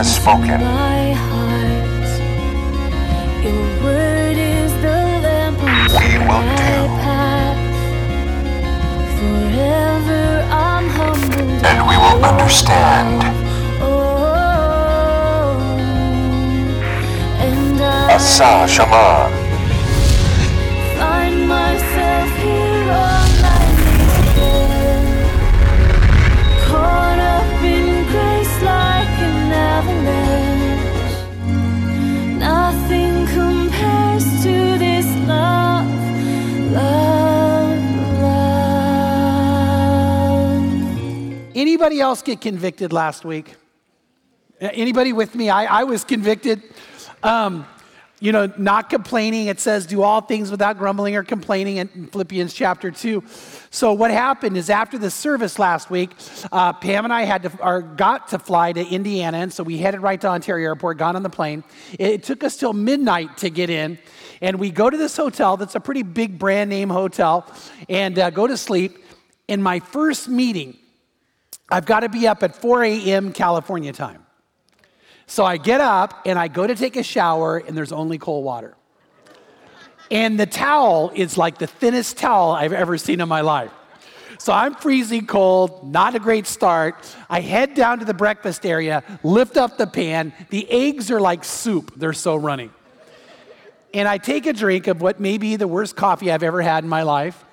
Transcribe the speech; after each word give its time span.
has 0.00 0.16
spoken. 0.16 0.58
My 0.64 1.12
heart, 1.12 2.10
your 3.44 3.64
word 3.84 4.38
is 4.38 4.72
the 4.84 4.98
lamp 5.26 5.58
unto 5.60 5.98
We 6.00 6.08
will 6.18 6.26
my 6.26 6.40
do. 6.56 6.72
path. 7.04 7.60
Forever 9.18 10.24
I'm 10.68 10.86
humbled. 10.98 11.64
And 11.68 11.78
we 11.90 11.96
will 12.02 12.20
understand. 12.32 13.18
Oh, 13.82 13.90
Asa 18.16 18.50
Shama. 18.74 19.39
Anybody 41.80 42.02
else 42.02 42.20
get 42.20 42.42
convicted 42.42 42.92
last 42.92 43.24
week? 43.24 43.54
Anybody 44.60 45.14
with 45.14 45.34
me? 45.34 45.48
I, 45.48 45.80
I 45.80 45.84
was 45.84 46.04
convicted. 46.04 46.62
Um, 47.22 47.66
you 48.20 48.32
know, 48.32 48.52
not 48.58 48.90
complaining. 48.90 49.46
It 49.46 49.60
says, 49.60 49.86
do 49.86 50.02
all 50.02 50.20
things 50.20 50.50
without 50.50 50.76
grumbling 50.76 51.16
or 51.16 51.22
complaining 51.22 51.78
in 51.78 52.08
Philippians 52.08 52.52
chapter 52.52 52.90
2. 52.90 53.24
So, 53.70 53.94
what 53.94 54.10
happened 54.10 54.58
is 54.58 54.68
after 54.68 54.98
the 54.98 55.10
service 55.10 55.58
last 55.58 55.88
week, 55.88 56.10
uh, 56.52 56.74
Pam 56.74 57.04
and 57.04 57.14
I 57.14 57.22
had 57.22 57.44
to, 57.44 57.62
or 57.62 57.80
got 57.80 58.28
to 58.28 58.38
fly 58.38 58.74
to 58.74 58.86
Indiana. 58.86 59.38
And 59.38 59.50
so 59.50 59.62
we 59.62 59.78
headed 59.78 60.02
right 60.02 60.20
to 60.20 60.28
Ontario 60.28 60.66
Airport, 60.66 60.98
got 60.98 61.16
on 61.16 61.22
the 61.22 61.30
plane. 61.30 61.64
It, 61.92 62.10
it 62.10 62.22
took 62.24 62.44
us 62.44 62.58
till 62.58 62.74
midnight 62.74 63.38
to 63.38 63.48
get 63.48 63.70
in. 63.70 63.98
And 64.42 64.58
we 64.58 64.70
go 64.70 64.90
to 64.90 64.98
this 64.98 65.16
hotel 65.16 65.56
that's 65.56 65.76
a 65.76 65.80
pretty 65.80 66.02
big 66.02 66.38
brand 66.38 66.68
name 66.68 66.90
hotel 66.90 67.50
and 67.88 68.18
uh, 68.18 68.28
go 68.28 68.46
to 68.46 68.58
sleep. 68.58 68.98
In 69.48 69.62
my 69.62 69.80
first 69.80 70.28
meeting, 70.28 70.76
I've 71.70 71.86
got 71.86 72.00
to 72.00 72.08
be 72.08 72.26
up 72.26 72.42
at 72.42 72.56
4 72.56 72.84
a.m. 72.84 73.32
California 73.32 73.92
time. 73.92 74.26
So 75.26 75.44
I 75.44 75.56
get 75.56 75.80
up 75.80 76.22
and 76.26 76.38
I 76.38 76.48
go 76.48 76.66
to 76.66 76.74
take 76.74 76.96
a 76.96 77.04
shower, 77.04 77.58
and 77.58 77.76
there's 77.76 77.92
only 77.92 78.18
cold 78.18 78.44
water. 78.44 78.74
And 80.10 80.40
the 80.40 80.46
towel 80.46 81.12
is 81.14 81.38
like 81.38 81.58
the 81.58 81.68
thinnest 81.68 82.18
towel 82.18 82.50
I've 82.50 82.72
ever 82.72 82.98
seen 82.98 83.20
in 83.20 83.28
my 83.28 83.42
life. 83.42 83.70
So 84.38 84.52
I'm 84.52 84.74
freezing 84.74 85.26
cold, 85.26 85.92
not 85.92 86.14
a 86.14 86.18
great 86.18 86.46
start. 86.46 87.14
I 87.28 87.40
head 87.40 87.74
down 87.74 87.98
to 88.00 88.04
the 88.04 88.14
breakfast 88.14 88.66
area, 88.66 89.04
lift 89.22 89.56
up 89.56 89.76
the 89.76 89.86
pan. 89.86 90.32
The 90.48 90.68
eggs 90.68 91.10
are 91.10 91.20
like 91.20 91.44
soup, 91.44 91.92
they're 91.94 92.12
so 92.12 92.34
runny. 92.34 92.70
And 93.92 94.08
I 94.08 94.18
take 94.18 94.46
a 94.46 94.52
drink 94.52 94.86
of 94.86 95.00
what 95.02 95.20
may 95.20 95.36
be 95.36 95.56
the 95.56 95.68
worst 95.68 95.94
coffee 95.94 96.32
I've 96.32 96.42
ever 96.42 96.62
had 96.62 96.84
in 96.84 96.90
my 96.90 97.02
life. 97.02 97.44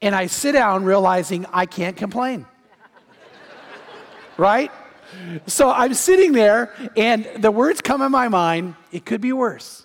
And 0.00 0.14
I 0.14 0.26
sit 0.26 0.52
down 0.52 0.84
realizing 0.84 1.46
I 1.52 1.66
can't 1.66 1.96
complain. 1.96 2.46
Right? 4.36 4.70
So 5.46 5.70
I'm 5.70 5.94
sitting 5.94 6.32
there, 6.32 6.72
and 6.96 7.28
the 7.38 7.50
words 7.50 7.80
come 7.80 8.02
in 8.02 8.10
my 8.10 8.28
mind 8.28 8.74
it 8.92 9.04
could 9.04 9.20
be 9.20 9.32
worse. 9.32 9.84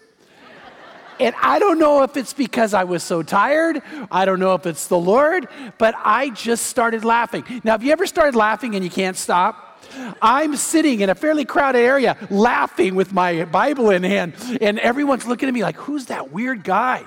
And 1.19 1.35
I 1.39 1.59
don't 1.59 1.77
know 1.77 2.01
if 2.01 2.17
it's 2.17 2.33
because 2.33 2.73
I 2.73 2.83
was 2.83 3.03
so 3.03 3.21
tired. 3.21 3.83
I 4.09 4.25
don't 4.25 4.39
know 4.39 4.55
if 4.55 4.65
it's 4.65 4.87
the 4.87 4.97
Lord, 4.97 5.47
but 5.77 5.93
I 6.03 6.31
just 6.31 6.65
started 6.65 7.05
laughing. 7.05 7.43
Now, 7.63 7.73
have 7.73 7.83
you 7.83 7.91
ever 7.91 8.07
started 8.07 8.35
laughing 8.35 8.73
and 8.73 8.83
you 8.83 8.89
can't 8.89 9.15
stop? 9.15 9.83
I'm 10.19 10.55
sitting 10.55 11.01
in 11.01 11.09
a 11.11 11.15
fairly 11.15 11.45
crowded 11.45 11.79
area 11.79 12.17
laughing 12.31 12.95
with 12.95 13.13
my 13.13 13.45
Bible 13.45 13.91
in 13.91 14.03
hand, 14.03 14.33
and 14.61 14.79
everyone's 14.79 15.27
looking 15.27 15.47
at 15.47 15.53
me 15.53 15.61
like, 15.61 15.75
who's 15.75 16.07
that 16.07 16.31
weird 16.31 16.63
guy? 16.63 17.03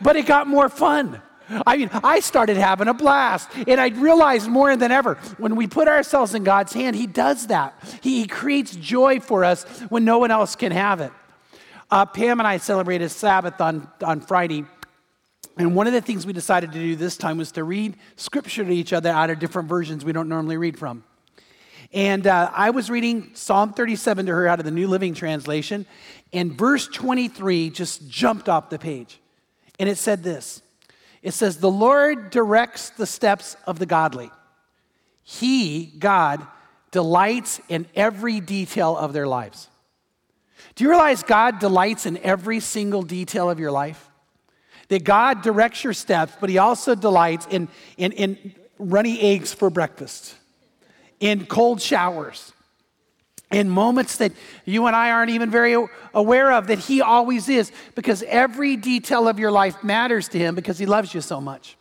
But 0.00 0.14
it 0.14 0.26
got 0.26 0.46
more 0.46 0.68
fun. 0.68 1.20
I 1.48 1.76
mean, 1.76 1.90
I 1.92 2.20
started 2.20 2.56
having 2.56 2.88
a 2.88 2.94
blast, 2.94 3.48
and 3.66 3.80
I 3.80 3.88
realized 3.88 4.48
more 4.48 4.76
than 4.76 4.90
ever 4.90 5.14
when 5.38 5.54
we 5.56 5.66
put 5.66 5.88
ourselves 5.88 6.34
in 6.34 6.44
God's 6.44 6.72
hand, 6.72 6.96
He 6.96 7.06
does 7.06 7.46
that. 7.48 7.74
He, 8.02 8.22
he 8.22 8.26
creates 8.26 8.74
joy 8.74 9.20
for 9.20 9.44
us 9.44 9.64
when 9.88 10.04
no 10.04 10.18
one 10.18 10.30
else 10.30 10.56
can 10.56 10.72
have 10.72 11.00
it. 11.00 11.12
Uh, 11.90 12.04
Pam 12.04 12.40
and 12.40 12.46
I 12.46 12.56
celebrated 12.56 13.10
Sabbath 13.10 13.60
on, 13.60 13.88
on 14.02 14.20
Friday. 14.20 14.64
And 15.56 15.74
one 15.74 15.86
of 15.86 15.92
the 15.92 16.00
things 16.00 16.26
we 16.26 16.32
decided 16.32 16.72
to 16.72 16.78
do 16.78 16.96
this 16.96 17.16
time 17.16 17.38
was 17.38 17.52
to 17.52 17.64
read 17.64 17.96
scripture 18.16 18.64
to 18.64 18.70
each 18.70 18.92
other 18.92 19.08
out 19.08 19.30
of 19.30 19.38
different 19.38 19.68
versions 19.68 20.04
we 20.04 20.12
don't 20.12 20.28
normally 20.28 20.56
read 20.56 20.78
from. 20.78 21.04
And 21.92 22.26
uh, 22.26 22.50
I 22.52 22.70
was 22.70 22.90
reading 22.90 23.30
Psalm 23.34 23.72
37 23.72 24.26
to 24.26 24.32
her 24.32 24.48
out 24.48 24.58
of 24.58 24.64
the 24.64 24.70
New 24.70 24.88
Living 24.88 25.14
Translation, 25.14 25.86
and 26.32 26.52
verse 26.52 26.88
23 26.88 27.70
just 27.70 28.08
jumped 28.10 28.48
off 28.48 28.68
the 28.68 28.78
page. 28.78 29.20
And 29.78 29.88
it 29.88 29.96
said 29.96 30.22
this 30.22 30.62
It 31.26 31.34
says, 31.34 31.56
The 31.56 31.68
Lord 31.68 32.30
directs 32.30 32.90
the 32.90 33.04
steps 33.04 33.56
of 33.66 33.80
the 33.80 33.84
godly. 33.84 34.30
He, 35.24 35.86
God, 35.86 36.46
delights 36.92 37.60
in 37.68 37.86
every 37.96 38.38
detail 38.38 38.96
of 38.96 39.12
their 39.12 39.26
lives. 39.26 39.68
Do 40.76 40.84
you 40.84 40.90
realize 40.90 41.24
God 41.24 41.58
delights 41.58 42.06
in 42.06 42.16
every 42.18 42.60
single 42.60 43.02
detail 43.02 43.50
of 43.50 43.58
your 43.58 43.72
life? 43.72 44.08
That 44.86 45.02
God 45.02 45.42
directs 45.42 45.82
your 45.82 45.94
steps, 45.94 46.32
but 46.40 46.48
He 46.48 46.58
also 46.58 46.94
delights 46.94 47.48
in, 47.50 47.66
in, 47.96 48.12
in 48.12 48.54
runny 48.78 49.20
eggs 49.20 49.52
for 49.52 49.68
breakfast, 49.68 50.36
in 51.18 51.46
cold 51.46 51.82
showers, 51.82 52.52
in 53.52 53.68
moments 53.68 54.16
that 54.16 54.32
you 54.64 54.86
and 54.86 54.96
I 54.96 55.10
aren't 55.10 55.30
even 55.30 55.50
very 55.50 55.76
aware 56.14 56.52
of, 56.52 56.66
that 56.66 56.80
He 56.80 57.00
always 57.00 57.48
is, 57.48 57.70
because 57.94 58.22
every 58.24 58.76
detail 58.76 59.28
of 59.28 59.38
your 59.38 59.52
life 59.52 59.84
matters 59.84 60.28
to 60.28 60.38
Him 60.38 60.54
because 60.54 60.78
He 60.78 60.86
loves 60.86 61.14
you 61.14 61.20
so 61.20 61.40
much. 61.40 61.76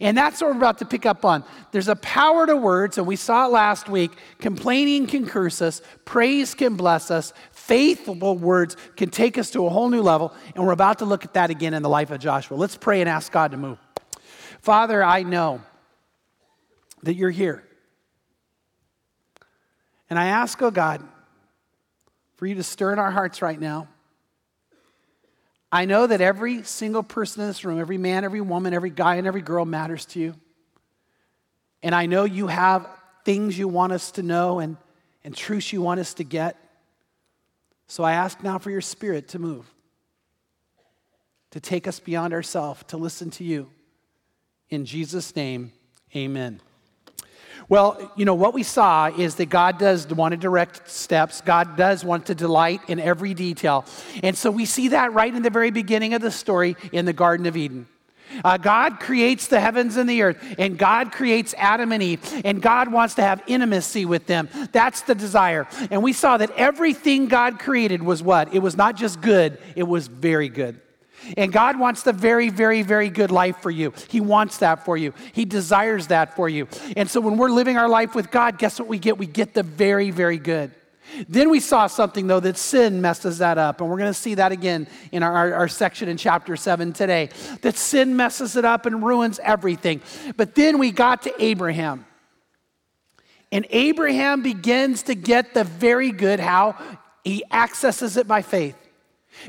And 0.00 0.16
that's 0.16 0.40
what 0.40 0.50
we're 0.50 0.56
about 0.56 0.78
to 0.78 0.84
pick 0.84 1.06
up 1.06 1.24
on. 1.24 1.44
There's 1.70 1.88
a 1.88 1.96
power 1.96 2.46
to 2.46 2.56
words, 2.56 2.98
and 2.98 3.06
we 3.06 3.16
saw 3.16 3.46
it 3.46 3.52
last 3.52 3.88
week. 3.88 4.10
Complaining 4.38 5.06
can 5.06 5.26
curse 5.26 5.62
us, 5.62 5.80
praise 6.04 6.54
can 6.54 6.76
bless 6.76 7.10
us, 7.10 7.32
faithful 7.52 8.36
words 8.36 8.76
can 8.96 9.10
take 9.10 9.38
us 9.38 9.50
to 9.52 9.66
a 9.66 9.70
whole 9.70 9.88
new 9.88 10.02
level. 10.02 10.34
And 10.54 10.66
we're 10.66 10.72
about 10.72 10.98
to 10.98 11.04
look 11.04 11.24
at 11.24 11.34
that 11.34 11.50
again 11.50 11.74
in 11.74 11.82
the 11.82 11.88
life 11.88 12.10
of 12.10 12.18
Joshua. 12.18 12.56
Let's 12.56 12.76
pray 12.76 13.00
and 13.00 13.08
ask 13.08 13.30
God 13.30 13.52
to 13.52 13.56
move. 13.56 13.78
Father, 14.60 15.02
I 15.02 15.22
know 15.22 15.62
that 17.04 17.14
you're 17.14 17.30
here. 17.30 17.62
And 20.10 20.18
I 20.18 20.26
ask, 20.26 20.60
oh 20.62 20.70
God, 20.70 21.02
for 22.36 22.46
you 22.46 22.54
to 22.56 22.62
stir 22.62 22.92
in 22.92 22.98
our 22.98 23.10
hearts 23.10 23.42
right 23.42 23.58
now. 23.58 23.88
I 25.72 25.86
know 25.86 26.06
that 26.06 26.20
every 26.20 26.62
single 26.62 27.02
person 27.02 27.42
in 27.42 27.48
this 27.48 27.64
room, 27.64 27.80
every 27.80 27.98
man, 27.98 28.24
every 28.24 28.40
woman, 28.40 28.74
every 28.74 28.90
guy, 28.90 29.16
and 29.16 29.26
every 29.26 29.42
girl 29.42 29.64
matters 29.64 30.06
to 30.06 30.20
you. 30.20 30.34
And 31.82 31.94
I 31.94 32.06
know 32.06 32.24
you 32.24 32.46
have 32.46 32.88
things 33.24 33.58
you 33.58 33.66
want 33.66 33.92
us 33.92 34.12
to 34.12 34.22
know 34.22 34.60
and, 34.60 34.76
and 35.24 35.34
truths 35.36 35.72
you 35.72 35.82
want 35.82 36.00
us 36.00 36.14
to 36.14 36.24
get. 36.24 36.56
So 37.88 38.04
I 38.04 38.12
ask 38.12 38.42
now 38.42 38.58
for 38.58 38.70
your 38.70 38.80
spirit 38.80 39.28
to 39.28 39.38
move, 39.38 39.68
to 41.50 41.60
take 41.60 41.88
us 41.88 41.98
beyond 41.98 42.32
ourselves, 42.32 42.84
to 42.88 42.96
listen 42.96 43.30
to 43.32 43.44
you. 43.44 43.68
In 44.70 44.84
Jesus' 44.84 45.34
name, 45.34 45.72
amen. 46.14 46.60
Well, 47.68 48.12
you 48.14 48.24
know, 48.24 48.34
what 48.34 48.52
we 48.52 48.62
saw 48.62 49.06
is 49.06 49.36
that 49.36 49.46
God 49.46 49.78
does 49.78 50.06
want 50.08 50.32
to 50.32 50.36
direct 50.36 50.88
steps. 50.90 51.40
God 51.40 51.76
does 51.76 52.04
want 52.04 52.26
to 52.26 52.34
delight 52.34 52.80
in 52.88 53.00
every 53.00 53.32
detail. 53.32 53.84
And 54.22 54.36
so 54.36 54.50
we 54.50 54.66
see 54.66 54.88
that 54.88 55.12
right 55.12 55.34
in 55.34 55.42
the 55.42 55.50
very 55.50 55.70
beginning 55.70 56.14
of 56.14 56.20
the 56.20 56.30
story 56.30 56.76
in 56.92 57.04
the 57.06 57.12
Garden 57.12 57.46
of 57.46 57.56
Eden. 57.56 57.86
Uh, 58.42 58.56
God 58.56 59.00
creates 59.00 59.46
the 59.46 59.60
heavens 59.60 59.96
and 59.96 60.08
the 60.08 60.22
earth, 60.22 60.42
and 60.58 60.76
God 60.78 61.12
creates 61.12 61.54
Adam 61.56 61.92
and 61.92 62.02
Eve, 62.02 62.42
and 62.44 62.60
God 62.60 62.90
wants 62.90 63.14
to 63.14 63.22
have 63.22 63.42
intimacy 63.46 64.06
with 64.06 64.26
them. 64.26 64.48
That's 64.72 65.02
the 65.02 65.14
desire. 65.14 65.68
And 65.90 66.02
we 66.02 66.12
saw 66.12 66.36
that 66.38 66.50
everything 66.52 67.26
God 67.26 67.58
created 67.58 68.02
was 68.02 68.22
what? 68.22 68.52
It 68.54 68.60
was 68.60 68.76
not 68.76 68.96
just 68.96 69.20
good, 69.20 69.58
it 69.76 69.84
was 69.84 70.08
very 70.08 70.48
good. 70.48 70.80
And 71.36 71.52
God 71.52 71.78
wants 71.78 72.02
the 72.02 72.12
very, 72.12 72.50
very, 72.50 72.82
very 72.82 73.08
good 73.08 73.30
life 73.30 73.58
for 73.58 73.70
you. 73.70 73.92
He 74.08 74.20
wants 74.20 74.58
that 74.58 74.84
for 74.84 74.96
you. 74.96 75.14
He 75.32 75.44
desires 75.44 76.08
that 76.08 76.36
for 76.36 76.48
you. 76.48 76.68
And 76.96 77.08
so 77.08 77.20
when 77.20 77.36
we're 77.36 77.50
living 77.50 77.76
our 77.76 77.88
life 77.88 78.14
with 78.14 78.30
God, 78.30 78.58
guess 78.58 78.78
what 78.78 78.88
we 78.88 78.98
get? 78.98 79.18
We 79.18 79.26
get 79.26 79.54
the 79.54 79.62
very, 79.62 80.10
very 80.10 80.38
good. 80.38 80.72
Then 81.28 81.50
we 81.50 81.60
saw 81.60 81.86
something, 81.86 82.26
though, 82.26 82.40
that 82.40 82.56
sin 82.56 83.00
messes 83.00 83.38
that 83.38 83.58
up. 83.58 83.80
And 83.80 83.90
we're 83.90 83.98
going 83.98 84.10
to 84.10 84.18
see 84.18 84.34
that 84.34 84.52
again 84.52 84.88
in 85.12 85.22
our, 85.22 85.32
our, 85.32 85.54
our, 85.54 85.68
section 85.68 86.08
in 86.08 86.16
chapter 86.16 86.56
7 86.56 86.92
today. 86.92 87.28
That 87.60 87.76
sin 87.76 88.16
messes 88.16 88.56
it 88.56 88.64
up 88.64 88.86
and 88.86 89.04
ruins 89.04 89.38
everything. 89.42 90.00
But 90.36 90.54
then 90.54 90.78
we 90.78 90.90
got 90.90 91.22
to 91.22 91.34
Abraham. 91.42 92.06
And 93.52 93.66
Abraham 93.70 94.42
begins 94.42 95.04
to 95.04 95.14
get 95.14 95.54
the 95.54 95.62
very 95.64 96.10
good. 96.10 96.40
How? 96.40 96.76
He 97.22 97.44
accesses 97.50 98.16
it 98.16 98.26
by 98.26 98.42
faith. 98.42 98.76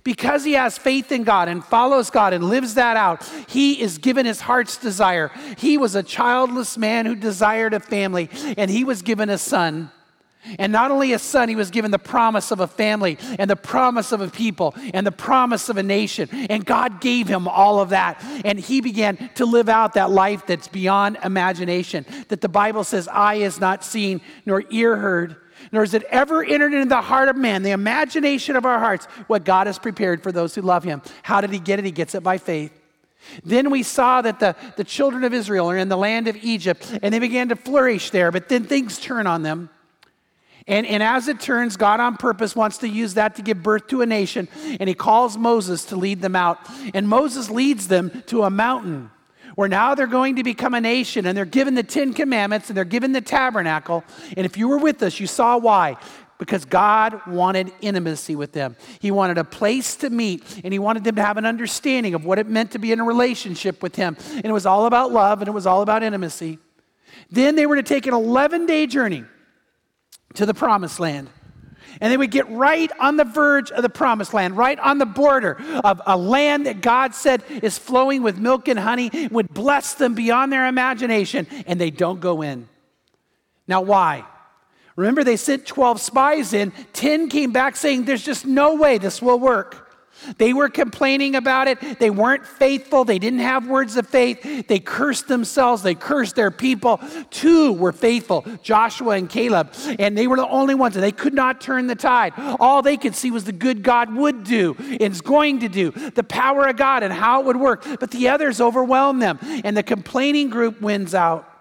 Because 0.04 0.44
he 0.44 0.54
has 0.54 0.78
faith 0.78 1.12
in 1.12 1.24
God 1.24 1.48
and 1.48 1.64
follows 1.64 2.10
God 2.10 2.34
and 2.34 2.44
lives 2.44 2.74
that 2.74 2.98
out, 2.98 3.24
he 3.48 3.82
is 3.82 3.98
given 3.98 4.26
his 4.26 4.42
heart's 4.42 4.78
desire. 4.78 5.32
He 5.58 5.78
was 5.78 5.96
a 5.96 6.04
childless 6.04 6.78
man 6.78 7.06
who 7.06 7.16
desired 7.16 7.74
a 7.74 7.80
family, 7.80 8.30
and 8.58 8.70
he 8.70 8.84
was 8.84 9.02
given 9.02 9.30
a 9.30 9.38
son. 9.38 9.92
And 10.60 10.72
not 10.72 10.92
only 10.92 11.14
a 11.14 11.20
son, 11.20 11.50
he 11.50 11.56
was 11.56 11.72
given 11.72 11.92
the 11.92 12.00
promise 12.00 12.52
of 12.52 12.60
a 12.60 12.68
family 12.68 13.18
and 13.40 13.50
the 13.50 13.56
promise 13.56 14.12
of 14.12 14.22
a 14.22 14.28
people 14.28 14.76
and 14.94 15.06
the 15.06 15.12
promise 15.12 15.70
of 15.70 15.78
a 15.78 15.84
nation. 15.84 16.30
And 16.32 16.64
God 16.64 17.02
gave 17.02 17.28
him 17.28 17.48
all 17.48 17.80
of 17.80 17.90
that. 17.90 18.24
And 18.44 18.60
he 18.60 18.82
began 18.82 19.32
to 19.36 19.46
live 19.46 19.70
out 19.70 19.96
that 19.96 20.12
life 20.12 20.46
that's 20.46 20.68
beyond 20.68 21.18
imagination, 21.24 22.06
that 22.28 22.42
the 22.42 22.50
Bible 22.50 22.84
says, 22.84 23.08
eye 23.08 23.36
is 23.36 23.60
not 23.60 23.84
seen, 23.84 24.22
nor 24.46 24.64
ear 24.70 24.96
heard, 24.98 25.36
nor 25.76 25.84
has 25.84 25.94
it 25.94 26.04
ever 26.04 26.44
entered 26.44 26.74
into 26.74 26.88
the 26.88 27.02
heart 27.02 27.28
of 27.28 27.36
man, 27.36 27.62
the 27.62 27.72
imagination 27.72 28.56
of 28.56 28.66
our 28.66 28.80
hearts, 28.80 29.06
what 29.28 29.44
God 29.44 29.68
has 29.68 29.78
prepared 29.78 30.24
for 30.24 30.32
those 30.32 30.56
who 30.56 30.62
love 30.62 30.84
him. 30.86 31.02
How 31.22 31.42
did 31.42 31.52
he 31.52 31.60
get 31.60 31.80
it? 31.80 31.86
He 31.86 31.92
gets 31.92 32.16
it 32.16 32.24
by 32.24 32.38
faith. 32.38 32.72
Then 33.44 33.70
we 33.70 33.84
saw 33.84 34.22
that 34.22 34.40
the, 34.40 34.56
the 34.78 34.84
children 34.84 35.24
of 35.24 35.34
Israel 35.34 35.70
are 35.70 35.78
in 35.78 35.90
the 35.90 35.98
land 35.98 36.28
of 36.28 36.38
Egypt 36.38 36.98
and 37.02 37.14
they 37.14 37.20
began 37.20 37.50
to 37.50 37.56
flourish 37.56 38.12
there, 38.12 38.32
but 38.32 38.48
then 38.48 38.64
things 38.64 39.00
turn 39.00 39.28
on 39.28 39.44
them. 39.44 39.70
And, 40.68 40.88
and 40.88 41.04
as 41.04 41.28
it 41.28 41.40
turns, 41.42 41.78
God 41.78 42.00
on 42.00 42.18
purpose 42.18 42.56
wants 42.56 42.80
to 42.80 42.88
use 42.88 43.16
that 43.16 43.36
to 43.36 43.42
give 43.42 43.62
birth 43.62 43.88
to 43.88 44.02
a 44.02 44.06
nation, 44.06 44.48
and 44.80 44.88
He 44.88 44.96
calls 44.96 45.38
Moses 45.38 45.86
to 45.86 45.96
lead 45.96 46.22
them 46.22 46.36
out. 46.36 46.58
And 46.96 47.08
Moses 47.08 47.52
leads 47.52 47.88
them 47.88 48.24
to 48.28 48.44
a 48.44 48.50
mountain 48.50 49.12
where 49.56 49.68
now 49.68 49.96
they're 49.96 50.08
going 50.08 50.36
to 50.36 50.44
become 50.44 50.74
a 50.74 50.82
nation, 50.82 51.26
and 51.26 51.38
they're 51.38 51.46
given 51.46 51.74
the 51.74 51.84
Ten 51.84 52.14
Commandments, 52.14 52.70
and 52.70 52.78
they're 52.78 52.86
given 52.86 53.12
the 53.12 53.22
tabernacle. 53.22 54.04
And 54.36 54.46
if 54.46 54.58
you 54.58 54.68
were 54.68 54.78
with 54.78 55.02
us, 55.02 55.20
you 55.20 55.28
saw 55.28 55.58
why. 55.58 55.98
Because 56.38 56.66
God 56.66 57.22
wanted 57.28 57.72
intimacy 57.80 58.36
with 58.36 58.52
them. 58.52 58.76
He 59.00 59.10
wanted 59.10 59.38
a 59.38 59.46
place 59.46 59.96
to 59.98 60.10
meet, 60.10 60.44
and 60.64 60.74
He 60.74 60.80
wanted 60.80 61.06
them 61.06 61.16
to 61.16 61.24
have 61.24 61.38
an 61.38 61.46
understanding 61.46 62.14
of 62.14 62.26
what 62.26 62.40
it 62.40 62.48
meant 62.48 62.72
to 62.72 62.80
be 62.80 62.92
in 62.92 63.00
a 63.00 63.06
relationship 63.06 63.82
with 63.82 63.96
Him. 63.96 64.18
And 64.32 64.46
it 64.46 64.52
was 64.52 64.66
all 64.66 64.86
about 64.86 65.14
love, 65.14 65.42
and 65.42 65.48
it 65.48 65.54
was 65.54 65.66
all 65.66 65.82
about 65.82 66.04
intimacy. 66.04 66.60
Then 67.32 67.56
they 67.56 67.66
were 67.66 67.78
to 67.78 67.84
take 67.84 68.06
an 68.06 68.14
11 68.14 68.66
day 68.66 68.86
journey 68.86 69.24
to 70.34 70.46
the 70.46 70.54
promised 70.54 71.00
land. 71.00 71.30
And 72.02 72.12
they 72.12 72.18
would 72.18 72.32
get 72.32 72.50
right 72.50 72.92
on 73.00 73.18
the 73.18 73.24
verge 73.24 73.72
of 73.72 73.82
the 73.82 73.90
promised 73.90 74.34
land, 74.34 74.58
right 74.58 74.80
on 74.80 74.98
the 74.98 75.06
border 75.06 75.58
of 75.84 76.02
a 76.06 76.18
land 76.18 76.66
that 76.66 76.82
God 76.82 77.16
said 77.16 77.44
is 77.50 77.78
flowing 77.78 78.24
with 78.24 78.38
milk 78.38 78.68
and 78.68 78.80
honey, 78.80 79.30
would 79.32 79.54
bless 79.54 79.94
them 79.94 80.16
beyond 80.16 80.52
their 80.52 80.68
imagination, 80.68 81.48
and 81.68 81.80
they 81.80 81.92
don't 81.92 82.20
go 82.20 82.42
in. 82.42 82.68
Now, 83.68 83.82
why? 83.82 84.26
Remember, 84.96 85.24
they 85.24 85.38
sent 85.38 85.66
12 85.66 86.00
spies 86.00 86.54
in, 86.54 86.72
10 86.94 87.30
came 87.30 87.52
back 87.52 87.76
saying, 87.76 88.06
There's 88.06 88.24
just 88.24 88.46
no 88.46 88.76
way 88.76 88.98
this 88.98 89.22
will 89.22 89.40
work. 89.40 89.85
They 90.38 90.54
were 90.54 90.70
complaining 90.70 91.36
about 91.36 91.68
it. 91.68 92.00
They 92.00 92.10
weren't 92.10 92.46
faithful. 92.46 93.06
They 93.06 93.20
didn't 93.20 93.40
have 93.40 93.68
words 93.68 93.96
of 93.96 94.08
faith. 94.08 94.68
They 94.68 94.80
cursed 94.80 95.28
themselves. 95.28 95.84
They 95.84 95.96
cursed 95.96 96.36
their 96.36 96.52
people. 96.52 97.00
Two 97.30 97.74
were 97.74 97.92
faithful 97.92 98.46
Joshua 98.64 99.16
and 99.16 99.30
Caleb. 99.30 99.74
And 100.00 100.18
they 100.18 100.28
were 100.28 100.38
the 100.38 100.48
only 100.48 100.76
ones. 100.76 100.96
And 100.96 101.04
they 101.04 101.12
could 101.12 101.34
not 101.34 101.62
turn 101.62 101.88
the 101.88 101.96
tide. 101.96 102.34
All 102.60 102.82
they 102.82 102.98
could 102.98 103.16
see 103.16 103.32
was 103.32 103.44
the 103.44 103.52
good 103.52 103.84
God 103.84 104.14
would 104.16 104.44
do 104.44 104.76
and 104.80 105.02
is 105.02 105.22
going 105.22 105.60
to 105.60 105.70
do, 105.70 105.92
the 105.92 106.24
power 106.24 106.68
of 106.68 106.78
God 106.78 107.04
and 107.04 107.14
how 107.14 107.42
it 107.42 107.46
would 107.46 107.58
work. 107.58 107.86
But 108.00 108.12
the 108.12 108.30
others 108.30 108.60
overwhelmed 108.62 109.22
them. 109.22 109.40
And 109.64 109.76
the 109.76 109.84
complaining 109.84 110.50
group 110.50 110.82
wins 110.82 111.14
out. 111.14 111.52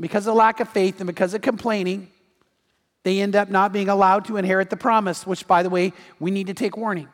Because 0.00 0.26
of 0.26 0.34
lack 0.34 0.58
of 0.58 0.68
faith 0.68 1.00
and 1.00 1.06
because 1.06 1.34
of 1.34 1.42
complaining, 1.42 2.08
they 3.04 3.20
end 3.20 3.36
up 3.36 3.48
not 3.48 3.72
being 3.72 3.88
allowed 3.88 4.24
to 4.24 4.38
inherit 4.38 4.70
the 4.70 4.76
promise, 4.76 5.26
which, 5.26 5.46
by 5.46 5.62
the 5.62 5.70
way, 5.70 5.92
we 6.18 6.30
need 6.30 6.48
to 6.48 6.54
take 6.54 6.76
warning. 6.76 7.08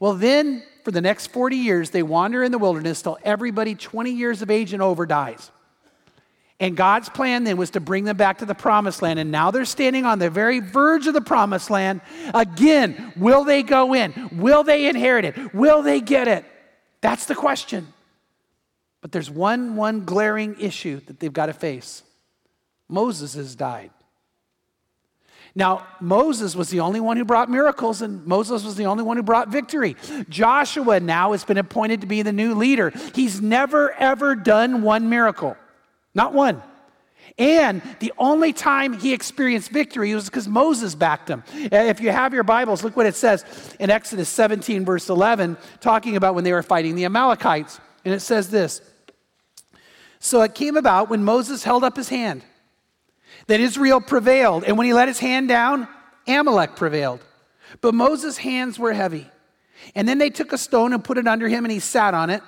Well, 0.00 0.14
then 0.14 0.62
for 0.84 0.90
the 0.90 1.00
next 1.00 1.28
40 1.28 1.56
years, 1.56 1.90
they 1.90 2.02
wander 2.02 2.42
in 2.42 2.52
the 2.52 2.58
wilderness 2.58 3.02
till 3.02 3.18
everybody 3.24 3.74
20 3.74 4.10
years 4.10 4.42
of 4.42 4.50
age 4.50 4.72
and 4.72 4.82
over 4.82 5.06
dies. 5.06 5.50
And 6.60 6.76
God's 6.76 7.08
plan 7.08 7.42
then 7.42 7.56
was 7.56 7.70
to 7.70 7.80
bring 7.80 8.04
them 8.04 8.16
back 8.16 8.38
to 8.38 8.46
the 8.46 8.54
promised 8.54 9.02
land. 9.02 9.18
And 9.18 9.32
now 9.32 9.50
they're 9.50 9.64
standing 9.64 10.04
on 10.04 10.20
the 10.20 10.30
very 10.30 10.60
verge 10.60 11.08
of 11.08 11.14
the 11.14 11.20
promised 11.20 11.70
land. 11.70 12.00
Again, 12.32 13.12
will 13.16 13.42
they 13.42 13.64
go 13.64 13.94
in? 13.94 14.28
Will 14.32 14.62
they 14.62 14.86
inherit 14.88 15.24
it? 15.24 15.52
Will 15.52 15.82
they 15.82 16.00
get 16.00 16.28
it? 16.28 16.44
That's 17.00 17.26
the 17.26 17.34
question. 17.34 17.92
But 19.00 19.10
there's 19.10 19.28
one, 19.28 19.74
one 19.74 20.04
glaring 20.04 20.54
issue 20.60 21.00
that 21.06 21.18
they've 21.18 21.32
got 21.32 21.46
to 21.46 21.52
face 21.52 22.04
Moses 22.88 23.34
has 23.34 23.56
died. 23.56 23.90
Now, 25.54 25.86
Moses 26.00 26.56
was 26.56 26.70
the 26.70 26.80
only 26.80 27.00
one 27.00 27.18
who 27.18 27.24
brought 27.24 27.50
miracles, 27.50 28.00
and 28.00 28.24
Moses 28.26 28.64
was 28.64 28.74
the 28.76 28.86
only 28.86 29.04
one 29.04 29.18
who 29.18 29.22
brought 29.22 29.48
victory. 29.48 29.96
Joshua 30.28 30.98
now 30.98 31.32
has 31.32 31.44
been 31.44 31.58
appointed 31.58 32.00
to 32.00 32.06
be 32.06 32.22
the 32.22 32.32
new 32.32 32.54
leader. 32.54 32.90
He's 33.14 33.40
never, 33.40 33.92
ever 33.92 34.34
done 34.34 34.82
one 34.82 35.10
miracle, 35.10 35.56
not 36.14 36.32
one. 36.32 36.62
And 37.38 37.82
the 38.00 38.12
only 38.18 38.52
time 38.52 38.98
he 38.98 39.12
experienced 39.12 39.70
victory 39.70 40.14
was 40.14 40.24
because 40.24 40.48
Moses 40.48 40.94
backed 40.94 41.28
him. 41.28 41.44
Eh, 41.54 41.88
if 41.88 42.00
you 42.00 42.10
have 42.10 42.34
your 42.34 42.44
Bibles, 42.44 42.82
look 42.82 42.96
what 42.96 43.06
it 43.06 43.14
says 43.14 43.44
in 43.78 43.90
Exodus 43.90 44.28
17, 44.28 44.84
verse 44.84 45.08
11, 45.08 45.56
talking 45.80 46.16
about 46.16 46.34
when 46.34 46.44
they 46.44 46.52
were 46.52 46.62
fighting 46.62 46.94
the 46.94 47.04
Amalekites. 47.04 47.78
And 48.04 48.12
it 48.12 48.20
says 48.20 48.50
this 48.50 48.80
So 50.18 50.40
it 50.42 50.54
came 50.54 50.76
about 50.76 51.10
when 51.10 51.24
Moses 51.24 51.62
held 51.62 51.84
up 51.84 51.96
his 51.96 52.08
hand 52.08 52.42
that 53.46 53.60
Israel 53.60 54.00
prevailed. 54.00 54.64
And 54.64 54.76
when 54.78 54.86
he 54.86 54.92
let 54.92 55.08
his 55.08 55.18
hand 55.18 55.48
down, 55.48 55.88
Amalek 56.26 56.76
prevailed. 56.76 57.20
But 57.80 57.94
Moses' 57.94 58.38
hands 58.38 58.78
were 58.78 58.92
heavy. 58.92 59.28
And 59.94 60.08
then 60.08 60.18
they 60.18 60.30
took 60.30 60.52
a 60.52 60.58
stone 60.58 60.92
and 60.92 61.02
put 61.02 61.18
it 61.18 61.26
under 61.26 61.48
him, 61.48 61.64
and 61.64 61.72
he 61.72 61.80
sat 61.80 62.14
on 62.14 62.30
it. 62.30 62.42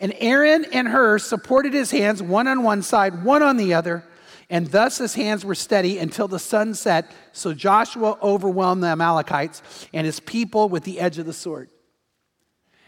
And 0.00 0.14
Aaron 0.18 0.64
and 0.72 0.88
Hur 0.88 1.18
supported 1.18 1.74
his 1.74 1.90
hands, 1.90 2.22
one 2.22 2.46
on 2.46 2.62
one 2.62 2.82
side, 2.82 3.24
one 3.24 3.42
on 3.42 3.56
the 3.56 3.74
other. 3.74 4.04
And 4.50 4.68
thus 4.68 4.98
his 4.98 5.14
hands 5.14 5.44
were 5.44 5.54
steady 5.54 5.98
until 5.98 6.28
the 6.28 6.38
sun 6.38 6.74
set. 6.74 7.10
So 7.32 7.52
Joshua 7.52 8.16
overwhelmed 8.22 8.82
the 8.82 8.88
Amalekites 8.88 9.62
and 9.92 10.06
his 10.06 10.20
people 10.20 10.68
with 10.68 10.84
the 10.84 11.00
edge 11.00 11.18
of 11.18 11.26
the 11.26 11.32
sword. 11.32 11.68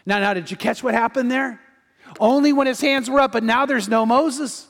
Now, 0.05 0.19
now, 0.19 0.33
did 0.33 0.49
you 0.49 0.57
catch 0.57 0.81
what 0.81 0.95
happened 0.95 1.29
there? 1.29 1.61
Only 2.19 2.53
when 2.53 2.65
his 2.65 2.81
hands 2.81 3.09
were 3.09 3.19
up, 3.19 3.33
but 3.33 3.43
now 3.43 3.65
there's 3.65 3.87
no 3.87 4.05
Moses. 4.05 4.67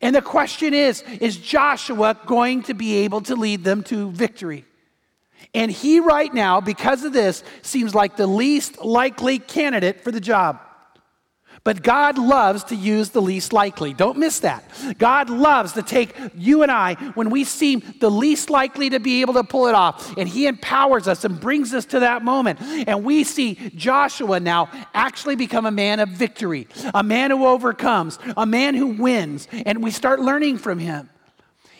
And 0.00 0.14
the 0.14 0.22
question 0.22 0.74
is 0.74 1.02
is 1.20 1.36
Joshua 1.36 2.18
going 2.26 2.62
to 2.64 2.74
be 2.74 2.96
able 2.98 3.20
to 3.22 3.36
lead 3.36 3.64
them 3.64 3.82
to 3.84 4.10
victory? 4.10 4.64
And 5.52 5.70
he, 5.70 6.00
right 6.00 6.32
now, 6.32 6.60
because 6.60 7.04
of 7.04 7.12
this, 7.12 7.44
seems 7.62 7.94
like 7.94 8.16
the 8.16 8.26
least 8.26 8.84
likely 8.84 9.38
candidate 9.38 10.02
for 10.02 10.10
the 10.10 10.20
job. 10.20 10.60
But 11.64 11.82
God 11.82 12.18
loves 12.18 12.64
to 12.64 12.76
use 12.76 13.08
the 13.08 13.22
least 13.22 13.54
likely. 13.54 13.94
Don't 13.94 14.18
miss 14.18 14.40
that. 14.40 14.70
God 14.98 15.30
loves 15.30 15.72
to 15.72 15.82
take 15.82 16.14
you 16.34 16.62
and 16.62 16.70
I 16.70 16.94
when 17.14 17.30
we 17.30 17.44
seem 17.44 17.82
the 18.00 18.10
least 18.10 18.50
likely 18.50 18.90
to 18.90 19.00
be 19.00 19.22
able 19.22 19.32
to 19.34 19.44
pull 19.44 19.66
it 19.66 19.74
off, 19.74 20.14
and 20.18 20.28
He 20.28 20.46
empowers 20.46 21.08
us 21.08 21.24
and 21.24 21.40
brings 21.40 21.72
us 21.72 21.86
to 21.86 22.00
that 22.00 22.22
moment. 22.22 22.60
And 22.60 23.02
we 23.02 23.24
see 23.24 23.54
Joshua 23.74 24.40
now 24.40 24.68
actually 24.92 25.36
become 25.36 25.64
a 25.64 25.70
man 25.70 26.00
of 26.00 26.10
victory, 26.10 26.68
a 26.92 27.02
man 27.02 27.30
who 27.30 27.46
overcomes, 27.46 28.18
a 28.36 28.44
man 28.44 28.74
who 28.74 28.88
wins, 28.88 29.48
and 29.50 29.82
we 29.82 29.90
start 29.90 30.20
learning 30.20 30.58
from 30.58 30.78
him. 30.78 31.08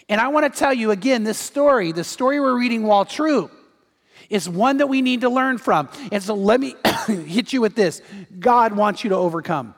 And 0.09 0.19
I 0.19 0.29
want 0.29 0.51
to 0.51 0.59
tell 0.59 0.73
you 0.73 0.93
again 0.93 1.25
this 1.25 1.39
story, 1.39 1.93
the 1.93 2.05
story 2.05 2.41
we're 2.41 2.59
reading, 2.59 2.85
while 2.85 3.05
true, 3.05 3.51
is 4.31 4.49
one 4.49 4.79
that 4.79 4.87
we 4.87 5.03
need 5.03 5.23
to 5.23 5.29
learn 5.29 5.59
from. 5.59 5.89
And 6.13 6.23
so 6.23 6.35
let 6.35 6.61
me 6.61 6.75
hit 7.07 7.53
you 7.53 7.61
with 7.61 7.75
this 7.75 8.03
God 8.39 8.75
wants 8.75 9.05
you 9.05 9.11
to 9.11 9.17
overcome, 9.17 9.75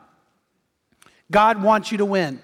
God 1.31 1.61
wants 1.61 1.91
you 1.91 1.99
to 1.99 2.05
win. 2.05 2.41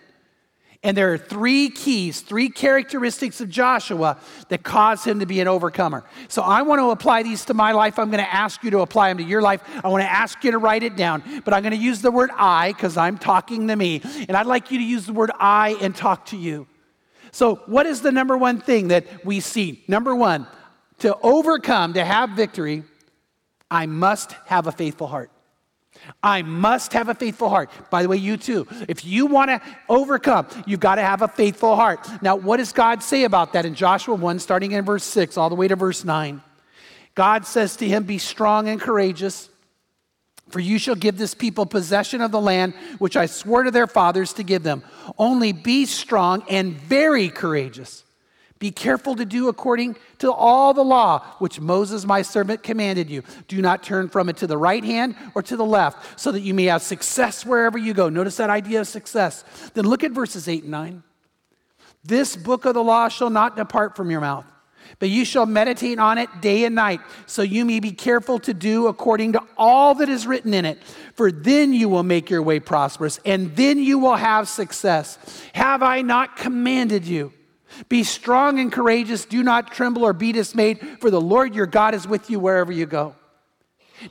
And 0.86 0.98
there 0.98 1.14
are 1.14 1.18
three 1.18 1.70
keys, 1.70 2.20
three 2.20 2.50
characteristics 2.50 3.40
of 3.40 3.50
Joshua 3.50 4.18
that 4.50 4.64
cause 4.64 5.06
him 5.06 5.22
to 5.22 5.26
be 5.26 5.40
an 5.40 5.48
overcomer. 5.48 6.04
So 6.28 6.42
I 6.42 6.62
want 6.64 6.80
to 6.80 6.90
apply 6.90 7.24
these 7.24 7.46
to 7.46 7.54
my 7.54 7.72
life. 7.72 7.98
I'm 7.98 8.12
going 8.12 8.24
to 8.24 8.34
ask 8.34 8.62
you 8.66 8.72
to 8.72 8.80
apply 8.80 9.08
them 9.08 9.20
to 9.20 9.24
your 9.24 9.42
life. 9.42 9.62
I 9.82 9.88
want 9.88 10.04
to 10.04 10.12
ask 10.12 10.44
you 10.44 10.52
to 10.52 10.58
write 10.58 10.84
it 10.84 10.98
down. 10.98 11.24
But 11.46 11.54
I'm 11.54 11.64
going 11.64 11.72
to 11.72 11.80
use 11.80 12.02
the 12.02 12.12
word 12.12 12.32
I 12.36 12.74
because 12.74 12.98
I'm 12.98 13.18
talking 13.18 13.70
to 13.70 13.76
me. 13.78 14.02
And 14.28 14.36
I'd 14.36 14.46
like 14.46 14.72
you 14.72 14.78
to 14.78 14.84
use 14.84 15.06
the 15.06 15.14
word 15.14 15.32
I 15.40 15.78
and 15.80 15.96
talk 15.96 16.26
to 16.28 16.38
you. 16.38 16.68
So, 17.32 17.56
what 17.66 17.86
is 17.86 18.02
the 18.02 18.12
number 18.12 18.38
one 18.38 18.60
thing 18.60 18.90
that 18.90 19.26
we 19.26 19.40
see? 19.40 19.84
Number 19.88 20.14
one, 20.14 20.46
to 21.00 21.18
overcome, 21.22 21.94
to 21.94 22.04
have 22.04 22.32
victory, 22.32 22.84
I 23.70 23.86
must 23.86 24.34
have 24.46 24.68
a 24.68 24.72
faithful 24.72 25.08
heart. 25.08 25.32
I 26.22 26.42
must 26.42 26.94
have 26.94 27.10
a 27.10 27.16
faithful 27.16 27.50
heart. 27.50 27.70
By 27.90 28.02
the 28.02 28.10
way, 28.10 28.18
you 28.18 28.38
too. 28.38 28.68
If 28.88 29.06
you 29.06 29.26
want 29.26 29.50
to 29.50 29.62
overcome, 29.88 30.48
you've 30.66 30.80
got 30.80 30.96
to 30.96 31.02
have 31.02 31.22
a 31.22 31.28
faithful 31.28 31.76
heart. 31.76 32.08
Now, 32.22 32.36
what 32.36 32.58
does 32.58 32.74
God 32.74 33.04
say 33.04 33.24
about 33.24 33.54
that 33.54 33.66
in 33.66 33.76
Joshua 33.76 34.16
1, 34.16 34.40
starting 34.40 34.72
in 34.72 34.84
verse 34.84 35.04
6, 35.04 35.38
all 35.38 35.50
the 35.50 35.56
way 35.56 35.68
to 35.68 35.76
verse 35.76 36.04
9? 36.04 36.42
God 37.16 37.46
says 37.46 37.76
to 37.78 37.88
him, 37.88 38.04
Be 38.04 38.18
strong 38.18 38.68
and 38.68 38.82
courageous, 38.82 39.50
for 40.50 40.60
you 40.60 40.78
shall 40.78 40.96
give 40.96 41.18
this 41.18 41.34
people 41.34 41.66
possession 41.66 42.22
of 42.22 42.32
the 42.32 42.42
land 42.42 42.74
which 42.98 43.16
I 43.16 43.28
swore 43.28 43.64
to 43.64 43.72
their 43.72 43.88
fathers 43.88 44.34
to 44.34 44.44
give 44.44 44.64
them. 44.64 44.84
Only 45.18 45.52
be 45.52 45.86
strong 45.86 46.44
and 46.50 46.74
very 46.74 47.30
courageous. 47.30 48.04
Be 48.64 48.72
careful 48.72 49.14
to 49.16 49.26
do 49.26 49.50
according 49.50 49.98
to 50.20 50.32
all 50.32 50.74
the 50.74 50.86
law 50.86 51.20
which 51.40 51.60
Moses, 51.60 52.06
my 52.06 52.22
servant, 52.22 52.64
commanded 52.64 53.10
you. 53.10 53.22
Do 53.50 53.62
not 53.62 53.84
turn 53.84 54.08
from 54.08 54.30
it 54.30 54.38
to 54.38 54.48
the 54.48 54.58
right 54.58 54.86
hand 54.86 55.18
or 55.36 55.42
to 55.44 55.58
the 55.58 55.66
left, 55.66 56.18
so 56.18 56.32
that 56.32 56.40
you 56.40 56.54
may 56.54 56.64
have 56.64 56.82
success 56.82 57.46
wherever 57.46 57.78
you 57.78 57.94
go. 57.94 58.08
Notice 58.08 58.38
that 58.38 58.50
idea 58.50 58.80
of 58.80 58.88
success. 58.88 59.44
Then 59.74 59.84
look 59.84 60.06
at 60.06 60.14
verses 60.14 60.48
8 60.48 60.62
and 60.62 60.72
9. 60.72 61.04
This 62.06 62.38
book 62.38 62.64
of 62.64 62.74
the 62.74 62.82
law 62.82 63.10
shall 63.10 63.30
not 63.30 63.58
depart 63.58 63.98
from 63.98 64.10
your 64.10 64.22
mouth 64.22 64.46
But 64.98 65.10
you 65.10 65.26
shall 65.26 65.46
meditate 65.46 66.00
on 66.00 66.18
it 66.18 66.30
day 66.40 66.64
and 66.64 66.74
night, 66.74 67.02
so 67.26 67.42
you 67.42 67.66
may 67.66 67.82
be 67.82 67.92
careful 67.92 68.40
to 68.40 68.54
do 68.54 68.88
according 68.88 69.34
to 69.34 69.42
all 69.58 69.94
that 69.96 70.08
is 70.08 70.26
written 70.26 70.54
in 70.54 70.64
it. 70.64 70.82
For 71.16 71.34
then 71.34 71.74
you 71.74 71.90
will 71.90 72.04
make 72.04 72.30
your 72.30 72.42
way 72.42 72.62
prosperous, 72.62 73.20
and 73.26 73.54
then 73.58 73.78
you 73.78 74.00
will 74.00 74.16
have 74.16 74.48
success. 74.48 75.18
Have 75.52 75.84
I 75.84 76.02
not 76.02 76.38
commanded 76.38 77.06
you? 77.06 77.34
Be 77.90 78.04
strong 78.04 78.60
and 78.60 78.72
courageous. 78.72 79.26
Do 79.26 79.44
not 79.44 79.72
tremble 79.72 80.04
or 80.04 80.14
be 80.14 80.32
dismayed, 80.32 81.00
for 81.00 81.10
the 81.10 81.22
Lord 81.22 81.56
your 81.56 81.66
God 81.66 81.96
is 81.96 82.08
with 82.08 82.30
you 82.30 82.40
wherever 82.40 82.72
you 82.72 82.86
go. 82.86 83.16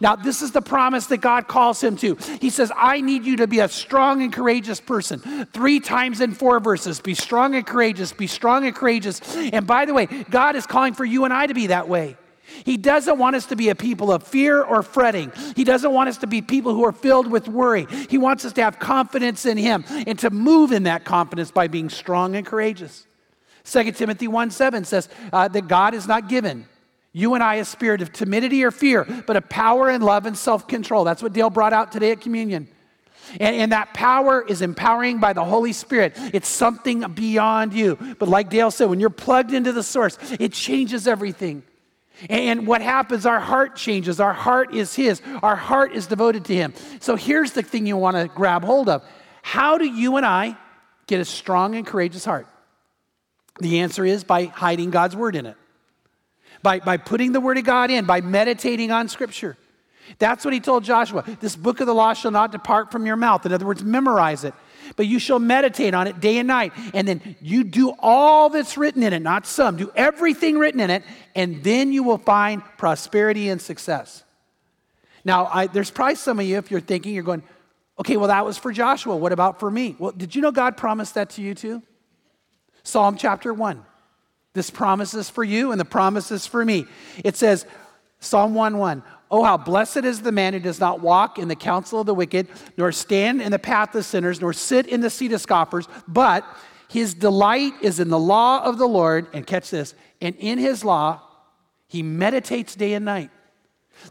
Now, 0.01 0.17
this 0.17 0.43
is 0.43 0.53
the 0.53 0.63
promise 0.63 1.07
that 1.07 1.19
God 1.19 1.49
calls 1.49 1.83
him 1.83 1.97
to. 1.99 2.17
He 2.41 2.51
says, 2.51 2.73
I 2.77 3.01
need 3.01 3.25
you 3.25 3.37
to 3.39 3.47
be 3.47 3.59
a 3.59 3.69
strong 3.69 4.23
and 4.23 4.33
courageous 4.33 4.81
person. 4.81 5.47
Three 5.53 5.81
times 5.81 6.21
in 6.21 6.33
four 6.33 6.61
verses 6.61 7.01
be 7.01 7.15
strong 7.15 7.55
and 7.55 7.67
courageous, 7.67 8.13
be 8.13 8.27
strong 8.27 8.65
and 8.65 8.75
courageous. 8.75 9.21
And 9.37 9.67
by 9.67 9.85
the 9.85 9.95
way, 9.95 10.07
God 10.07 10.57
is 10.57 10.67
calling 10.67 10.95
for 10.95 11.05
you 11.05 11.25
and 11.25 11.33
I 11.33 11.47
to 11.47 11.55
be 11.55 11.69
that 11.69 11.89
way. 11.89 12.17
He 12.65 12.77
doesn't 12.77 13.19
want 13.19 13.37
us 13.37 13.47
to 13.47 13.57
be 13.57 13.71
a 13.71 13.75
people 13.75 14.13
of 14.13 14.23
fear 14.23 14.63
or 14.63 14.83
fretting. 14.83 15.33
He 15.57 15.65
doesn't 15.65 15.93
want 15.93 16.09
us 16.09 16.19
to 16.19 16.27
be 16.27 16.43
people 16.43 16.75
who 16.75 16.85
are 16.85 16.93
filled 16.93 17.31
with 17.31 17.49
worry. 17.49 17.87
He 18.09 18.19
wants 18.19 18.45
us 18.45 18.53
to 18.55 18.63
have 18.63 18.79
confidence 18.79 19.47
in 19.47 19.57
Him 19.57 19.85
and 19.89 20.19
to 20.19 20.31
move 20.31 20.73
in 20.73 20.83
that 20.83 21.05
confidence 21.05 21.51
by 21.51 21.69
being 21.69 21.89
strong 21.89 22.37
and 22.37 22.45
courageous. 22.45 23.07
2 23.65 23.93
Timothy 23.93 24.29
1 24.29 24.51
7 24.51 24.85
says 24.85 25.09
uh, 25.33 25.49
that 25.49 25.69
God 25.69 25.95
is 25.95 26.07
not 26.07 26.29
given 26.29 26.67
you 27.13 27.35
and 27.35 27.43
I 27.43 27.57
a 27.57 27.65
spirit 27.65 28.01
of 28.01 28.13
timidity 28.13 28.65
or 28.65 28.71
fear, 28.71 29.07
but 29.27 29.37
a 29.37 29.43
power 29.43 29.91
and 29.91 30.03
love 30.03 30.25
and 30.25 30.37
self 30.37 30.67
control. 30.67 31.05
That's 31.05 31.23
what 31.23 31.33
Dale 31.33 31.51
brought 31.51 31.73
out 31.73 31.93
today 31.93 32.13
at 32.13 32.21
communion. 32.21 32.69
And, 33.39 33.55
and, 33.57 33.73
that 33.73 33.95
power 33.95 34.45
is 34.47 34.63
empowering 34.63 35.19
by 35.19 35.33
the 35.33 35.45
Holy 35.45 35.73
Spirit. 35.73 36.15
It's 36.17 36.49
something 36.49 37.01
beyond 37.13 37.73
you. 37.73 37.97
But 38.19 38.29
like 38.29 38.51
Dale 38.51 38.71
said, 38.71 38.91
when 38.91 38.99
you're 38.99 39.11
plugged 39.11 39.55
into 39.55 39.73
the 39.73 39.83
source, 39.83 40.19
it 40.41 40.53
changes 40.53 41.07
everything. 41.07 41.63
And 42.29 42.67
what 42.67 42.83
happens, 42.83 43.25
our 43.25 43.41
heart 43.41 43.77
changes. 43.77 44.19
Our 44.19 44.33
heart 44.33 44.75
is 44.75 44.95
His, 44.95 45.23
our 45.43 45.57
heart 45.57 45.93
is 45.93 46.09
devoted 46.09 46.45
to 46.47 46.55
Him. 46.55 46.75
So 47.01 47.15
here's 47.15 47.53
the 47.53 47.63
thing 47.63 47.87
you 47.87 47.97
want 47.97 48.17
to 48.17 48.29
grab 48.35 48.65
hold 48.65 48.89
of 48.89 49.05
How 49.43 49.79
do 49.79 49.87
you 49.87 50.17
and 50.17 50.27
I 50.27 50.57
get 51.07 51.21
a 51.21 51.25
strong 51.25 51.77
and 51.77 51.87
courageous 51.87 52.25
heart? 52.25 52.47
The 53.61 53.81
answer 53.81 54.05
is 54.05 54.25
by 54.25 54.47
hiding 54.47 54.91
God's 54.91 55.15
word 55.15 55.37
in 55.37 55.47
it, 55.47 55.57
by, 56.63 56.81
by 56.81 56.97
putting 56.97 57.33
the 57.33 57.41
word 57.41 57.59
of 57.59 57.65
God 57.65 57.91
in, 57.91 58.07
by 58.07 58.21
meditating 58.21 58.91
on 58.91 59.09
scripture. 59.09 59.57
That's 60.19 60.45
what 60.45 60.53
he 60.53 60.61
told 60.61 60.85
Joshua. 60.85 61.25
This 61.41 61.55
book 61.55 61.81
of 61.81 61.87
the 61.87 61.95
law 61.95 62.13
shall 62.13 62.31
not 62.31 62.51
depart 62.51 62.91
from 62.91 63.07
your 63.07 63.17
mouth. 63.17 63.47
In 63.47 63.53
other 63.53 63.67
words, 63.67 63.85
memorize 63.85 64.45
it. 64.45 64.55
But 64.97 65.07
you 65.07 65.19
shall 65.19 65.39
meditate 65.39 65.95
on 65.95 66.07
it 66.07 66.21
day 66.21 66.39
and 66.39 66.49
night. 66.49 66.73
And 66.93 67.07
then 67.07 67.37
you 67.41 67.63
do 67.63 67.95
all 68.01 68.49
that's 68.49 68.77
written 68.77 69.03
in 69.03 69.13
it, 69.13 69.21
not 69.21 69.47
some. 69.47 69.77
Do 69.77 69.93
everything 69.95 70.59
written 70.59 70.81
in 70.81 70.91
it, 70.91 71.05
and 71.35 71.63
then 71.63 71.93
you 71.93 72.03
will 72.03 72.19
find 72.19 72.63
prosperity 72.79 73.49
and 73.49 73.61
success. 73.61 74.25
Now, 75.25 75.47
I, 75.47 75.69
there's 75.69 75.91
probably 75.91 76.17
some 76.17 76.41
of 76.41 76.47
you, 76.47 76.59
if 76.59 76.71
you're 76.71 76.81
thinking, 76.81 77.15
you're 77.15 77.23
going, 77.23 77.45
okay, 78.01 78.17
well, 78.17 78.29
that 78.29 78.45
was 78.45 78.59
for 78.59 78.73
Joshua. 78.73 79.17
What 79.17 79.33
about 79.33 79.61
for 79.61 79.71
me? 79.71 79.95
Well, 79.99 80.11
did 80.11 80.35
you 80.35 80.43
know 80.43 80.51
God 80.51 80.77
promised 80.77 81.15
that 81.15 81.31
to 81.31 81.43
you 81.43 81.55
too? 81.55 81.83
Psalm 82.83 83.17
chapter 83.17 83.55
1. 83.55 83.85
This 84.55 84.71
promise 84.71 85.15
is 85.15 85.31
for 85.31 85.45
you 85.45 85.73
and 85.73 85.81
the 85.81 85.85
promise 85.85 86.31
is 86.31 86.47
for 86.47 86.65
me. 86.65 86.87
It 87.25 87.37
says, 87.37 87.67
Psalm 88.21 88.55
1 88.55 88.79
1. 88.79 89.03
Oh, 89.31 89.43
how 89.43 89.57
blessed 89.57 90.05
is 90.05 90.21
the 90.21 90.31
man 90.31 90.53
who 90.53 90.61
does 90.61 90.79
not 90.79 91.01
walk 91.01 91.39
in 91.39 91.49
the 91.49 91.57
counsel 91.57 92.01
of 92.01 92.07
the 92.07 92.15
wicked, 92.15 92.49
nor 92.77 92.93
stand 92.93 93.41
in 93.41 93.51
the 93.51 93.59
path 93.59 93.95
of 93.95 94.05
sinners, 94.05 94.43
nor 94.43 94.53
sit 94.53 94.87
in 94.87 95.01
the 95.01 95.09
seat 95.09 95.33
of 95.33 95.41
scoffers, 95.41 95.89
but 96.07 96.45
his 96.89 97.15
delight 97.15 97.73
is 97.81 97.99
in 97.99 98.11
the 98.11 98.19
law 98.19 98.63
of 98.63 98.77
the 98.77 98.87
Lord. 98.87 99.27
And 99.33 99.47
catch 99.47 99.71
this, 99.71 99.95
and 100.21 100.37
in 100.37 100.59
his 100.59 100.85
law, 100.85 101.23
he 101.89 102.03
meditates 102.03 102.77
day 102.77 102.93
and 102.93 103.07
night. 103.07 103.31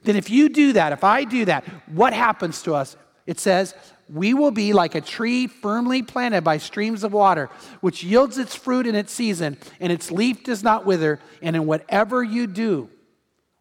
Then, 0.04 0.16
if 0.16 0.32
you 0.32 0.50
do 0.50 0.74
that, 0.74 0.92
if 0.92 1.04
I 1.04 1.24
do 1.24 1.46
that, 1.46 1.66
what 1.88 2.14
happens 2.14 2.64
to 2.64 2.74
us? 2.74 2.98
It 3.28 3.40
says, 3.40 3.76
we 4.14 4.34
will 4.34 4.52
be 4.52 4.74
like 4.74 4.94
a 4.96 5.02
tree 5.02 5.48
firmly 5.48 6.04
planted 6.04 6.44
by 6.44 6.58
streams 6.58 7.04
of 7.04 7.14
water, 7.14 7.50
which 7.80 8.04
yields 8.04 8.38
its 8.38 8.56
fruit 8.56 8.86
in 8.86 8.96
its 8.96 9.14
season, 9.14 9.58
and 9.80 9.92
its 9.92 10.12
leaf 10.12 10.44
does 10.44 10.64
not 10.64 10.86
wither. 10.86 11.20
And 11.42 11.56
in 11.56 11.66
whatever 11.66 12.24
you 12.24 12.48
do, 12.48 12.90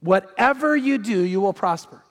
whatever 0.00 0.76
you 0.76 0.98
do, 0.98 1.20
you 1.20 1.40
will 1.40 1.52
prosper. 1.52 2.02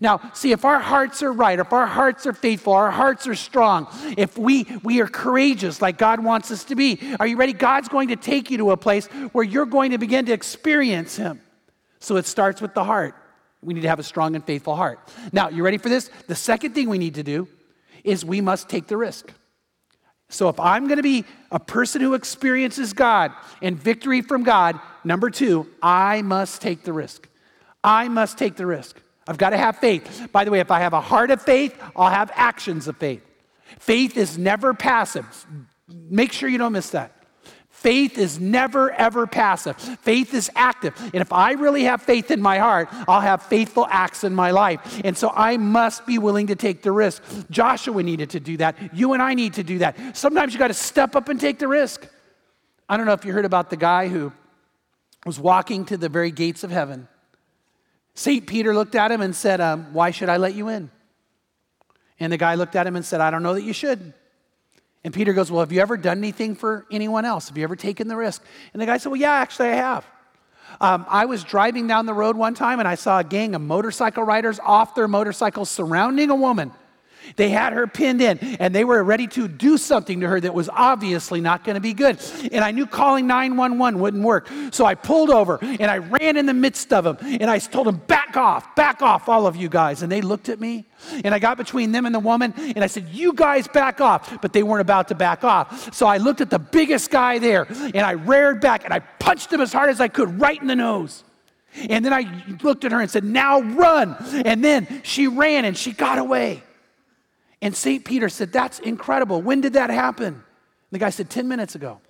Now, 0.00 0.30
see, 0.32 0.52
if 0.52 0.64
our 0.64 0.78
hearts 0.78 1.24
are 1.24 1.32
right, 1.32 1.58
if 1.58 1.72
our 1.72 1.86
hearts 1.86 2.24
are 2.24 2.32
faithful, 2.32 2.72
our 2.72 2.92
hearts 2.92 3.26
are 3.26 3.34
strong, 3.34 3.88
if 4.16 4.38
we, 4.38 4.64
we 4.84 5.00
are 5.00 5.08
courageous 5.08 5.82
like 5.82 5.98
God 5.98 6.22
wants 6.22 6.52
us 6.52 6.62
to 6.66 6.76
be, 6.76 7.00
are 7.18 7.26
you 7.26 7.36
ready? 7.36 7.52
God's 7.52 7.88
going 7.88 8.08
to 8.08 8.16
take 8.16 8.48
you 8.48 8.58
to 8.58 8.70
a 8.70 8.76
place 8.76 9.06
where 9.32 9.44
you're 9.44 9.66
going 9.66 9.90
to 9.90 9.98
begin 9.98 10.26
to 10.26 10.32
experience 10.32 11.16
Him. 11.16 11.40
So 11.98 12.16
it 12.16 12.26
starts 12.26 12.60
with 12.60 12.74
the 12.74 12.84
heart. 12.84 13.16
We 13.60 13.74
need 13.74 13.82
to 13.82 13.88
have 13.88 13.98
a 13.98 14.04
strong 14.04 14.36
and 14.36 14.44
faithful 14.44 14.76
heart. 14.76 15.00
Now, 15.32 15.48
you 15.48 15.64
ready 15.64 15.78
for 15.78 15.88
this? 15.88 16.10
The 16.28 16.34
second 16.36 16.74
thing 16.76 16.88
we 16.88 16.98
need 16.98 17.14
to 17.16 17.24
do 17.24 17.48
is 18.04 18.24
we 18.24 18.40
must 18.40 18.68
take 18.68 18.86
the 18.86 18.96
risk. 18.96 19.32
So 20.28 20.48
if 20.48 20.58
I'm 20.58 20.86
going 20.86 20.96
to 20.96 21.02
be 21.02 21.24
a 21.50 21.60
person 21.60 22.00
who 22.00 22.14
experiences 22.14 22.94
God 22.94 23.32
and 23.60 23.78
victory 23.78 24.22
from 24.22 24.44
God, 24.44 24.80
number 25.04 25.28
two, 25.28 25.68
I 25.82 26.22
must 26.22 26.62
take 26.62 26.84
the 26.84 26.92
risk. 26.92 27.28
I 27.84 28.08
must 28.08 28.38
take 28.38 28.56
the 28.56 28.66
risk. 28.66 29.00
I've 29.26 29.38
got 29.38 29.50
to 29.50 29.58
have 29.58 29.76
faith. 29.76 30.28
By 30.32 30.44
the 30.44 30.50
way, 30.50 30.60
if 30.60 30.70
I 30.70 30.80
have 30.80 30.94
a 30.94 31.00
heart 31.00 31.30
of 31.30 31.42
faith, 31.42 31.78
I'll 31.94 32.10
have 32.10 32.30
actions 32.34 32.88
of 32.88 32.96
faith. 32.96 33.22
Faith 33.78 34.16
is 34.16 34.38
never 34.38 34.74
passive. 34.74 35.46
Make 35.88 36.32
sure 36.32 36.48
you 36.48 36.58
don't 36.58 36.72
miss 36.72 36.90
that. 36.90 37.21
Faith 37.72 38.16
is 38.18 38.38
never, 38.38 38.92
ever 38.92 39.26
passive. 39.26 39.76
Faith 39.76 40.34
is 40.34 40.50
active. 40.54 40.94
And 41.12 41.16
if 41.16 41.32
I 41.32 41.52
really 41.52 41.84
have 41.84 42.00
faith 42.02 42.30
in 42.30 42.40
my 42.40 42.58
heart, 42.58 42.88
I'll 43.08 43.22
have 43.22 43.42
faithful 43.42 43.88
acts 43.90 44.22
in 44.22 44.34
my 44.34 44.52
life. 44.52 45.00
And 45.02 45.16
so 45.16 45.32
I 45.34 45.56
must 45.56 46.06
be 46.06 46.18
willing 46.18 46.46
to 46.48 46.54
take 46.54 46.82
the 46.82 46.92
risk. 46.92 47.22
Joshua 47.50 48.02
needed 48.02 48.30
to 48.30 48.40
do 48.40 48.58
that. 48.58 48.94
You 48.94 49.14
and 49.14 49.22
I 49.22 49.34
need 49.34 49.54
to 49.54 49.64
do 49.64 49.78
that. 49.78 50.16
Sometimes 50.16 50.52
you 50.52 50.60
got 50.60 50.68
to 50.68 50.74
step 50.74 51.16
up 51.16 51.28
and 51.28 51.40
take 51.40 51.58
the 51.58 51.66
risk. 51.66 52.06
I 52.88 52.96
don't 52.96 53.06
know 53.06 53.14
if 53.14 53.24
you 53.24 53.32
heard 53.32 53.46
about 53.46 53.70
the 53.70 53.76
guy 53.76 54.06
who 54.06 54.32
was 55.24 55.40
walking 55.40 55.86
to 55.86 55.96
the 55.96 56.10
very 56.10 56.30
gates 56.30 56.62
of 56.62 56.70
heaven. 56.70 57.08
St. 58.14 58.46
Peter 58.46 58.74
looked 58.74 58.94
at 58.94 59.10
him 59.10 59.22
and 59.22 59.34
said, 59.34 59.60
um, 59.62 59.92
Why 59.94 60.10
should 60.10 60.28
I 60.28 60.36
let 60.36 60.54
you 60.54 60.68
in? 60.68 60.90
And 62.20 62.32
the 62.32 62.36
guy 62.36 62.54
looked 62.54 62.76
at 62.76 62.86
him 62.86 62.96
and 62.96 63.04
said, 63.04 63.20
I 63.20 63.30
don't 63.30 63.42
know 63.42 63.54
that 63.54 63.64
you 63.64 63.72
should. 63.72 64.12
And 65.04 65.12
Peter 65.12 65.32
goes, 65.32 65.50
Well, 65.50 65.60
have 65.60 65.72
you 65.72 65.80
ever 65.80 65.96
done 65.96 66.18
anything 66.18 66.54
for 66.54 66.86
anyone 66.90 67.24
else? 67.24 67.48
Have 67.48 67.58
you 67.58 67.64
ever 67.64 67.76
taken 67.76 68.08
the 68.08 68.16
risk? 68.16 68.42
And 68.72 68.80
the 68.80 68.86
guy 68.86 68.98
said, 68.98 69.10
Well, 69.10 69.20
yeah, 69.20 69.32
actually, 69.32 69.68
I 69.68 69.76
have. 69.76 70.06
Um, 70.80 71.04
I 71.08 71.26
was 71.26 71.44
driving 71.44 71.86
down 71.86 72.06
the 72.06 72.14
road 72.14 72.36
one 72.36 72.54
time 72.54 72.78
and 72.78 72.88
I 72.88 72.94
saw 72.94 73.18
a 73.18 73.24
gang 73.24 73.54
of 73.54 73.60
motorcycle 73.60 74.22
riders 74.22 74.58
off 74.60 74.94
their 74.94 75.08
motorcycles 75.08 75.70
surrounding 75.70 76.30
a 76.30 76.34
woman. 76.34 76.72
They 77.36 77.48
had 77.48 77.72
her 77.72 77.86
pinned 77.86 78.20
in 78.20 78.38
and 78.38 78.74
they 78.74 78.84
were 78.84 79.02
ready 79.02 79.26
to 79.28 79.48
do 79.48 79.78
something 79.78 80.20
to 80.20 80.28
her 80.28 80.40
that 80.40 80.54
was 80.54 80.68
obviously 80.68 81.40
not 81.40 81.64
going 81.64 81.74
to 81.74 81.80
be 81.80 81.94
good. 81.94 82.20
And 82.52 82.64
I 82.64 82.70
knew 82.70 82.86
calling 82.86 83.26
911 83.26 83.98
wouldn't 83.98 84.22
work. 84.22 84.48
So 84.70 84.84
I 84.84 84.94
pulled 84.94 85.30
over 85.30 85.58
and 85.62 85.84
I 85.84 85.98
ran 85.98 86.36
in 86.36 86.46
the 86.46 86.54
midst 86.54 86.92
of 86.92 87.04
them 87.04 87.16
and 87.20 87.50
I 87.50 87.58
told 87.58 87.86
them, 87.86 87.96
back 88.06 88.36
off, 88.36 88.74
back 88.74 89.02
off, 89.02 89.28
all 89.28 89.46
of 89.46 89.56
you 89.56 89.68
guys. 89.68 90.02
And 90.02 90.10
they 90.10 90.20
looked 90.20 90.48
at 90.48 90.60
me 90.60 90.86
and 91.24 91.34
I 91.34 91.38
got 91.38 91.56
between 91.56 91.92
them 91.92 92.06
and 92.06 92.14
the 92.14 92.20
woman 92.20 92.54
and 92.56 92.82
I 92.82 92.86
said, 92.86 93.08
you 93.08 93.32
guys 93.32 93.68
back 93.68 94.00
off. 94.00 94.40
But 94.40 94.52
they 94.52 94.62
weren't 94.62 94.80
about 94.80 95.08
to 95.08 95.14
back 95.14 95.44
off. 95.44 95.94
So 95.94 96.06
I 96.06 96.18
looked 96.18 96.40
at 96.40 96.50
the 96.50 96.58
biggest 96.58 97.10
guy 97.10 97.38
there 97.38 97.66
and 97.68 98.00
I 98.00 98.12
reared 98.12 98.60
back 98.60 98.84
and 98.84 98.92
I 98.92 99.00
punched 99.00 99.52
him 99.52 99.60
as 99.60 99.72
hard 99.72 99.90
as 99.90 100.00
I 100.00 100.08
could 100.08 100.40
right 100.40 100.60
in 100.60 100.66
the 100.66 100.76
nose. 100.76 101.24
And 101.74 102.04
then 102.04 102.12
I 102.12 102.44
looked 102.62 102.84
at 102.84 102.92
her 102.92 103.00
and 103.00 103.10
said, 103.10 103.24
Now 103.24 103.60
run. 103.60 104.16
And 104.44 104.62
then 104.62 105.02
she 105.04 105.26
ran 105.26 105.64
and 105.64 105.76
she 105.76 105.92
got 105.92 106.18
away. 106.18 106.62
And 107.62 107.74
St. 107.74 108.04
Peter 108.04 108.28
said, 108.28 108.52
That's 108.52 108.78
incredible. 108.80 109.40
When 109.40 109.62
did 109.62 109.72
that 109.74 109.88
happen? 109.88 110.26
And 110.26 110.42
the 110.90 110.98
guy 110.98 111.08
said, 111.10 111.30
10 111.30 111.48
minutes 111.48 111.74
ago. 111.74 112.00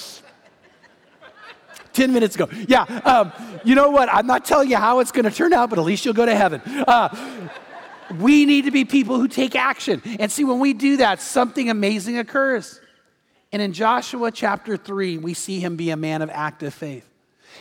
Ten 1.93 2.13
minutes 2.13 2.35
ago. 2.35 2.49
Yeah. 2.67 2.83
Um, 2.83 3.33
you 3.65 3.75
know 3.77 3.91
what? 3.91 4.13
I'm 4.13 4.27
not 4.27 4.45
telling 4.45 4.69
you 4.69 4.77
how 4.77 4.99
it's 4.99 5.13
going 5.13 5.25
to 5.27 5.31
turn 5.31 5.53
out, 5.53 5.71
but 5.71 5.79
at 5.79 5.85
least 5.85 6.05
you'll 6.05 6.13
go 6.15 6.27
to 6.27 6.35
heaven. 6.35 6.61
Uh, 6.65 7.49
we 8.19 8.47
need 8.47 8.65
to 8.65 8.73
be 8.73 8.85
people 8.85 9.17
who 9.17 9.29
take 9.29 9.55
action. 9.55 10.03
And 10.19 10.31
see, 10.31 10.43
when 10.43 10.59
we 10.59 10.73
do 10.73 10.97
that, 10.99 11.23
something 11.23 11.71
amazing 11.71 12.19
occurs. 12.19 12.81
And 13.53 13.63
in 13.63 13.73
Joshua 13.73 14.33
chapter 14.33 14.77
3, 14.77 15.19
we 15.19 15.35
see 15.35 15.61
him 15.61 15.77
be 15.77 15.91
a 15.91 15.97
man 15.97 16.21
of 16.21 16.31
active 16.31 16.75
faith. 16.75 17.09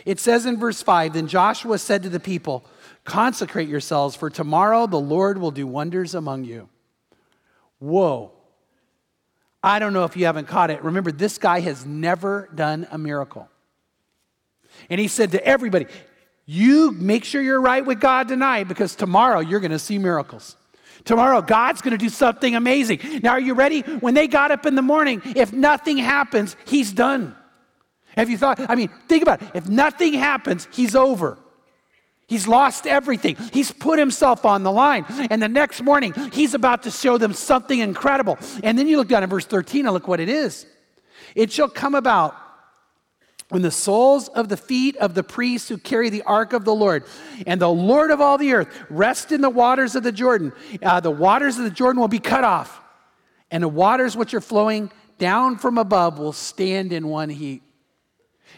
It 0.04 0.20
says 0.20 0.48
in 0.48 0.60
verse 0.60 0.82
5 0.82 1.14
Then 1.14 1.28
Joshua 1.28 1.78
said 1.78 2.02
to 2.02 2.10
the 2.10 2.20
people, 2.20 2.66
Consecrate 3.04 3.68
yourselves, 3.68 4.16
for 4.16 4.30
tomorrow 4.30 4.88
the 4.88 5.00
Lord 5.00 5.38
will 5.38 5.52
do 5.52 5.68
wonders 5.68 6.16
among 6.16 6.46
you. 6.46 6.70
Whoa. 7.80 8.32
I 9.62 9.80
don't 9.80 9.94
know 9.94 10.04
if 10.04 10.16
you 10.16 10.26
haven't 10.26 10.48
caught 10.48 10.70
it. 10.70 10.84
Remember, 10.84 11.12
this 11.12 11.38
guy 11.38 11.60
has 11.62 11.86
never 11.86 12.50
done 12.54 12.88
a 12.92 12.98
miracle. 12.98 13.50
And 14.90 15.00
he 15.00 15.08
said 15.08 15.32
to 15.32 15.46
everybody, 15.46 15.88
You 16.46 16.92
make 16.92 17.24
sure 17.24 17.42
you're 17.42 17.62
right 17.62 17.86
with 17.86 18.00
God 18.00 18.28
tonight 18.28 18.68
because 18.68 18.96
tomorrow 18.96 19.40
you're 19.40 19.60
going 19.60 19.72
to 19.72 19.80
see 19.80 19.98
miracles. 19.98 20.58
Tomorrow, 21.06 21.42
God's 21.42 21.82
going 21.82 21.92
to 21.92 21.98
do 21.98 22.10
something 22.10 22.56
amazing. 22.56 23.00
Now, 23.22 23.32
are 23.32 23.40
you 23.40 23.54
ready? 23.54 23.82
When 23.82 24.14
they 24.14 24.28
got 24.28 24.52
up 24.52 24.66
in 24.66 24.76
the 24.76 24.82
morning, 24.82 25.22
if 25.36 25.52
nothing 25.52 25.98
happens, 25.98 26.56
He's 26.66 26.94
done. 26.94 27.36
Have 28.16 28.30
you 28.30 28.38
thought? 28.38 28.60
I 28.70 28.76
mean, 28.76 28.90
think 29.08 29.24
about 29.24 29.42
it. 29.42 29.50
If 29.54 29.68
nothing 29.68 30.14
happens, 30.14 30.68
He's 30.72 30.96
over. 30.96 31.38
He's 32.34 32.48
lost 32.48 32.88
everything. 32.88 33.38
He's 33.54 33.72
put 33.72 34.00
himself 34.00 34.44
on 34.44 34.64
the 34.64 34.72
line. 34.72 35.06
And 35.30 35.40
the 35.40 35.48
next 35.48 35.84
morning, 35.84 36.16
he's 36.34 36.56
about 36.56 36.82
to 36.82 36.90
show 36.90 37.20
them 37.20 37.32
something 37.32 37.78
incredible. 37.78 38.40
And 38.64 38.76
then 38.76 38.88
you 38.88 38.98
look 38.98 39.08
down 39.08 39.22
at 39.22 39.30
verse 39.30 39.46
13 39.46 39.86
and 39.86 39.94
look 39.94 40.08
what 40.08 40.20
it 40.20 40.30
is. 40.30 40.66
It 41.36 41.52
shall 41.52 41.70
come 41.70 41.94
about 41.94 42.36
when 43.50 43.62
the 43.62 43.70
soles 43.70 44.30
of 44.30 44.50
the 44.50 44.58
feet 44.58 44.98
of 44.98 45.14
the 45.14 45.22
priests 45.22 45.70
who 45.70 45.78
carry 45.78 46.10
the 46.10 46.24
ark 46.24 46.54
of 46.54 46.66
the 46.66 46.74
Lord 46.74 47.04
and 47.46 47.62
the 47.62 47.70
Lord 47.70 48.10
of 48.10 48.20
all 48.20 48.40
the 48.40 48.54
earth 48.54 48.84
rest 48.90 49.32
in 49.32 49.42
the 49.42 49.50
waters 49.52 49.96
of 49.96 50.02
the 50.02 50.12
Jordan, 50.12 50.54
uh, 50.82 51.02
the 51.02 51.12
waters 51.12 51.60
of 51.60 51.66
the 51.66 51.70
Jordan 51.70 52.02
will 52.02 52.08
be 52.08 52.18
cut 52.18 52.44
off, 52.44 52.82
and 53.52 53.62
the 53.62 53.68
waters 53.68 54.18
which 54.18 54.34
are 54.34 54.42
flowing 54.42 54.92
down 55.20 55.60
from 55.60 55.78
above 55.78 56.18
will 56.18 56.34
stand 56.34 56.94
in 56.94 57.08
one 57.08 57.30
heap. 57.30 57.62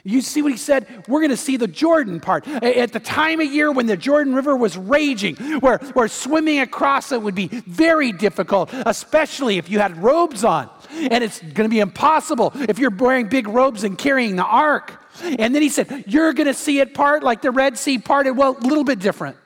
You 0.03 0.21
see 0.21 0.41
what 0.41 0.51
he 0.51 0.57
said? 0.57 1.05
We're 1.07 1.21
going 1.21 1.31
to 1.31 1.37
see 1.37 1.57
the 1.57 1.67
Jordan 1.67 2.19
part. 2.19 2.47
At 2.47 2.93
the 2.93 2.99
time 2.99 3.39
of 3.39 3.47
year 3.51 3.71
when 3.71 3.87
the 3.87 3.97
Jordan 3.97 4.35
River 4.35 4.55
was 4.55 4.77
raging, 4.77 5.35
where, 5.61 5.79
where 5.93 6.07
swimming 6.07 6.59
across 6.59 7.11
it 7.11 7.21
would 7.21 7.33
be 7.33 7.47
very 7.47 8.11
difficult, 8.11 8.69
especially 8.71 9.57
if 9.57 9.69
you 9.69 9.79
had 9.79 10.01
robes 10.01 10.43
on. 10.43 10.69
And 10.91 11.23
it's 11.23 11.39
going 11.39 11.67
to 11.67 11.69
be 11.69 11.79
impossible 11.79 12.51
if 12.53 12.77
you're 12.77 12.91
wearing 12.91 13.29
big 13.29 13.47
robes 13.47 13.83
and 13.83 13.97
carrying 13.97 14.35
the 14.35 14.45
ark. 14.45 15.01
And 15.23 15.55
then 15.55 15.61
he 15.61 15.69
said, 15.69 16.03
You're 16.07 16.33
going 16.33 16.47
to 16.47 16.53
see 16.53 16.79
it 16.79 16.93
part 16.93 17.23
like 17.23 17.41
the 17.41 17.51
Red 17.51 17.77
Sea 17.77 17.97
parted. 17.97 18.31
Well, 18.31 18.57
a 18.57 18.67
little 18.67 18.83
bit 18.83 18.99
different. 18.99 19.37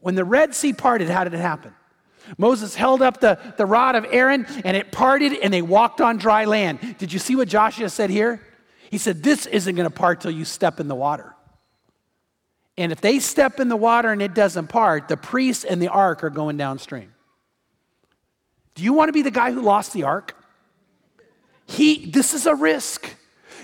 When 0.00 0.14
the 0.14 0.24
Red 0.24 0.54
Sea 0.54 0.72
parted, 0.72 1.08
how 1.08 1.24
did 1.24 1.34
it 1.34 1.40
happen? 1.40 1.74
Moses 2.38 2.74
held 2.74 3.02
up 3.02 3.20
the, 3.20 3.38
the 3.56 3.66
rod 3.66 3.94
of 3.94 4.06
Aaron 4.10 4.46
and 4.64 4.76
it 4.76 4.92
parted 4.92 5.32
and 5.34 5.52
they 5.52 5.62
walked 5.62 6.00
on 6.00 6.18
dry 6.18 6.44
land. 6.44 6.96
Did 6.98 7.12
you 7.12 7.18
see 7.18 7.36
what 7.36 7.48
Joshua 7.48 7.88
said 7.88 8.10
here? 8.10 8.40
He 8.92 8.98
said, 8.98 9.22
This 9.22 9.46
isn't 9.46 9.74
going 9.74 9.88
to 9.88 9.94
part 9.94 10.20
till 10.20 10.30
you 10.30 10.44
step 10.44 10.78
in 10.78 10.86
the 10.86 10.94
water. 10.94 11.34
And 12.76 12.92
if 12.92 13.00
they 13.00 13.20
step 13.20 13.58
in 13.58 13.70
the 13.70 13.76
water 13.76 14.12
and 14.12 14.20
it 14.20 14.34
doesn't 14.34 14.66
part, 14.66 15.08
the 15.08 15.16
priests 15.16 15.64
and 15.64 15.80
the 15.80 15.88
ark 15.88 16.22
are 16.22 16.28
going 16.28 16.58
downstream. 16.58 17.14
Do 18.74 18.82
you 18.82 18.92
want 18.92 19.08
to 19.08 19.14
be 19.14 19.22
the 19.22 19.30
guy 19.30 19.50
who 19.50 19.62
lost 19.62 19.94
the 19.94 20.02
ark? 20.02 20.36
He, 21.64 22.04
this 22.10 22.34
is 22.34 22.44
a 22.44 22.54
risk. 22.54 23.08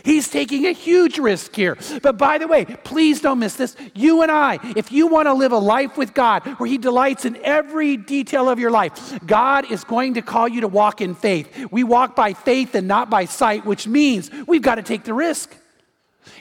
He's 0.04 0.28
taking 0.28 0.66
a 0.66 0.72
huge 0.72 1.18
risk 1.18 1.54
here. 1.54 1.76
But 2.02 2.18
by 2.18 2.38
the 2.38 2.46
way, 2.46 2.64
please 2.64 3.20
don't 3.20 3.38
miss 3.38 3.54
this. 3.54 3.76
You 3.94 4.22
and 4.22 4.30
I, 4.30 4.58
if 4.76 4.92
you 4.92 5.06
want 5.06 5.26
to 5.26 5.34
live 5.34 5.52
a 5.52 5.58
life 5.58 5.96
with 5.96 6.14
God 6.14 6.46
where 6.58 6.68
He 6.68 6.78
delights 6.78 7.24
in 7.24 7.36
every 7.42 7.96
detail 7.96 8.48
of 8.48 8.58
your 8.58 8.70
life, 8.70 9.18
God 9.26 9.70
is 9.70 9.84
going 9.84 10.14
to 10.14 10.22
call 10.22 10.48
you 10.48 10.62
to 10.62 10.68
walk 10.68 11.00
in 11.00 11.14
faith. 11.14 11.66
We 11.70 11.84
walk 11.84 12.16
by 12.16 12.32
faith 12.32 12.74
and 12.74 12.88
not 12.88 13.10
by 13.10 13.24
sight, 13.24 13.64
which 13.64 13.86
means 13.86 14.30
we've 14.46 14.62
got 14.62 14.76
to 14.76 14.82
take 14.82 15.04
the 15.04 15.14
risk. 15.14 15.54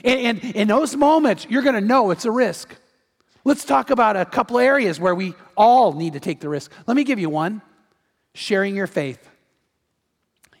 And, 0.04 0.42
and 0.42 0.56
in 0.56 0.68
those 0.68 0.96
moments, 0.96 1.46
you're 1.48 1.62
going 1.62 1.74
to 1.74 1.80
know 1.80 2.10
it's 2.10 2.24
a 2.24 2.30
risk. 2.30 2.74
Let's 3.44 3.64
talk 3.64 3.90
about 3.90 4.16
a 4.16 4.24
couple 4.24 4.58
areas 4.58 5.00
where 5.00 5.14
we 5.14 5.34
all 5.56 5.92
need 5.92 6.12
to 6.12 6.20
take 6.20 6.40
the 6.40 6.48
risk. 6.48 6.70
Let 6.86 6.96
me 6.96 7.04
give 7.04 7.18
you 7.18 7.30
one 7.30 7.62
sharing 8.34 8.76
your 8.76 8.86
faith, 8.86 9.28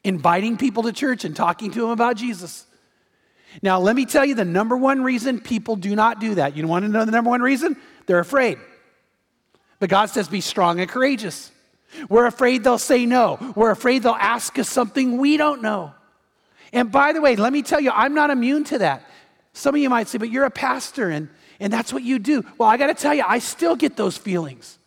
inviting 0.02 0.56
people 0.56 0.82
to 0.84 0.92
church 0.92 1.24
and 1.24 1.36
talking 1.36 1.70
to 1.72 1.80
them 1.82 1.90
about 1.90 2.16
Jesus. 2.16 2.66
Now, 3.62 3.80
let 3.80 3.96
me 3.96 4.04
tell 4.04 4.24
you 4.24 4.34
the 4.34 4.44
number 4.44 4.76
one 4.76 5.02
reason 5.02 5.40
people 5.40 5.76
do 5.76 5.94
not 5.96 6.20
do 6.20 6.36
that. 6.36 6.56
You 6.56 6.66
want 6.66 6.84
to 6.84 6.88
know 6.88 7.04
the 7.04 7.12
number 7.12 7.30
one 7.30 7.40
reason? 7.40 7.76
They're 8.06 8.18
afraid. 8.18 8.58
But 9.80 9.90
God 9.90 10.06
says, 10.06 10.28
be 10.28 10.40
strong 10.40 10.80
and 10.80 10.88
courageous. 10.88 11.52
We're 12.08 12.26
afraid 12.26 12.64
they'll 12.64 12.78
say 12.78 13.06
no. 13.06 13.38
We're 13.56 13.70
afraid 13.70 14.02
they'll 14.02 14.12
ask 14.12 14.58
us 14.58 14.68
something 14.68 15.18
we 15.18 15.36
don't 15.36 15.62
know. 15.62 15.94
And 16.72 16.92
by 16.92 17.12
the 17.12 17.20
way, 17.20 17.36
let 17.36 17.52
me 17.52 17.62
tell 17.62 17.80
you, 17.80 17.90
I'm 17.90 18.14
not 18.14 18.30
immune 18.30 18.64
to 18.64 18.78
that. 18.78 19.08
Some 19.52 19.74
of 19.74 19.80
you 19.80 19.88
might 19.88 20.08
say, 20.08 20.18
but 20.18 20.30
you're 20.30 20.44
a 20.44 20.50
pastor 20.50 21.08
and, 21.08 21.28
and 21.58 21.72
that's 21.72 21.92
what 21.92 22.02
you 22.02 22.18
do. 22.18 22.44
Well, 22.58 22.68
I 22.68 22.76
got 22.76 22.88
to 22.88 22.94
tell 22.94 23.14
you, 23.14 23.24
I 23.26 23.38
still 23.38 23.74
get 23.74 23.96
those 23.96 24.16
feelings. 24.16 24.77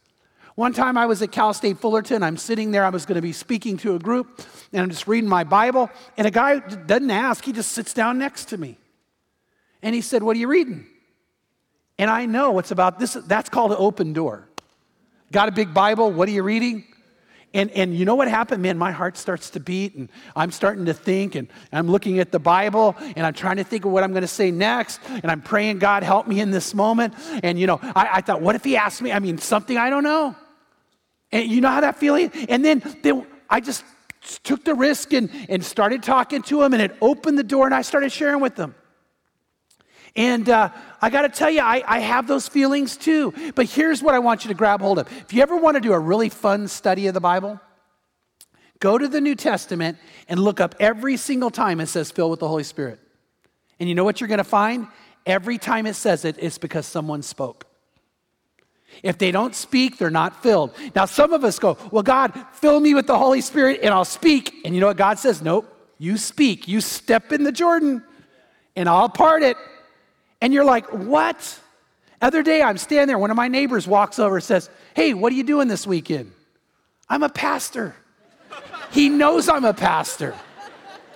One 0.61 0.73
time 0.73 0.95
I 0.95 1.07
was 1.07 1.23
at 1.23 1.31
Cal 1.31 1.55
State 1.55 1.79
Fullerton. 1.79 2.21
I'm 2.21 2.37
sitting 2.37 2.69
there. 2.69 2.85
I 2.85 2.89
was 2.89 3.07
going 3.07 3.15
to 3.15 3.21
be 3.21 3.33
speaking 3.33 3.77
to 3.77 3.95
a 3.95 3.99
group, 3.99 4.43
and 4.71 4.83
I'm 4.83 4.91
just 4.91 5.07
reading 5.07 5.27
my 5.27 5.43
Bible. 5.43 5.89
And 6.17 6.27
a 6.27 6.29
guy 6.29 6.59
doesn't 6.59 7.09
ask, 7.09 7.43
he 7.43 7.51
just 7.51 7.71
sits 7.71 7.95
down 7.95 8.19
next 8.19 8.45
to 8.49 8.59
me. 8.59 8.77
And 9.81 9.95
he 9.95 10.01
said, 10.01 10.21
What 10.21 10.35
are 10.35 10.39
you 10.39 10.47
reading? 10.47 10.85
And 11.97 12.11
I 12.11 12.27
know 12.27 12.59
it's 12.59 12.69
about 12.69 12.99
this. 12.99 13.13
That's 13.13 13.49
called 13.49 13.71
an 13.71 13.77
open 13.79 14.13
door. 14.13 14.49
Got 15.31 15.49
a 15.49 15.51
big 15.51 15.73
Bible? 15.73 16.11
What 16.11 16.29
are 16.29 16.31
you 16.31 16.43
reading? 16.43 16.85
And, 17.55 17.71
and 17.71 17.95
you 17.95 18.05
know 18.05 18.13
what 18.13 18.27
happened? 18.27 18.61
Man, 18.61 18.77
my 18.77 18.91
heart 18.91 19.17
starts 19.17 19.49
to 19.51 19.59
beat, 19.59 19.95
and 19.95 20.09
I'm 20.35 20.51
starting 20.51 20.85
to 20.85 20.93
think, 20.93 21.33
and 21.33 21.47
I'm 21.73 21.89
looking 21.89 22.19
at 22.19 22.31
the 22.31 22.39
Bible, 22.39 22.95
and 23.15 23.25
I'm 23.25 23.33
trying 23.33 23.57
to 23.57 23.63
think 23.63 23.85
of 23.85 23.91
what 23.91 24.03
I'm 24.03 24.11
going 24.11 24.21
to 24.21 24.27
say 24.27 24.51
next, 24.51 24.99
and 25.09 25.31
I'm 25.31 25.41
praying, 25.41 25.79
God, 25.79 26.03
help 26.03 26.27
me 26.27 26.39
in 26.39 26.51
this 26.51 26.75
moment. 26.75 27.15
And, 27.41 27.59
you 27.59 27.65
know, 27.65 27.79
I, 27.81 28.09
I 28.13 28.21
thought, 28.21 28.43
what 28.43 28.53
if 28.53 28.63
he 28.63 28.77
asked 28.77 29.01
me, 29.01 29.11
I 29.11 29.17
mean, 29.17 29.39
something 29.39 29.75
I 29.75 29.89
don't 29.89 30.03
know? 30.03 30.35
And 31.31 31.49
you 31.49 31.61
know 31.61 31.69
how 31.69 31.81
that 31.81 31.97
feeling? 31.97 32.31
And 32.49 32.63
then, 32.63 32.83
then 33.03 33.25
I 33.49 33.59
just 33.59 33.83
took 34.43 34.63
the 34.63 34.75
risk 34.75 35.13
and, 35.13 35.29
and 35.49 35.63
started 35.63 36.03
talking 36.03 36.41
to 36.43 36.61
him, 36.61 36.73
and 36.73 36.81
it 36.81 36.95
opened 37.01 37.37
the 37.37 37.43
door, 37.43 37.65
and 37.65 37.73
I 37.73 37.81
started 37.81 38.11
sharing 38.11 38.41
with 38.41 38.55
them. 38.55 38.75
And 40.15 40.49
uh, 40.49 40.69
I 41.01 41.09
got 41.09 41.21
to 41.21 41.29
tell 41.29 41.49
you, 41.49 41.61
I, 41.61 41.83
I 41.87 41.99
have 41.99 42.27
those 42.27 42.47
feelings 42.47 42.97
too. 42.97 43.33
But 43.55 43.67
here's 43.67 44.03
what 44.03 44.13
I 44.13 44.19
want 44.19 44.43
you 44.43 44.49
to 44.49 44.53
grab 44.53 44.81
hold 44.81 44.99
of. 44.99 45.09
If 45.11 45.33
you 45.33 45.41
ever 45.41 45.55
want 45.55 45.75
to 45.75 45.81
do 45.81 45.93
a 45.93 45.99
really 45.99 46.29
fun 46.29 46.67
study 46.67 47.07
of 47.07 47.13
the 47.13 47.21
Bible, 47.21 47.59
go 48.79 48.97
to 48.97 49.07
the 49.07 49.21
New 49.21 49.35
Testament 49.35 49.97
and 50.27 50.39
look 50.39 50.59
up 50.59 50.75
every 50.79 51.15
single 51.15 51.49
time 51.49 51.79
it 51.79 51.87
says 51.87 52.11
fill 52.11 52.29
with 52.29 52.41
the 52.41 52.47
Holy 52.47 52.63
Spirit. 52.63 52.99
And 53.79 53.87
you 53.87 53.95
know 53.95 54.03
what 54.03 54.19
you're 54.19 54.27
going 54.27 54.39
to 54.39 54.43
find? 54.43 54.87
Every 55.25 55.57
time 55.57 55.85
it 55.85 55.95
says 55.95 56.25
it, 56.25 56.35
it's 56.39 56.57
because 56.57 56.85
someone 56.85 57.21
spoke. 57.21 57.65
If 59.03 59.17
they 59.17 59.31
don't 59.31 59.55
speak, 59.55 59.97
they're 59.97 60.09
not 60.09 60.43
filled. 60.43 60.71
Now, 60.95 61.05
some 61.05 61.33
of 61.33 61.43
us 61.43 61.57
go, 61.57 61.77
Well, 61.91 62.03
God, 62.03 62.33
fill 62.53 62.79
me 62.79 62.93
with 62.93 63.07
the 63.07 63.17
Holy 63.17 63.41
Spirit 63.41 63.79
and 63.81 63.93
I'll 63.93 64.05
speak. 64.05 64.53
And 64.63 64.75
you 64.75 64.81
know 64.81 64.87
what 64.87 64.97
God 64.97 65.17
says? 65.19 65.41
Nope, 65.41 65.67
you 65.97 66.17
speak. 66.17 66.67
You 66.67 66.81
step 66.81 67.31
in 67.31 67.43
the 67.43 67.51
Jordan 67.51 68.03
and 68.75 68.87
I'll 68.87 69.09
part 69.09 69.43
it. 69.43 69.57
And 70.41 70.53
you're 70.53 70.65
like, 70.65 70.87
what? 70.87 71.59
Other 72.21 72.43
day, 72.43 72.61
I'm 72.61 72.77
standing 72.77 73.07
there. 73.07 73.17
One 73.17 73.31
of 73.31 73.37
my 73.37 73.47
neighbors 73.47 73.87
walks 73.87 74.19
over 74.19 74.35
and 74.35 74.43
says, 74.43 74.69
Hey, 74.93 75.13
what 75.13 75.33
are 75.33 75.35
you 75.35 75.43
doing 75.43 75.67
this 75.67 75.87
weekend? 75.87 76.31
I'm 77.09 77.23
a 77.23 77.29
pastor. 77.29 77.95
he 78.91 79.09
knows 79.09 79.49
I'm 79.49 79.65
a 79.65 79.73
pastor. 79.73 80.35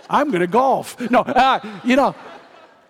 I'm 0.10 0.30
going 0.30 0.42
to 0.42 0.48
golf. 0.48 1.00
No, 1.10 1.22
uh, 1.22 1.60
you 1.84 1.96
know, 1.96 2.16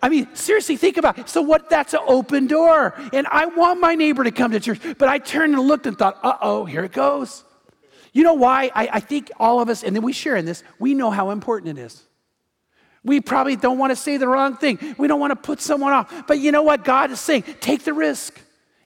I 0.02 0.10
mean, 0.10 0.28
seriously, 0.36 0.78
think 0.78 0.98
about 0.98 1.18
it. 1.18 1.30
So, 1.30 1.42
what? 1.42 1.70
That's 1.70 1.94
an 1.94 2.02
open 2.08 2.48
door. 2.48 2.94
And 3.14 3.26
I 3.28 3.46
want 3.48 3.80
my 3.80 3.96
neighbor 3.96 4.24
to 4.24 4.32
come 4.32 4.52
to 4.52 4.60
church, 4.60 4.80
but 4.98 5.08
I 5.08 5.18
turned 5.18 5.54
and 5.54 5.68
looked 5.68 5.88
and 5.88 5.98
thought, 5.98 6.20
uh 6.24 6.38
oh, 6.42 6.66
here 6.66 6.84
it 6.84 6.92
goes. 6.92 7.44
You 8.14 8.24
know 8.24 8.34
why? 8.34 8.72
I, 8.74 8.90
I 8.94 9.00
think 9.02 9.32
all 9.40 9.60
of 9.60 9.68
us, 9.68 9.84
and 9.84 9.96
then 9.96 10.04
we 10.04 10.14
share 10.14 10.36
in 10.38 10.46
this, 10.46 10.64
we 10.80 10.94
know 10.94 11.12
how 11.12 11.32
important 11.32 11.78
it 11.78 11.82
is. 11.82 12.02
We 13.04 13.22
probably 13.22 13.56
don't 13.56 13.78
want 13.78 13.92
to 13.92 13.96
say 13.96 14.18
the 14.18 14.28
wrong 14.28 14.56
thing. 14.56 14.96
We 14.98 15.08
don't 15.08 15.20
want 15.20 15.32
to 15.32 15.36
put 15.36 15.62
someone 15.62 15.94
off. 15.94 16.26
But 16.26 16.40
you 16.40 16.52
know 16.52 16.64
what 16.64 16.84
God 16.84 17.12
is 17.12 17.20
saying? 17.20 17.44
Take 17.60 17.84
the 17.84 17.94
risk. 17.94 18.40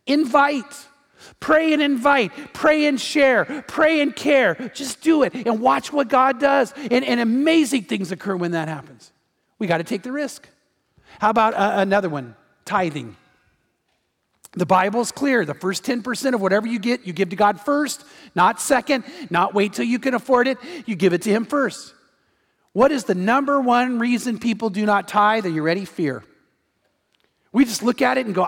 Invite. 0.07 0.87
Pray 1.39 1.73
and 1.73 1.81
invite. 1.81 2.31
Pray 2.53 2.85
and 2.85 2.99
share. 2.99 3.63
Pray 3.67 4.01
and 4.01 4.13
care. 4.13 4.71
Just 4.73 5.01
do 5.01 5.23
it 5.23 5.33
and 5.33 5.61
watch 5.61 5.93
what 5.93 6.09
God 6.09 6.39
does. 6.39 6.73
And, 6.91 7.05
and 7.05 7.19
amazing 7.19 7.83
things 7.83 8.11
occur 8.11 8.35
when 8.35 8.51
that 8.51 8.67
happens. 8.67 9.11
We 9.57 9.67
got 9.67 9.77
to 9.77 9.83
take 9.85 10.03
the 10.03 10.11
risk. 10.11 10.47
How 11.19 11.29
about 11.29 11.53
uh, 11.53 11.73
another 11.75 12.09
one? 12.09 12.35
Tithing. 12.65 13.15
The 14.53 14.65
Bible's 14.65 15.11
clear. 15.11 15.45
The 15.45 15.53
first 15.53 15.83
10% 15.83 16.33
of 16.33 16.41
whatever 16.41 16.67
you 16.67 16.79
get, 16.79 17.05
you 17.05 17.13
give 17.13 17.29
to 17.29 17.35
God 17.35 17.61
first, 17.61 18.03
not 18.33 18.59
second, 18.59 19.03
not 19.29 19.53
wait 19.53 19.73
till 19.73 19.85
you 19.85 19.99
can 19.99 20.13
afford 20.13 20.47
it. 20.47 20.57
You 20.85 20.95
give 20.95 21.13
it 21.13 21.21
to 21.23 21.29
Him 21.29 21.45
first. 21.45 21.93
What 22.73 22.91
is 22.91 23.03
the 23.03 23.15
number 23.15 23.59
one 23.59 23.99
reason 23.99 24.39
people 24.39 24.69
do 24.69 24.85
not 24.85 25.07
tithe? 25.07 25.45
Are 25.45 25.49
you 25.49 25.61
ready? 25.61 25.85
Fear. 25.85 26.23
We 27.51 27.65
just 27.65 27.83
look 27.83 28.01
at 28.01 28.17
it 28.17 28.25
and 28.25 28.35
go, 28.35 28.47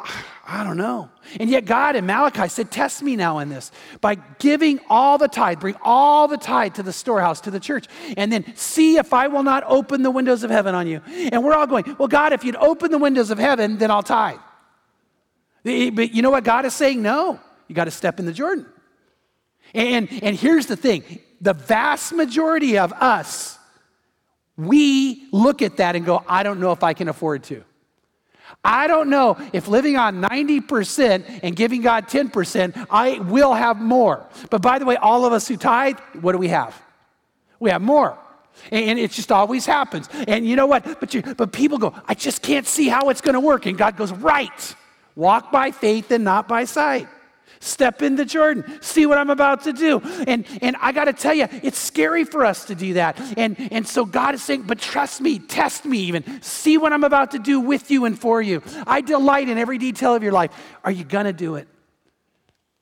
I 0.52 0.66
don't 0.66 0.76
know. 0.76 1.10
And 1.40 1.50
yet, 1.50 1.64
God 1.64 1.96
in 1.96 2.06
Malachi 2.06 2.50
said, 2.50 2.72
Test 2.72 3.02
me 3.02 3.16
now 3.16 3.40
in 3.40 3.48
this 3.48 3.72
by 4.02 4.16
giving 4.16 4.82
all 4.90 5.18
the 5.18 5.30
tithe, 5.30 5.62
bring 5.62 5.76
all 5.82 6.28
the 6.28 6.36
tithe 6.36 6.74
to 6.74 6.84
the 6.84 6.92
storehouse, 6.92 7.40
to 7.42 7.52
the 7.52 7.60
church, 7.60 7.88
and 8.18 8.34
then 8.34 8.54
see 8.58 8.98
if 8.98 9.14
I 9.14 9.28
will 9.28 9.44
not 9.44 9.64
open 9.66 10.04
the 10.04 10.12
windows 10.12 10.44
of 10.44 10.52
heaven 10.52 10.76
on 10.76 10.88
you. 10.88 11.02
And 11.32 11.42
we're 11.42 11.54
all 11.54 11.68
going, 11.68 11.96
Well, 11.98 12.10
God, 12.10 12.34
if 12.34 12.44
you'd 12.44 12.58
open 12.58 12.92
the 12.92 12.98
windows 12.98 13.32
of 13.32 13.40
heaven, 13.40 13.78
then 13.78 13.90
I'll 13.90 14.04
tithe. 14.04 14.40
But 15.64 16.14
you 16.14 16.22
know 16.22 16.32
what 16.32 16.44
God 16.44 16.66
is 16.66 16.74
saying? 16.74 17.02
No, 17.02 17.40
you 17.70 17.76
got 17.76 17.86
to 17.86 17.92
step 17.92 18.20
in 18.20 18.26
the 18.26 18.34
Jordan. 18.34 18.66
And, 19.74 20.10
and 20.22 20.36
here's 20.36 20.66
the 20.66 20.76
thing 20.76 21.22
the 21.40 21.54
vast 21.54 22.12
majority 22.12 22.78
of 22.78 22.92
us 22.92 23.58
we 24.58 25.30
look 25.32 25.62
at 25.62 25.78
that 25.78 25.96
and 25.96 26.06
go, 26.06 26.24
I 26.28 26.44
don't 26.44 26.60
know 26.60 26.72
if 26.72 26.84
I 26.84 26.94
can 26.94 27.08
afford 27.08 27.44
to. 27.46 27.64
I 28.64 28.88
don't 28.88 29.10
know 29.10 29.38
if 29.54 29.68
living 29.68 29.98
on 29.98 30.22
90% 30.22 31.40
and 31.44 31.56
giving 31.56 31.82
God 31.82 32.08
10%, 32.08 32.88
I 32.90 33.20
will 33.20 33.54
have 33.54 33.80
more. 33.80 34.26
But 34.50 34.62
by 34.62 34.80
the 34.80 34.86
way, 34.86 34.96
all 34.98 35.26
of 35.26 35.34
us 35.34 35.48
who 35.48 35.58
tithe, 35.58 35.98
what 36.20 36.34
do 36.34 36.38
we 36.38 36.50
have? 36.50 36.80
We 37.60 37.70
have 37.70 37.82
more. 37.82 38.18
And 38.72 39.00
it 39.00 39.12
just 39.12 39.32
always 39.32 39.66
happens. 39.66 40.10
And 40.28 40.46
you 40.46 40.56
know 40.56 40.68
what? 40.68 41.00
But, 41.00 41.14
you, 41.14 41.22
but 41.22 41.52
people 41.52 41.78
go, 41.78 41.96
I 42.08 42.14
just 42.14 42.42
can't 42.42 42.68
see 42.68 42.90
how 42.90 43.10
it's 43.10 43.22
going 43.22 43.34
to 43.34 43.40
work. 43.40 43.66
And 43.66 43.78
God 43.78 43.98
goes, 43.98 44.12
right. 44.12 44.76
Walk 45.16 45.52
by 45.52 45.72
faith 45.72 46.12
and 46.12 46.24
not 46.24 46.48
by 46.48 46.66
sight. 46.66 47.08
Step 47.62 48.02
into 48.02 48.26
Jordan. 48.26 48.82
See 48.82 49.06
what 49.06 49.20
I'm 49.20 49.30
about 49.30 49.64
to 49.64 49.74
do. 49.74 50.02
And, 50.28 50.46
and 50.64 50.76
I 50.82 50.92
got 50.92 51.06
to 51.06 51.14
tell 51.14 51.34
you, 51.34 51.48
it's 51.62 51.78
scary 51.78 52.24
for 52.24 52.44
us 52.44 52.66
to 52.66 52.76
do 52.76 52.96
that. 52.96 53.20
And, 53.38 53.56
and 53.72 53.88
so 53.88 54.04
God 54.04 54.34
is 54.34 54.42
saying, 54.44 54.64
but 54.64 54.80
trust 54.80 55.22
me, 55.22 55.38
test 55.38 55.86
me 55.86 56.00
even. 56.00 56.42
See 56.42 56.80
what 56.80 56.92
I'm 56.92 57.04
about 57.04 57.32
to 57.32 57.40
do 57.40 57.60
with 57.60 57.92
you 57.92 58.06
and 58.06 58.20
for 58.20 58.42
you. 58.42 58.64
I 58.88 59.02
delight 59.02 59.48
in 59.48 59.60
every 59.60 59.78
detail 59.78 60.16
of 60.16 60.24
your 60.24 60.32
life. 60.32 60.52
Are 60.84 60.92
you 60.92 61.04
going 61.04 61.26
to 61.26 61.34
do 61.34 61.56
it? 61.56 61.68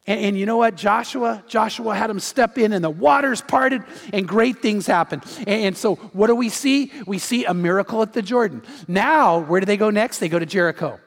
And, 0.08 0.22
and, 0.22 0.40
you 0.40 0.46
know 0.46 0.58
what? 0.58 0.76
Joshua, 0.76 1.44
Joshua 1.46 1.94
had 1.94 2.10
him 2.10 2.22
step 2.22 2.58
in 2.58 2.72
and 2.72 2.82
the 2.82 2.90
waters 2.90 3.42
parted 3.42 3.84
and 4.14 4.26
great 4.26 4.62
things 4.62 4.88
happened. 4.88 5.24
And, 5.40 5.50
and, 5.50 5.78
so 5.78 5.96
what 5.96 6.28
do 6.28 6.36
we 6.36 6.48
see? 6.48 6.94
We 7.06 7.20
see 7.20 7.44
a 7.44 7.54
miracle 7.54 8.02
at 8.02 8.14
the 8.14 8.22
Jordan. 8.22 8.64
Now, 8.88 9.40
where 9.40 9.60
do 9.60 9.66
they 9.66 9.78
go 9.78 9.90
next? 9.90 10.20
They 10.20 10.30
go 10.30 10.40
to 10.40 10.46
Jericho. 10.46 11.02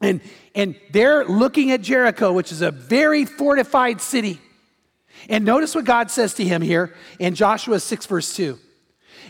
And, 0.00 0.20
and 0.54 0.76
they're 0.92 1.24
looking 1.24 1.70
at 1.70 1.80
Jericho, 1.80 2.32
which 2.32 2.52
is 2.52 2.62
a 2.62 2.70
very 2.70 3.24
fortified 3.24 4.00
city. 4.00 4.40
And 5.28 5.44
notice 5.44 5.74
what 5.74 5.84
God 5.84 6.10
says 6.10 6.34
to 6.34 6.44
him 6.44 6.62
here 6.62 6.94
in 7.18 7.34
Joshua 7.34 7.80
6, 7.80 8.06
verse 8.06 8.36
2. 8.36 8.58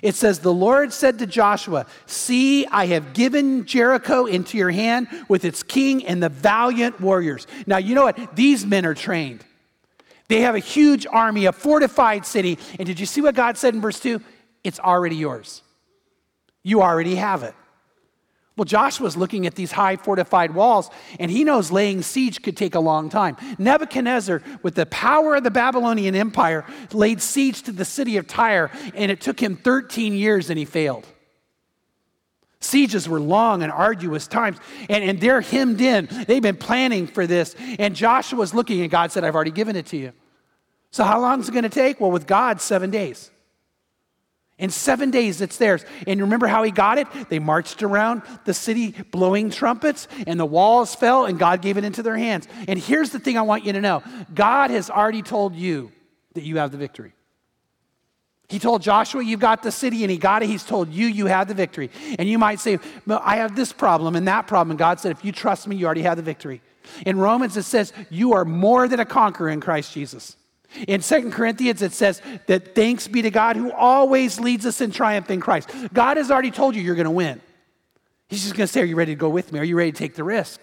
It 0.03 0.15
says, 0.15 0.41
The 0.41 0.53
Lord 0.53 0.93
said 0.93 1.19
to 1.21 1.27
Joshua, 1.27 1.87
See, 2.07 2.67
I 2.67 2.87
have 2.87 3.15
given 3.15 3.65
Jericho 3.65 4.27
into 4.27 4.59
your 4.59 4.71
hand 4.71 5.09
with 5.29 5.45
its 5.45 5.63
king 5.63 6.05
and 6.07 6.23
the 6.23 6.29
valiant 6.29 7.01
warriors. 7.01 7.47
Now, 7.67 7.79
you 7.79 7.95
know 7.95 8.05
what? 8.05 8.37
These 8.37 8.67
men 8.67 8.85
are 8.85 8.95
trained. 8.95 9.45
They 10.29 10.41
have 10.41 10.55
a 10.55 10.61
huge 10.61 11.07
army, 11.07 11.47
a 11.47 11.53
fortified 11.53 12.27
city. 12.27 12.59
And 12.79 12.87
did 12.87 12.99
you 12.99 13.07
see 13.07 13.21
what 13.21 13.35
God 13.35 13.57
said 13.57 13.75
in 13.75 13.81
verse 13.81 14.01
2? 14.01 14.21
It's 14.65 14.81
already 14.81 15.17
yours. 15.17 15.63
You 16.63 16.83
already 16.83 17.15
have 17.15 17.45
it. 17.45 17.55
Well, 18.57 18.65
Joshua's 18.65 19.19
looking 19.19 19.47
at 19.47 19.55
these 19.55 19.73
high 19.73 19.97
fortified 19.97 20.55
walls, 20.55 20.89
and 21.21 21.31
he 21.31 21.45
knows 21.45 21.71
laying 21.71 22.01
siege 22.01 22.41
could 22.41 22.57
take 22.57 22.75
a 22.75 22.81
long 22.81 23.11
time. 23.11 23.37
Nebuchadnezzar, 23.59 24.43
with 24.63 24.75
the 24.75 24.87
power 24.87 25.35
of 25.35 25.45
the 25.45 25.51
Babylonian 25.51 26.15
Empire, 26.15 26.65
laid 26.93 27.21
siege 27.21 27.63
to 27.65 27.73
the 27.73 27.85
city 27.85 28.17
of 28.17 28.27
Tyre, 28.27 28.71
and 28.95 29.11
it 29.11 29.21
took 29.21 29.41
him 29.41 29.57
13 29.57 30.15
years 30.15 30.49
and 30.49 30.59
he 30.59 30.65
failed. 30.65 31.07
Sieges 32.61 33.07
were 33.07 33.21
long 33.21 33.63
and 33.63 33.71
arduous 33.71 34.27
times, 34.27 34.57
and, 34.89 35.05
and 35.05 35.21
they're 35.21 35.43
hemmed 35.43 35.83
in. 35.83 36.09
They've 36.27 36.43
been 36.43 36.57
planning 36.57 37.07
for 37.07 37.27
this. 37.27 37.55
And 37.79 37.95
Joshua's 37.95 38.55
looking, 38.55 38.81
and 38.81 38.91
God 38.91 39.13
said, 39.13 39.23
I've 39.23 39.35
already 39.35 39.51
given 39.51 39.77
it 39.77 39.87
to 39.87 39.99
you. 39.99 40.13
So, 40.91 41.05
how 41.05 41.21
long 41.21 41.41
is 41.41 41.49
it 41.51 41.53
going 41.53 41.65
to 41.65 41.69
take? 41.69 42.01
Well, 42.01 42.11
with 42.11 42.27
God, 42.27 42.63
seven 42.63 42.91
days. 42.91 43.31
In 44.59 44.71
seven 44.71 45.11
days, 45.11 45.43
it's 45.43 45.59
theirs. 45.59 45.85
And 46.07 46.21
remember 46.21 46.47
how 46.47 46.63
he 46.63 46.71
got 46.71 46.97
it? 46.97 47.07
They 47.29 47.39
marched 47.39 47.83
around 47.83 48.23
the 48.45 48.55
city 48.55 48.95
blowing 49.11 49.51
trumpets, 49.51 50.09
and 50.27 50.41
the 50.41 50.47
walls 50.47 50.95
fell, 50.95 51.27
and 51.27 51.39
God 51.39 51.61
gave 51.61 51.77
it 51.77 51.85
into 51.85 52.03
their 52.03 52.17
hands. 52.17 52.49
And 52.67 52.79
here's 52.79 53.11
the 53.11 53.19
thing 53.19 53.37
I 53.37 53.43
want 53.43 53.67
you 53.67 53.75
to 53.75 53.81
know 53.81 54.03
God 54.35 54.71
has 54.71 54.89
already 54.89 55.23
told 55.23 55.55
you 55.55 55.93
that 56.35 56.43
you 56.43 56.57
have 56.57 56.73
the 56.73 56.79
victory. 56.79 57.13
He 58.49 58.59
told 58.59 58.81
Joshua, 58.81 59.23
You've 59.23 59.41
got 59.41 59.63
the 59.63 59.73
city, 59.73 60.05
and 60.05 60.11
he 60.11 60.17
got 60.17 60.43
it. 60.43 60.47
He's 60.47 60.65
told 60.65 60.91
you, 60.91 61.07
You 61.07 61.27
have 61.27 61.49
the 61.49 61.55
victory. 61.55 61.91
And 62.19 62.29
you 62.29 62.39
might 62.39 62.61
say, 62.61 62.79
I 63.09 63.37
have 63.37 63.57
this 63.57 63.73
problem 63.73 64.17
and 64.17 64.27
that 64.29 64.47
problem. 64.47 64.71
And 64.71 64.79
God 64.79 65.01
said, 65.01 65.13
If 65.13 65.25
you 65.25 65.33
trust 65.33 65.67
me, 65.67 65.77
you 65.77 65.85
already 65.85 66.03
have 66.03 66.17
the 66.17 66.23
victory. 66.23 66.63
In 67.05 67.19
Romans, 67.19 67.57
it 67.57 67.65
says, 67.65 67.93
You 68.09 68.35
are 68.35 68.45
more 68.45 68.89
than 68.89 69.01
a 69.01 69.05
conqueror 69.05 69.51
in 69.51 69.61
Christ 69.61 69.93
Jesus. 69.93 70.37
In 70.89 71.01
Second 71.03 71.33
Corinthians, 71.33 71.83
it 71.83 71.93
says 71.93 72.21
that 72.47 72.75
thanks 72.75 73.09
be 73.09 73.23
to 73.23 73.31
God 73.31 73.57
who 73.57 73.73
always 73.73 74.39
leads 74.41 74.67
us 74.67 74.81
in 74.81 74.91
triumph 74.91 75.31
in 75.31 75.41
Christ. 75.41 75.71
God 75.93 76.17
has 76.17 76.31
already 76.31 76.51
told 76.51 76.75
you 76.75 76.83
you're 76.83 76.95
going 76.95 77.05
to 77.05 77.11
win. 77.11 77.41
He's 78.29 78.43
just 78.43 78.55
going 78.57 78.67
to 78.67 78.73
say, 78.73 78.83
Are 78.83 78.87
you 78.87 78.97
ready 78.97 79.13
to 79.13 79.19
go 79.19 79.29
with 79.29 79.53
me? 79.53 79.59
Are 79.59 79.65
you 79.65 79.77
ready 79.77 79.93
to 79.93 79.99
take 79.99 80.15
the 80.15 80.25
risk? 80.25 80.61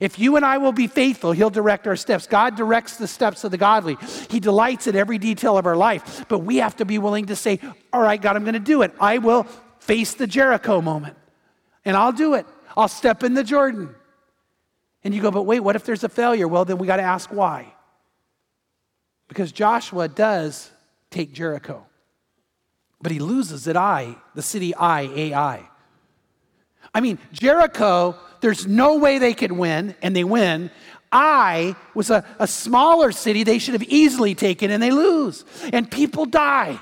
If 0.00 0.18
you 0.18 0.36
and 0.36 0.44
I 0.44 0.58
will 0.58 0.72
be 0.72 0.86
faithful, 0.86 1.32
He'll 1.32 1.50
direct 1.50 1.86
our 1.86 1.96
steps. 1.96 2.26
God 2.26 2.56
directs 2.56 2.96
the 2.96 3.06
steps 3.06 3.44
of 3.44 3.50
the 3.50 3.58
godly. 3.58 3.96
He 4.30 4.40
delights 4.40 4.86
in 4.86 4.96
every 4.96 5.18
detail 5.18 5.56
of 5.56 5.66
our 5.66 5.76
life. 5.76 6.26
But 6.28 6.40
we 6.40 6.56
have 6.56 6.76
to 6.76 6.84
be 6.84 6.98
willing 6.98 7.26
to 7.26 7.36
say, 7.36 7.60
All 7.92 8.02
right, 8.02 8.20
God, 8.20 8.36
I'm 8.36 8.44
going 8.44 8.54
to 8.54 8.60
do 8.60 8.82
it. 8.82 8.92
I 9.00 9.18
will 9.18 9.44
face 9.78 10.14
the 10.14 10.26
Jericho 10.26 10.80
moment, 10.80 11.16
and 11.84 11.96
I'll 11.96 12.12
do 12.12 12.34
it. 12.34 12.46
I'll 12.76 12.88
step 12.88 13.22
in 13.22 13.34
the 13.34 13.44
Jordan. 13.44 13.94
And 15.04 15.14
you 15.14 15.22
go, 15.22 15.30
But 15.30 15.42
wait, 15.42 15.60
what 15.60 15.76
if 15.76 15.84
there's 15.84 16.04
a 16.04 16.08
failure? 16.08 16.48
Well, 16.48 16.64
then 16.64 16.78
we 16.78 16.86
got 16.86 16.96
to 16.96 17.02
ask 17.02 17.30
why. 17.30 17.72
Because 19.28 19.52
Joshua 19.52 20.08
does 20.08 20.70
take 21.10 21.32
Jericho, 21.32 21.86
but 23.00 23.12
he 23.12 23.18
loses 23.18 23.66
at 23.68 23.76
Ai, 23.76 24.16
the 24.34 24.42
city 24.42 24.74
Ai, 24.74 25.02
Ai. 25.02 25.68
I 26.94 27.00
mean, 27.00 27.18
Jericho, 27.32 28.16
there's 28.40 28.66
no 28.66 28.98
way 28.98 29.18
they 29.18 29.34
could 29.34 29.52
win, 29.52 29.94
and 30.02 30.14
they 30.14 30.24
win. 30.24 30.70
Ai 31.12 31.76
was 31.94 32.10
a, 32.10 32.24
a 32.38 32.46
smaller 32.46 33.12
city 33.12 33.44
they 33.44 33.58
should 33.58 33.74
have 33.74 33.82
easily 33.84 34.34
taken, 34.34 34.70
and 34.70 34.82
they 34.82 34.90
lose, 34.90 35.44
and 35.72 35.90
people 35.90 36.24
die. 36.26 36.80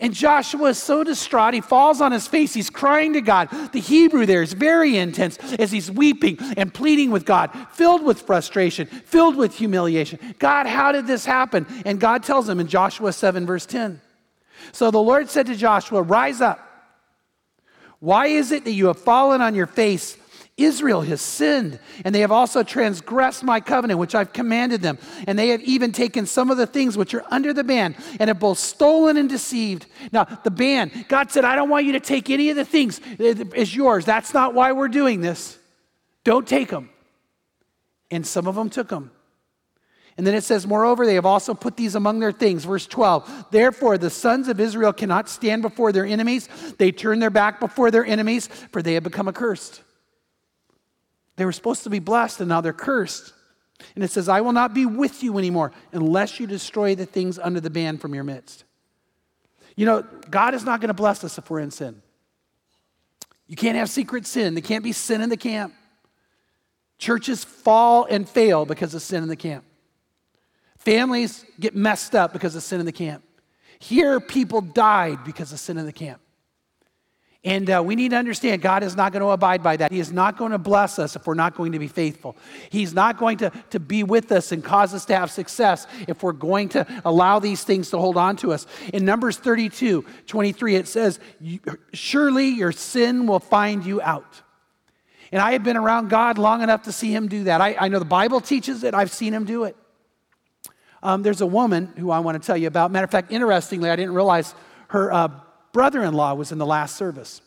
And 0.00 0.12
Joshua 0.12 0.70
is 0.70 0.78
so 0.78 1.04
distraught, 1.04 1.54
he 1.54 1.60
falls 1.60 2.00
on 2.00 2.12
his 2.12 2.26
face. 2.26 2.54
He's 2.54 2.70
crying 2.70 3.12
to 3.14 3.20
God. 3.20 3.48
The 3.72 3.80
Hebrew 3.80 4.26
there 4.26 4.42
is 4.42 4.52
very 4.52 4.96
intense 4.96 5.38
as 5.54 5.70
he's 5.72 5.90
weeping 5.90 6.38
and 6.56 6.72
pleading 6.72 7.10
with 7.10 7.24
God, 7.24 7.50
filled 7.72 8.02
with 8.04 8.22
frustration, 8.22 8.86
filled 8.86 9.36
with 9.36 9.54
humiliation. 9.56 10.18
God, 10.38 10.66
how 10.66 10.92
did 10.92 11.06
this 11.06 11.24
happen? 11.24 11.66
And 11.84 12.00
God 12.00 12.22
tells 12.22 12.48
him 12.48 12.60
in 12.60 12.66
Joshua 12.66 13.12
7, 13.12 13.46
verse 13.46 13.66
10. 13.66 14.00
So 14.72 14.90
the 14.90 14.98
Lord 14.98 15.30
said 15.30 15.46
to 15.46 15.56
Joshua, 15.56 16.02
Rise 16.02 16.40
up. 16.40 16.60
Why 18.00 18.26
is 18.26 18.52
it 18.52 18.64
that 18.64 18.72
you 18.72 18.88
have 18.88 18.98
fallen 18.98 19.40
on 19.40 19.54
your 19.54 19.66
face? 19.66 20.18
Israel 20.56 21.00
has 21.00 21.20
sinned, 21.20 21.80
and 22.04 22.14
they 22.14 22.20
have 22.20 22.30
also 22.30 22.62
transgressed 22.62 23.42
my 23.42 23.58
covenant, 23.58 23.98
which 23.98 24.14
I've 24.14 24.32
commanded 24.32 24.82
them. 24.82 24.98
And 25.26 25.36
they 25.36 25.48
have 25.48 25.60
even 25.62 25.90
taken 25.90 26.26
some 26.26 26.48
of 26.48 26.56
the 26.56 26.66
things 26.66 26.96
which 26.96 27.12
are 27.12 27.24
under 27.28 27.52
the 27.52 27.64
ban, 27.64 27.96
and 28.20 28.28
have 28.28 28.38
both 28.38 28.58
stolen 28.58 29.16
and 29.16 29.28
deceived. 29.28 29.86
Now, 30.12 30.24
the 30.24 30.52
ban, 30.52 30.92
God 31.08 31.32
said, 31.32 31.44
I 31.44 31.56
don't 31.56 31.70
want 31.70 31.86
you 31.86 31.92
to 31.92 32.00
take 32.00 32.30
any 32.30 32.50
of 32.50 32.56
the 32.56 32.64
things 32.64 33.00
as 33.56 33.74
yours. 33.74 34.04
That's 34.04 34.32
not 34.32 34.54
why 34.54 34.70
we're 34.70 34.88
doing 34.88 35.20
this. 35.20 35.58
Don't 36.22 36.46
take 36.46 36.68
them. 36.68 36.88
And 38.12 38.24
some 38.24 38.46
of 38.46 38.54
them 38.54 38.70
took 38.70 38.88
them. 38.88 39.10
And 40.16 40.24
then 40.24 40.36
it 40.36 40.44
says, 40.44 40.68
Moreover, 40.68 41.04
they 41.04 41.16
have 41.16 41.26
also 41.26 41.54
put 41.54 41.76
these 41.76 41.96
among 41.96 42.20
their 42.20 42.30
things. 42.30 42.64
Verse 42.64 42.86
12. 42.86 43.46
Therefore, 43.50 43.98
the 43.98 44.10
sons 44.10 44.46
of 44.46 44.60
Israel 44.60 44.92
cannot 44.92 45.28
stand 45.28 45.62
before 45.62 45.90
their 45.90 46.06
enemies. 46.06 46.48
They 46.78 46.92
turn 46.92 47.18
their 47.18 47.30
back 47.30 47.58
before 47.58 47.90
their 47.90 48.04
enemies, 48.04 48.46
for 48.46 48.82
they 48.82 48.94
have 48.94 49.02
become 49.02 49.26
accursed. 49.26 49.82
They 51.36 51.44
were 51.44 51.52
supposed 51.52 51.82
to 51.84 51.90
be 51.90 51.98
blessed 51.98 52.40
and 52.40 52.48
now 52.48 52.60
they're 52.60 52.72
cursed. 52.72 53.32
And 53.94 54.04
it 54.04 54.10
says, 54.10 54.28
I 54.28 54.40
will 54.40 54.52
not 54.52 54.72
be 54.72 54.86
with 54.86 55.22
you 55.22 55.36
anymore 55.38 55.72
unless 55.92 56.38
you 56.38 56.46
destroy 56.46 56.94
the 56.94 57.06
things 57.06 57.38
under 57.38 57.60
the 57.60 57.70
ban 57.70 57.98
from 57.98 58.14
your 58.14 58.24
midst. 58.24 58.64
You 59.76 59.86
know, 59.86 60.02
God 60.30 60.54
is 60.54 60.64
not 60.64 60.80
going 60.80 60.88
to 60.88 60.94
bless 60.94 61.24
us 61.24 61.36
if 61.38 61.50
we're 61.50 61.60
in 61.60 61.70
sin. 61.70 62.00
You 63.48 63.56
can't 63.56 63.76
have 63.76 63.90
secret 63.90 64.26
sin. 64.26 64.54
There 64.54 64.62
can't 64.62 64.84
be 64.84 64.92
sin 64.92 65.20
in 65.20 65.28
the 65.28 65.36
camp. 65.36 65.74
Churches 66.98 67.44
fall 67.44 68.06
and 68.08 68.28
fail 68.28 68.64
because 68.64 68.94
of 68.94 69.02
sin 69.02 69.22
in 69.22 69.28
the 69.28 69.36
camp. 69.36 69.64
Families 70.78 71.44
get 71.58 71.74
messed 71.74 72.14
up 72.14 72.32
because 72.32 72.54
of 72.54 72.62
sin 72.62 72.78
in 72.78 72.86
the 72.86 72.92
camp. 72.92 73.24
Here, 73.78 74.20
people 74.20 74.60
died 74.60 75.24
because 75.24 75.52
of 75.52 75.58
sin 75.58 75.76
in 75.76 75.86
the 75.86 75.92
camp. 75.92 76.20
And 77.44 77.68
uh, 77.68 77.82
we 77.84 77.94
need 77.94 78.12
to 78.12 78.16
understand 78.16 78.62
God 78.62 78.82
is 78.82 78.96
not 78.96 79.12
going 79.12 79.20
to 79.20 79.28
abide 79.28 79.62
by 79.62 79.76
that. 79.76 79.92
He 79.92 80.00
is 80.00 80.10
not 80.10 80.38
going 80.38 80.52
to 80.52 80.58
bless 80.58 80.98
us 80.98 81.14
if 81.14 81.26
we're 81.26 81.34
not 81.34 81.54
going 81.54 81.72
to 81.72 81.78
be 81.78 81.88
faithful. 81.88 82.36
He's 82.70 82.94
not 82.94 83.18
going 83.18 83.36
to, 83.38 83.52
to 83.70 83.78
be 83.78 84.02
with 84.02 84.32
us 84.32 84.50
and 84.50 84.64
cause 84.64 84.94
us 84.94 85.04
to 85.06 85.16
have 85.16 85.30
success 85.30 85.86
if 86.08 86.22
we're 86.22 86.32
going 86.32 86.70
to 86.70 86.86
allow 87.04 87.40
these 87.40 87.62
things 87.62 87.90
to 87.90 87.98
hold 87.98 88.16
on 88.16 88.36
to 88.36 88.52
us. 88.52 88.66
In 88.94 89.04
Numbers 89.04 89.36
32 89.36 90.06
23, 90.26 90.76
it 90.76 90.88
says, 90.88 91.20
Surely 91.92 92.48
your 92.48 92.72
sin 92.72 93.26
will 93.26 93.40
find 93.40 93.84
you 93.84 94.00
out. 94.00 94.40
And 95.30 95.42
I 95.42 95.52
have 95.52 95.64
been 95.64 95.76
around 95.76 96.08
God 96.08 96.38
long 96.38 96.62
enough 96.62 96.84
to 96.84 96.92
see 96.92 97.14
him 97.14 97.28
do 97.28 97.44
that. 97.44 97.60
I, 97.60 97.76
I 97.78 97.88
know 97.88 97.98
the 97.98 98.06
Bible 98.06 98.40
teaches 98.40 98.84
it, 98.84 98.94
I've 98.94 99.12
seen 99.12 99.34
him 99.34 99.44
do 99.44 99.64
it. 99.64 99.76
Um, 101.02 101.22
there's 101.22 101.42
a 101.42 101.46
woman 101.46 101.92
who 101.98 102.10
I 102.10 102.20
want 102.20 102.40
to 102.40 102.46
tell 102.46 102.56
you 102.56 102.68
about. 102.68 102.90
Matter 102.90 103.04
of 103.04 103.10
fact, 103.10 103.30
interestingly, 103.30 103.90
I 103.90 103.96
didn't 103.96 104.14
realize 104.14 104.54
her 104.88 105.12
uh, 105.12 105.28
brother 105.74 106.02
in 106.02 106.14
law 106.14 106.32
was 106.32 106.52
in 106.52 106.56
the 106.56 106.64
last 106.64 106.96
service. 106.96 107.42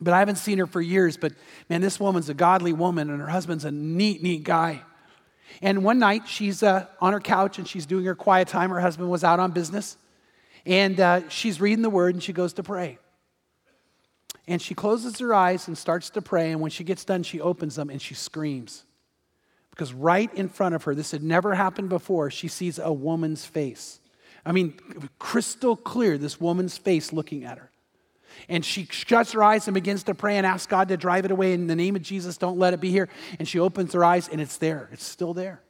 But 0.00 0.14
I 0.14 0.20
haven't 0.20 0.36
seen 0.36 0.58
her 0.58 0.66
for 0.66 0.80
years. 0.80 1.16
But 1.16 1.32
man, 1.68 1.80
this 1.80 1.98
woman's 1.98 2.28
a 2.28 2.34
godly 2.34 2.72
woman, 2.72 3.10
and 3.10 3.20
her 3.20 3.26
husband's 3.26 3.64
a 3.64 3.72
neat, 3.72 4.22
neat 4.22 4.44
guy. 4.44 4.82
And 5.60 5.82
one 5.82 5.98
night, 5.98 6.28
she's 6.28 6.62
uh, 6.62 6.86
on 7.00 7.12
her 7.12 7.20
couch 7.20 7.58
and 7.58 7.66
she's 7.66 7.86
doing 7.86 8.04
her 8.04 8.14
quiet 8.14 8.48
time. 8.48 8.70
Her 8.70 8.80
husband 8.80 9.10
was 9.10 9.24
out 9.24 9.40
on 9.40 9.50
business. 9.50 9.96
And 10.64 10.98
uh, 11.00 11.28
she's 11.28 11.60
reading 11.60 11.82
the 11.82 11.90
word 11.90 12.14
and 12.14 12.22
she 12.22 12.32
goes 12.32 12.52
to 12.54 12.62
pray. 12.62 12.98
And 14.48 14.60
she 14.60 14.74
closes 14.74 15.18
her 15.18 15.34
eyes 15.34 15.68
and 15.68 15.76
starts 15.76 16.10
to 16.10 16.22
pray. 16.22 16.52
And 16.52 16.60
when 16.60 16.70
she 16.70 16.84
gets 16.84 17.04
done, 17.04 17.22
she 17.22 17.40
opens 17.40 17.76
them 17.76 17.90
and 17.90 18.00
she 18.00 18.14
screams. 18.14 18.84
Because 19.70 19.92
right 19.92 20.32
in 20.34 20.48
front 20.48 20.74
of 20.74 20.84
her, 20.84 20.94
this 20.94 21.10
had 21.10 21.22
never 21.22 21.54
happened 21.54 21.88
before, 21.88 22.30
she 22.30 22.48
sees 22.48 22.78
a 22.78 22.92
woman's 22.92 23.44
face. 23.44 24.00
I 24.44 24.52
mean, 24.52 24.74
crystal 25.18 25.76
clear, 25.76 26.18
this 26.18 26.40
woman's 26.40 26.76
face 26.76 27.12
looking 27.12 27.44
at 27.44 27.58
her. 27.58 27.70
And 28.48 28.64
she 28.64 28.86
shuts 28.90 29.32
her 29.32 29.42
eyes 29.42 29.68
and 29.68 29.74
begins 29.74 30.04
to 30.04 30.14
pray 30.14 30.36
and 30.36 30.46
ask 30.46 30.68
God 30.68 30.88
to 30.88 30.96
drive 30.96 31.24
it 31.24 31.30
away. 31.30 31.52
In 31.52 31.66
the 31.66 31.76
name 31.76 31.96
of 31.96 32.02
Jesus, 32.02 32.36
don't 32.38 32.58
let 32.58 32.74
it 32.74 32.80
be 32.80 32.90
here. 32.90 33.08
And 33.38 33.46
she 33.46 33.58
opens 33.58 33.92
her 33.92 34.04
eyes 34.04 34.28
and 34.28 34.40
it's 34.40 34.58
there, 34.58 34.88
it's 34.92 35.04
still 35.04 35.34
there. 35.34 35.62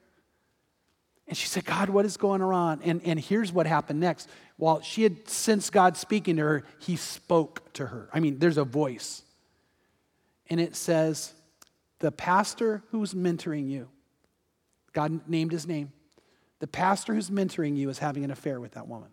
And 1.29 1.37
she 1.37 1.47
said, 1.47 1.65
God, 1.65 1.89
what 1.89 2.05
is 2.05 2.17
going 2.17 2.43
on? 2.43 2.83
And, 2.83 3.01
and 3.05 3.19
here's 3.19 3.53
what 3.53 3.67
happened 3.67 4.01
next. 4.01 4.29
While 4.57 4.83
she 4.83 5.03
had 5.03 5.29
sensed 5.29 5.73
God 5.73 5.97
speaking 5.97 6.37
to 6.37 6.43
her, 6.43 6.65
he 6.79 6.97
spoke 6.97 7.73
to 7.75 7.87
her. 7.87 8.09
I 8.13 8.21
mean, 8.21 8.39
there's 8.39 8.59
a 8.59 8.65
voice. 8.65 9.23
And 10.51 10.61
it 10.61 10.77
says, 10.77 11.33
The 12.01 12.13
pastor 12.13 12.83
who's 12.91 13.15
mentoring 13.15 13.69
you, 13.69 13.89
God 14.93 15.27
named 15.29 15.53
his 15.53 15.67
name, 15.67 15.93
the 16.63 16.69
pastor 16.69 17.13
who's 17.13 17.29
mentoring 17.29 17.77
you 17.77 17.91
is 17.91 17.99
having 17.99 18.23
an 18.23 18.31
affair 18.31 18.61
with 18.61 18.75
that 18.75 18.87
woman. 18.87 19.09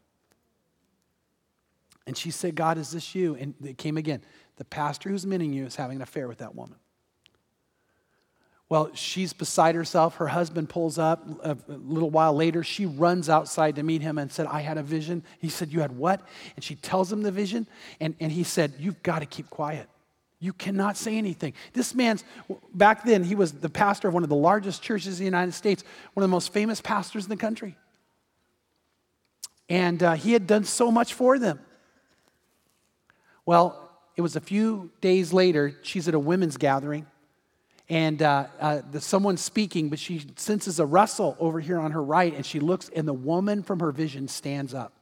And 2.06 2.16
she 2.16 2.30
said, 2.30 2.54
God, 2.54 2.78
is 2.78 2.92
this 2.92 3.16
you? 3.16 3.34
And 3.34 3.56
it 3.66 3.76
came 3.80 3.98
again. 3.98 4.22
The 4.58 4.66
pastor 4.66 5.10
who's 5.10 5.26
mentoring 5.26 5.56
you 5.56 5.66
is 5.66 5.76
having 5.76 5.96
an 5.96 6.04
affair 6.04 6.28
with 6.28 6.38
that 6.38 6.54
woman. 6.54 6.78
Well, 8.70 8.92
she's 8.94 9.34
beside 9.34 9.74
herself. 9.74 10.18
Her 10.18 10.28
husband 10.28 10.70
pulls 10.70 11.00
up 11.00 11.28
a 11.44 11.58
little 11.68 12.12
while 12.12 12.36
later. 12.36 12.64
She 12.64 12.86
runs 12.86 13.30
outside 13.30 13.78
to 13.78 13.84
meet 13.84 14.04
him 14.04 14.20
and 14.20 14.32
said, 14.32 14.46
I 14.46 14.62
had 14.62 14.78
a 14.78 14.84
vision. 14.84 15.24
He 15.40 15.50
said, 15.50 15.74
You 15.74 15.80
had 15.80 15.98
what? 15.98 16.22
And 16.56 16.64
she 16.64 16.76
tells 16.76 17.12
him 17.12 17.24
the 17.24 17.32
vision. 17.32 17.66
And, 18.00 18.14
and 18.20 18.32
he 18.32 18.44
said, 18.44 18.74
You've 18.78 19.02
got 19.02 19.20
to 19.20 19.26
keep 19.26 19.50
quiet. 19.50 19.90
You 20.40 20.54
cannot 20.54 20.96
say 20.96 21.18
anything. 21.18 21.54
This 21.74 21.94
man's, 21.94 22.24
back 22.74 23.04
then, 23.04 23.24
he 23.24 23.36
was 23.36 23.52
the 23.52 23.70
pastor 23.70 24.08
of 24.08 24.14
one 24.14 24.24
of 24.24 24.30
the 24.30 24.36
largest 24.36 24.82
churches 24.82 25.20
in 25.20 25.26
the 25.26 25.26
United 25.26 25.54
States, 25.54 25.84
one 26.14 26.24
of 26.24 26.30
the 26.30 26.32
most 26.32 26.54
famous 26.54 26.80
pastors 26.80 27.26
in 27.26 27.30
the 27.30 27.38
country. 27.38 27.76
And 29.68 30.02
uh, 30.02 30.14
he 30.14 30.34
had 30.34 30.48
done 30.48 30.64
so 30.64 30.92
much 30.92 31.14
for 31.14 31.38
them. 31.38 31.60
Well, 33.46 33.92
it 34.16 34.22
was 34.22 34.36
a 34.36 34.42
few 34.42 34.92
days 35.02 35.34
later, 35.34 35.76
she's 35.82 36.08
at 36.08 36.14
a 36.14 36.20
women's 36.20 36.58
gathering 36.58 37.06
and 37.90 38.22
uh, 38.22 38.46
uh, 38.60 38.82
the, 38.92 39.02
someone's 39.02 39.42
speaking, 39.42 39.90
but 39.90 39.98
she 39.98 40.24
senses 40.36 40.80
a 40.80 40.86
rustle 40.86 41.36
over 41.40 41.60
here 41.60 41.80
on 41.80 41.92
her 41.92 42.04
right, 42.04 42.34
and 42.36 42.46
she 42.46 42.60
looks, 42.60 42.90
and 42.96 43.08
the 43.08 43.14
woman 43.14 43.64
from 43.64 43.80
her 43.80 43.92
vision 43.92 44.28
stands 44.28 44.74
up. 44.74 44.94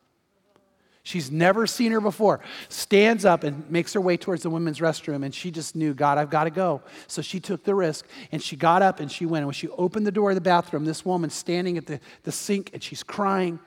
She's 1.07 1.31
never 1.31 1.65
seen 1.67 1.93
her 1.93 2.01
before. 2.01 2.41
Stands 2.67 3.23
up 3.23 3.45
and 3.45 3.71
makes 3.71 3.93
her 3.93 4.01
way 4.01 4.17
towards 4.17 4.43
the 4.43 4.49
women's 4.49 4.79
restroom, 4.79 5.23
and 5.23 5.33
she 5.33 5.51
just 5.51 5.73
knew, 5.73 5.93
God, 5.93 6.17
I've 6.17 6.29
got 6.29 6.43
to 6.43 6.49
go. 6.49 6.81
So 7.07 7.21
she 7.21 7.39
took 7.39 7.63
the 7.63 7.73
risk, 7.73 8.05
and 8.33 8.43
she 8.43 8.57
got 8.57 8.81
up 8.81 8.99
and 8.99 9.09
she 9.09 9.25
went. 9.25 9.43
And 9.43 9.47
when 9.47 9.53
she 9.53 9.69
opened 9.69 10.05
the 10.05 10.11
door 10.11 10.31
of 10.31 10.35
the 10.35 10.41
bathroom, 10.41 10.83
this 10.83 11.05
woman 11.05 11.29
standing 11.29 11.77
at 11.77 11.85
the, 11.85 12.01
the 12.23 12.33
sink, 12.33 12.71
and 12.73 12.83
she's 12.83 13.03
crying. 13.03 13.57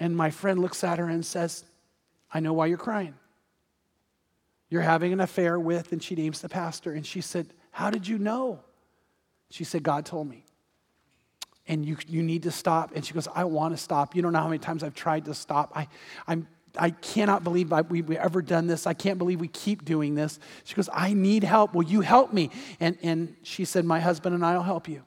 And 0.00 0.16
my 0.16 0.30
friend 0.30 0.58
looks 0.58 0.82
at 0.82 0.98
her 0.98 1.08
and 1.08 1.24
says, 1.24 1.62
I 2.32 2.40
know 2.40 2.54
why 2.54 2.66
you're 2.66 2.76
crying. 2.76 3.14
You're 4.70 4.82
having 4.82 5.12
an 5.12 5.20
affair 5.20 5.60
with, 5.60 5.92
and 5.92 6.02
she 6.02 6.16
names 6.16 6.40
the 6.40 6.48
pastor. 6.48 6.92
And 6.92 7.06
she 7.06 7.20
said, 7.20 7.46
how 7.70 7.90
did 7.90 8.08
you 8.08 8.18
know? 8.18 8.58
She 9.48 9.62
said, 9.62 9.84
God 9.84 10.04
told 10.04 10.28
me. 10.28 10.43
And 11.66 11.84
you, 11.84 11.96
you 12.06 12.22
need 12.22 12.42
to 12.42 12.50
stop. 12.50 12.92
And 12.94 13.04
she 13.04 13.14
goes, 13.14 13.26
I 13.34 13.44
want 13.44 13.74
to 13.74 13.82
stop. 13.82 14.14
You 14.14 14.22
don't 14.22 14.32
know 14.32 14.40
how 14.40 14.48
many 14.48 14.58
times 14.58 14.82
I've 14.82 14.94
tried 14.94 15.24
to 15.26 15.34
stop. 15.34 15.72
I, 15.74 15.88
I'm, 16.26 16.46
I 16.76 16.90
cannot 16.90 17.44
believe 17.44 17.72
I, 17.72 17.82
we, 17.82 18.02
we 18.02 18.18
ever 18.18 18.42
done 18.42 18.66
this. 18.66 18.86
I 18.86 18.94
can't 18.94 19.18
believe 19.18 19.40
we 19.40 19.48
keep 19.48 19.84
doing 19.84 20.14
this. 20.14 20.38
She 20.64 20.74
goes, 20.74 20.88
I 20.92 21.14
need 21.14 21.44
help. 21.44 21.74
Will 21.74 21.84
you 21.84 22.00
help 22.00 22.32
me? 22.32 22.50
And, 22.80 22.98
and 23.02 23.34
she 23.42 23.64
said, 23.64 23.84
My 23.84 24.00
husband 24.00 24.34
and 24.34 24.44
I 24.44 24.56
will 24.56 24.62
help 24.62 24.88
you. 24.88 25.04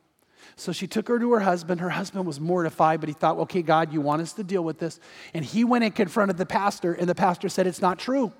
So 0.55 0.71
she 0.71 0.87
took 0.87 1.07
her 1.07 1.19
to 1.19 1.31
her 1.33 1.39
husband. 1.41 1.79
Her 1.79 1.91
husband 1.91 2.25
was 2.25 2.39
mortified, 2.39 2.99
but 2.99 3.09
he 3.09 3.13
thought, 3.13 3.37
okay, 3.37 3.61
God, 3.61 3.93
you 3.93 4.01
want 4.01 4.23
us 4.23 4.33
to 4.33 4.43
deal 4.43 4.63
with 4.63 4.79
this. 4.79 4.99
And 5.35 5.45
he 5.45 5.63
went 5.63 5.83
and 5.83 5.93
confronted 5.93 6.37
the 6.37 6.47
pastor, 6.47 6.93
and 6.93 7.07
the 7.07 7.13
pastor 7.13 7.47
said, 7.47 7.67
It's 7.67 7.81
not 7.81 7.99
true. 7.99 8.33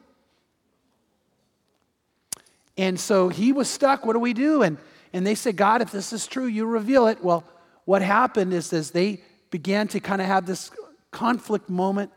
And 2.78 3.00
so 3.00 3.30
he 3.30 3.52
was 3.52 3.70
stuck. 3.70 4.06
What 4.06 4.14
do 4.14 4.20
we 4.20 4.34
do? 4.34 4.62
And, 4.64 4.78
and 5.14 5.26
they 5.26 5.36
said, 5.36 5.58
God, 5.58 5.82
if 5.82 5.92
this 5.92 6.14
is 6.14 6.28
true, 6.28 6.46
you 6.46 6.66
reveal 6.66 7.08
it. 7.08 7.24
Well, 7.24 7.44
what 7.88 8.02
happened 8.02 8.52
is 8.52 8.74
as 8.74 8.92
they 8.92 9.22
began 9.50 9.88
to 9.88 10.02
kind 10.02 10.20
of 10.20 10.28
have 10.28 10.46
this 10.46 10.72
conflict 11.10 11.70
moment, 11.70 12.12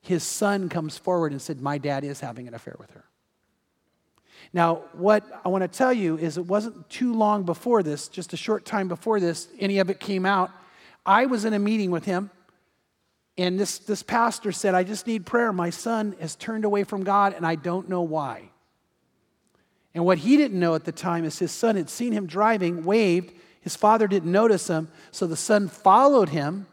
his 0.00 0.22
son 0.22 0.68
comes 0.68 0.96
forward 0.96 1.32
and 1.32 1.42
said, 1.42 1.60
My 1.60 1.76
dad 1.76 2.04
is 2.04 2.20
having 2.20 2.46
an 2.46 2.54
affair 2.54 2.76
with 2.78 2.92
her. 2.92 3.02
Now, 4.52 4.84
what 4.92 5.24
I 5.44 5.48
want 5.48 5.62
to 5.62 5.68
tell 5.68 5.92
you 5.92 6.18
is 6.18 6.38
it 6.38 6.46
wasn't 6.46 6.88
too 6.88 7.14
long 7.14 7.42
before 7.42 7.82
this, 7.82 8.06
just 8.06 8.32
a 8.32 8.36
short 8.36 8.64
time 8.64 8.86
before 8.86 9.18
this, 9.18 9.48
any 9.58 9.80
of 9.80 9.90
it 9.90 9.98
came 9.98 10.24
out. 10.24 10.52
I 11.04 11.26
was 11.26 11.44
in 11.44 11.52
a 11.52 11.58
meeting 11.58 11.90
with 11.90 12.04
him, 12.04 12.30
and 13.36 13.58
this, 13.58 13.78
this 13.78 14.04
pastor 14.04 14.52
said, 14.52 14.76
I 14.76 14.84
just 14.84 15.08
need 15.08 15.26
prayer. 15.26 15.52
My 15.52 15.70
son 15.70 16.14
has 16.20 16.36
turned 16.36 16.64
away 16.64 16.84
from 16.84 17.02
God, 17.02 17.34
and 17.34 17.44
I 17.44 17.56
don't 17.56 17.88
know 17.88 18.02
why. 18.02 18.50
And 19.94 20.04
what 20.04 20.18
he 20.18 20.36
didn't 20.36 20.60
know 20.60 20.76
at 20.76 20.84
the 20.84 20.92
time 20.92 21.24
is 21.24 21.40
his 21.40 21.50
son 21.50 21.74
had 21.74 21.90
seen 21.90 22.12
him 22.12 22.28
driving, 22.28 22.84
waved. 22.84 23.32
His 23.62 23.76
father 23.76 24.06
didn't 24.06 24.30
notice 24.30 24.68
him, 24.68 24.88
so 25.10 25.26
the 25.26 25.36
son 25.36 25.68
followed 25.68 26.28
him 26.28 26.66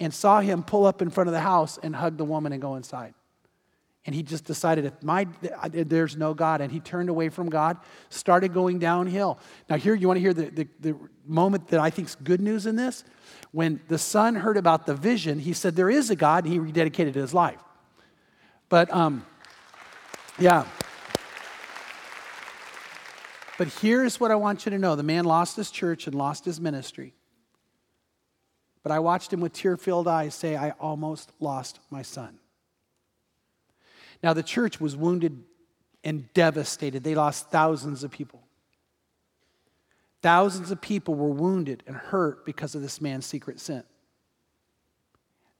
and 0.00 0.12
saw 0.12 0.40
him 0.40 0.64
pull 0.64 0.84
up 0.84 1.00
in 1.00 1.10
front 1.10 1.28
of 1.28 1.32
the 1.32 1.40
house 1.40 1.78
and 1.82 1.94
hug 1.94 2.16
the 2.16 2.24
woman 2.24 2.52
and 2.52 2.60
go 2.60 2.74
inside. 2.74 3.14
And 4.04 4.14
he 4.16 4.24
just 4.24 4.44
decided, 4.44 4.84
if 4.84 5.00
my, 5.02 5.28
there's 5.70 6.16
no 6.16 6.34
God. 6.34 6.60
And 6.60 6.72
he 6.72 6.80
turned 6.80 7.08
away 7.08 7.28
from 7.28 7.48
God, 7.48 7.76
started 8.08 8.52
going 8.52 8.80
downhill. 8.80 9.38
Now, 9.70 9.76
here, 9.76 9.94
you 9.94 10.08
want 10.08 10.16
to 10.16 10.20
hear 10.20 10.34
the, 10.34 10.50
the, 10.50 10.68
the 10.80 10.96
moment 11.24 11.68
that 11.68 11.78
I 11.78 11.90
think 11.90 12.08
is 12.08 12.16
good 12.16 12.40
news 12.40 12.66
in 12.66 12.74
this? 12.74 13.04
When 13.52 13.80
the 13.86 13.98
son 13.98 14.34
heard 14.34 14.56
about 14.56 14.86
the 14.86 14.94
vision, 14.94 15.38
he 15.38 15.52
said, 15.52 15.76
There 15.76 15.90
is 15.90 16.10
a 16.10 16.16
God, 16.16 16.44
and 16.44 16.52
he 16.52 16.58
rededicated 16.58 17.14
his 17.14 17.32
life. 17.32 17.60
But, 18.68 18.92
um, 18.92 19.24
yeah. 20.36 20.64
But 23.58 23.68
here's 23.68 24.18
what 24.18 24.30
I 24.30 24.34
want 24.34 24.64
you 24.64 24.70
to 24.70 24.78
know 24.78 24.96
the 24.96 25.02
man 25.02 25.24
lost 25.24 25.56
his 25.56 25.70
church 25.70 26.06
and 26.06 26.14
lost 26.14 26.44
his 26.44 26.60
ministry. 26.60 27.14
But 28.82 28.92
I 28.92 28.98
watched 28.98 29.32
him 29.32 29.40
with 29.40 29.52
tear 29.52 29.76
filled 29.76 30.08
eyes 30.08 30.34
say, 30.34 30.56
I 30.56 30.70
almost 30.80 31.32
lost 31.38 31.78
my 31.90 32.02
son. 32.02 32.38
Now, 34.22 34.32
the 34.32 34.42
church 34.42 34.80
was 34.80 34.96
wounded 34.96 35.42
and 36.04 36.32
devastated. 36.32 37.04
They 37.04 37.14
lost 37.14 37.50
thousands 37.50 38.04
of 38.04 38.10
people. 38.10 38.42
Thousands 40.20 40.70
of 40.70 40.80
people 40.80 41.14
were 41.14 41.30
wounded 41.30 41.82
and 41.86 41.96
hurt 41.96 42.44
because 42.44 42.74
of 42.74 42.82
this 42.82 43.00
man's 43.00 43.26
secret 43.26 43.58
sin. 43.58 43.82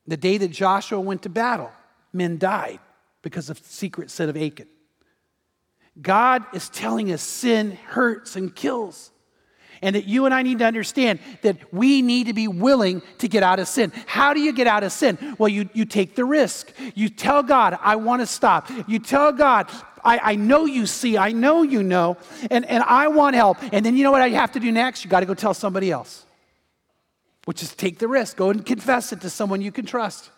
The 0.06 0.16
day 0.16 0.36
that 0.38 0.48
Joshua 0.48 1.00
went 1.00 1.22
to 1.22 1.28
battle, 1.28 1.70
men 2.12 2.38
died 2.38 2.80
because 3.22 3.50
of 3.50 3.58
secret 3.58 4.10
sin 4.10 4.28
of 4.28 4.36
Achan. 4.36 4.68
God 6.00 6.44
is 6.54 6.68
telling 6.68 7.12
us 7.12 7.22
sin 7.22 7.72
hurts 7.72 8.36
and 8.36 8.54
kills. 8.54 9.10
And 9.82 9.96
that 9.96 10.04
you 10.04 10.26
and 10.26 10.32
I 10.34 10.42
need 10.42 10.60
to 10.60 10.64
understand 10.64 11.18
that 11.42 11.74
we 11.74 12.02
need 12.02 12.28
to 12.28 12.32
be 12.32 12.46
willing 12.46 13.02
to 13.18 13.26
get 13.26 13.42
out 13.42 13.58
of 13.58 13.66
sin. 13.66 13.92
How 14.06 14.32
do 14.32 14.40
you 14.40 14.52
get 14.52 14.68
out 14.68 14.84
of 14.84 14.92
sin? 14.92 15.34
Well, 15.38 15.48
you, 15.48 15.68
you 15.72 15.84
take 15.84 16.14
the 16.14 16.24
risk. 16.24 16.72
You 16.94 17.08
tell 17.08 17.42
God, 17.42 17.76
I 17.80 17.96
want 17.96 18.22
to 18.22 18.26
stop. 18.26 18.70
You 18.86 19.00
tell 19.00 19.32
God, 19.32 19.68
I, 20.04 20.18
I 20.22 20.34
know 20.36 20.66
you 20.66 20.86
see, 20.86 21.18
I 21.18 21.32
know 21.32 21.62
you 21.62 21.82
know, 21.82 22.16
and, 22.48 22.64
and 22.64 22.84
I 22.84 23.08
want 23.08 23.34
help. 23.34 23.58
And 23.72 23.84
then 23.84 23.96
you 23.96 24.04
know 24.04 24.12
what 24.12 24.22
I 24.22 24.28
have 24.30 24.52
to 24.52 24.60
do 24.60 24.70
next? 24.70 25.04
You 25.04 25.10
got 25.10 25.20
to 25.20 25.26
go 25.26 25.34
tell 25.34 25.52
somebody 25.52 25.90
else, 25.90 26.24
which 27.44 27.60
is 27.60 27.74
take 27.74 27.98
the 27.98 28.06
risk. 28.06 28.36
Go 28.36 28.50
and 28.50 28.64
confess 28.64 29.12
it 29.12 29.20
to 29.22 29.30
someone 29.30 29.60
you 29.60 29.72
can 29.72 29.84
trust. 29.84 30.30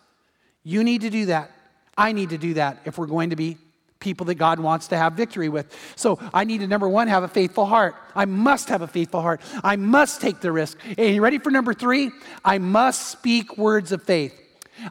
You 0.63 0.83
need 0.83 1.01
to 1.01 1.11
do 1.11 1.27
that. 1.27 1.51
I 1.95 2.13
need 2.13 2.31
to 2.31 2.39
do 2.39 2.55
that 2.55 2.79
if 2.85 2.97
we're 2.97 3.05
going 3.05 3.29
to 3.29 3.35
be 3.35 3.57
people 3.99 4.25
that 4.27 4.35
God 4.35 4.59
wants 4.59 4.87
to 4.89 4.97
have 4.97 5.13
victory 5.13 5.49
with. 5.49 5.75
So 5.95 6.19
I 6.33 6.43
need 6.43 6.59
to, 6.59 6.67
number 6.67 6.87
one, 6.87 7.07
have 7.07 7.23
a 7.23 7.27
faithful 7.27 7.65
heart. 7.65 7.95
I 8.15 8.25
must 8.25 8.69
have 8.69 8.81
a 8.81 8.87
faithful 8.87 9.21
heart. 9.21 9.41
I 9.63 9.75
must 9.75 10.21
take 10.21 10.41
the 10.41 10.51
risk. 10.51 10.77
And 10.97 11.15
you 11.15 11.21
ready 11.21 11.39
for 11.39 11.49
number 11.51 11.73
three? 11.73 12.11
I 12.43 12.57
must 12.57 13.07
speak 13.07 13.57
words 13.57 13.91
of 13.91 14.03
faith. 14.03 14.41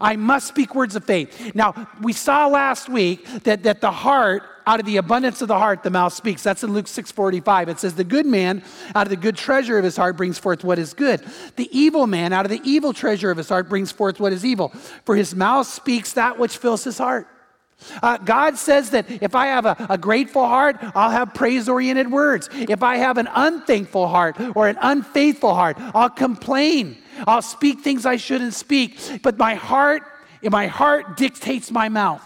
I 0.01 0.17
must 0.17 0.49
speak 0.49 0.75
words 0.75 0.97
of 0.97 1.05
faith. 1.05 1.55
Now, 1.55 1.89
we 2.01 2.13
saw 2.13 2.47
last 2.47 2.89
week 2.89 3.27
that, 3.45 3.65
that 3.65 3.81
the 3.81 3.91
heart, 3.91 4.43
out 4.67 4.81
of 4.81 4.87
the 4.87 4.97
abundance 4.97 5.43
of 5.43 5.49
the 5.49 5.59
heart, 5.59 5.83
the 5.83 5.91
mouth 5.91 6.15
speaks. 6.15 6.43
That's 6.43 6.65
in 6.65 6.73
Luke 6.73 6.87
6:45. 6.87 7.69
It 7.69 7.79
says, 7.79 7.95
The 7.95 8.05
good 8.05 8.25
man 8.25 8.65
out 8.95 9.07
of 9.07 9.11
the 9.11 9.17
good 9.17 9.37
treasure 9.37 9.77
of 9.77 9.85
his 9.85 9.97
heart 9.97 10.17
brings 10.17 10.39
forth 10.39 10.65
what 10.65 10.79
is 10.79 10.95
good. 10.95 11.23
The 11.57 11.69
evil 11.79 12.07
man 12.07 12.33
out 12.33 12.47
of 12.47 12.51
the 12.51 12.63
evil 12.65 12.95
treasure 12.95 13.31
of 13.31 13.37
his 13.37 13.51
heart 13.51 13.69
brings 13.69 13.93
forth 13.93 14.19
what 14.21 14.33
is 14.33 14.45
evil. 14.45 14.71
For 15.05 15.17
his 15.17 15.35
mouth 15.35 15.67
speaks 15.67 16.15
that 16.15 16.39
which 16.39 16.57
fills 16.57 16.83
his 16.85 16.97
heart. 16.97 17.29
Uh, 18.03 18.19
God 18.19 18.57
says 18.57 18.91
that 18.91 19.11
if 19.23 19.35
I 19.35 19.47
have 19.47 19.67
a, 19.67 19.77
a 19.91 19.99
grateful 19.99 20.47
heart, 20.47 20.77
I'll 20.95 21.11
have 21.11 21.35
praise 21.35 21.69
oriented 21.69 22.11
words. 22.11 22.49
If 22.53 22.83
I 22.83 22.97
have 22.97 23.19
an 23.19 23.29
unthankful 23.35 24.09
heart 24.09 24.37
or 24.55 24.69
an 24.69 24.79
unfaithful 24.81 25.55
heart, 25.55 25.77
I'll 25.95 26.11
complain. 26.11 26.99
I'll 27.27 27.43
speak 27.43 27.81
things 27.81 28.07
I 28.07 28.17
shouldn't 28.17 28.55
speak. 28.55 28.99
But 29.23 29.39
my 29.39 29.55
heart, 29.55 30.03
my 30.43 30.67
heart 30.67 31.17
dictates 31.17 31.71
my 31.71 31.89
mouth. 31.89 32.23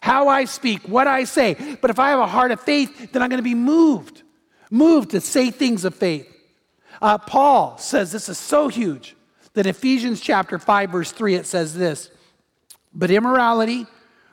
how 0.00 0.28
I 0.28 0.44
speak, 0.44 0.82
what 0.88 1.08
I 1.08 1.24
say. 1.24 1.76
But 1.80 1.90
if 1.90 1.98
I 1.98 2.10
have 2.10 2.20
a 2.20 2.26
heart 2.26 2.52
of 2.52 2.60
faith, 2.60 3.12
then 3.12 3.20
I'm 3.20 3.28
going 3.28 3.38
to 3.38 3.42
be 3.42 3.56
moved, 3.56 4.22
moved 4.70 5.10
to 5.10 5.20
say 5.20 5.50
things 5.50 5.84
of 5.84 5.94
faith. 5.94 6.26
Uh, 7.02 7.18
Paul 7.18 7.78
says 7.78 8.12
this 8.12 8.28
is 8.28 8.38
so 8.38 8.68
huge 8.68 9.16
that 9.54 9.66
Ephesians 9.66 10.20
chapter 10.20 10.58
5, 10.58 10.90
verse 10.90 11.10
3, 11.10 11.34
it 11.34 11.46
says 11.46 11.74
this 11.74 12.10
But 12.94 13.10
immorality 13.10 13.86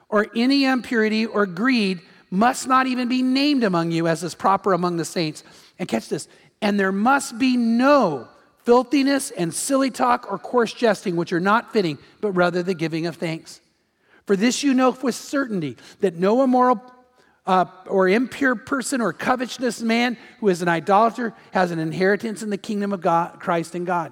or 0.10 0.28
any 0.36 0.66
impurity 0.66 1.26
or 1.26 1.46
greed 1.46 2.02
must 2.30 2.68
not 2.68 2.88
even 2.88 3.08
be 3.08 3.22
named 3.22 3.64
among 3.64 3.92
you 3.92 4.08
as 4.08 4.24
is 4.24 4.36
proper 4.36 4.74
among 4.74 4.98
the 4.98 5.06
saints. 5.06 5.44
And 5.80 5.88
catch 5.88 6.10
this, 6.10 6.28
and 6.62 6.80
there 6.80 6.92
must 6.92 7.38
be 7.38 7.58
no 7.58 8.28
filthiness 8.64 9.32
and 9.32 9.54
silly 9.54 9.92
talk 9.92 10.32
or 10.32 10.40
coarse 10.40 10.74
jesting, 10.74 11.16
which 11.16 11.32
are 11.32 11.40
not 11.40 11.72
fitting, 11.72 11.98
but 12.22 12.32
rather 12.32 12.64
the 12.64 12.74
giving 12.74 13.06
of 13.06 13.16
thanks. 13.16 13.62
For 14.26 14.36
this 14.36 14.64
you 14.64 14.74
know 14.74 14.90
with 14.90 15.16
certainty 15.16 15.78
that 16.00 16.16
no 16.16 16.44
immoral 16.44 16.82
uh, 17.46 17.66
or 17.86 18.10
impure 18.10 18.56
person 18.56 19.02
or 19.02 19.14
covetous 19.14 19.82
man 19.82 20.18
who 20.40 20.50
is 20.50 20.64
an 20.64 20.68
idolater 20.68 21.34
has 21.52 21.70
an 21.70 21.78
inheritance 21.78 22.42
in 22.42 22.50
the 22.50 22.58
kingdom 22.58 22.92
of 22.92 23.02
God, 23.02 23.40
Christ 23.40 23.76
and 23.76 23.86
God. 23.86 24.12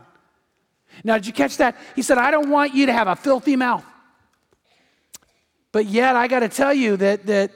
Now, 1.04 1.16
did 1.16 1.26
you 1.26 1.34
catch 1.34 1.58
that? 1.58 1.76
He 1.96 2.04
said, 2.04 2.20
I 2.20 2.30
don't 2.30 2.52
want 2.52 2.76
you 2.76 2.86
to 2.86 2.94
have 2.94 3.08
a 3.08 3.16
filthy 3.16 3.56
mouth. 3.56 3.84
But 5.74 5.88
yet, 5.88 6.16
I 6.16 6.28
got 6.28 6.42
to 6.42 6.50
tell 6.50 6.74
you 6.74 6.96
that, 6.98 7.26
that 7.26 7.52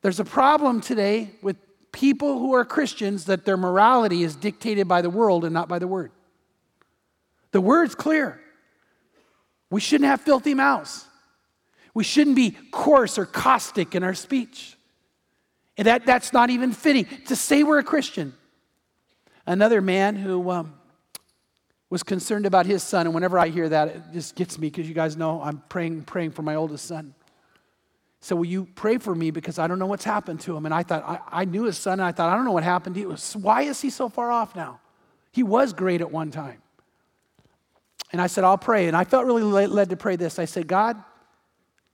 there's 0.00 0.18
a 0.18 0.24
problem 0.24 0.80
today 0.80 1.30
with 1.42 1.56
people 1.92 2.38
who 2.38 2.54
are 2.54 2.64
Christians 2.64 3.26
that 3.26 3.44
their 3.44 3.58
morality 3.58 4.22
is 4.24 4.34
dictated 4.34 4.88
by 4.88 5.02
the 5.02 5.10
world 5.10 5.44
and 5.44 5.52
not 5.52 5.68
by 5.68 5.78
the 5.78 5.86
word. 5.86 6.10
The 7.52 7.60
word's 7.60 7.94
clear. 7.94 8.40
We 9.70 9.80
shouldn't 9.80 10.08
have 10.08 10.22
filthy 10.22 10.54
mouths. 10.54 11.06
We 11.92 12.02
shouldn't 12.02 12.36
be 12.36 12.56
coarse 12.70 13.18
or 13.18 13.26
caustic 13.26 13.94
in 13.94 14.02
our 14.02 14.14
speech. 14.14 14.74
And 15.76 15.86
that, 15.86 16.06
that's 16.06 16.32
not 16.32 16.48
even 16.48 16.72
fitting 16.72 17.06
to 17.26 17.36
say 17.36 17.62
we're 17.62 17.78
a 17.78 17.84
Christian. 17.84 18.32
Another 19.46 19.82
man 19.82 20.16
who 20.16 20.50
um, 20.50 20.77
was 21.90 22.02
concerned 22.02 22.44
about 22.44 22.66
his 22.66 22.82
son, 22.82 23.06
and 23.06 23.14
whenever 23.14 23.38
I 23.38 23.48
hear 23.48 23.68
that, 23.68 23.88
it 23.88 24.02
just 24.12 24.34
gets 24.34 24.58
me 24.58 24.68
because 24.68 24.88
you 24.88 24.94
guys 24.94 25.16
know 25.16 25.40
I'm 25.42 25.62
praying, 25.68 26.02
praying 26.02 26.32
for 26.32 26.42
my 26.42 26.54
oldest 26.54 26.84
son. 26.84 27.14
So, 28.20 28.36
will 28.36 28.46
you 28.46 28.68
pray 28.74 28.98
for 28.98 29.14
me 29.14 29.30
because 29.30 29.58
I 29.58 29.66
don't 29.66 29.78
know 29.78 29.86
what's 29.86 30.04
happened 30.04 30.40
to 30.40 30.56
him? 30.56 30.66
And 30.66 30.74
I 30.74 30.82
thought, 30.82 31.04
I, 31.04 31.42
I 31.42 31.44
knew 31.44 31.64
his 31.64 31.78
son, 31.78 31.94
and 31.94 32.02
I 32.02 32.12
thought, 32.12 32.30
I 32.30 32.36
don't 32.36 32.44
know 32.44 32.52
what 32.52 32.64
happened 32.64 32.96
to 32.96 33.10
him. 33.10 33.16
Why 33.40 33.62
is 33.62 33.80
he 33.80 33.90
so 33.90 34.08
far 34.08 34.30
off 34.30 34.54
now? 34.54 34.80
He 35.32 35.42
was 35.42 35.72
great 35.72 36.00
at 36.00 36.10
one 36.10 36.30
time. 36.30 36.60
And 38.12 38.20
I 38.20 38.26
said, 38.26 38.44
I'll 38.44 38.58
pray. 38.58 38.88
And 38.88 38.96
I 38.96 39.04
felt 39.04 39.26
really 39.26 39.66
led 39.66 39.90
to 39.90 39.96
pray 39.96 40.16
this. 40.16 40.38
I 40.38 40.46
said, 40.46 40.66
God, 40.66 41.02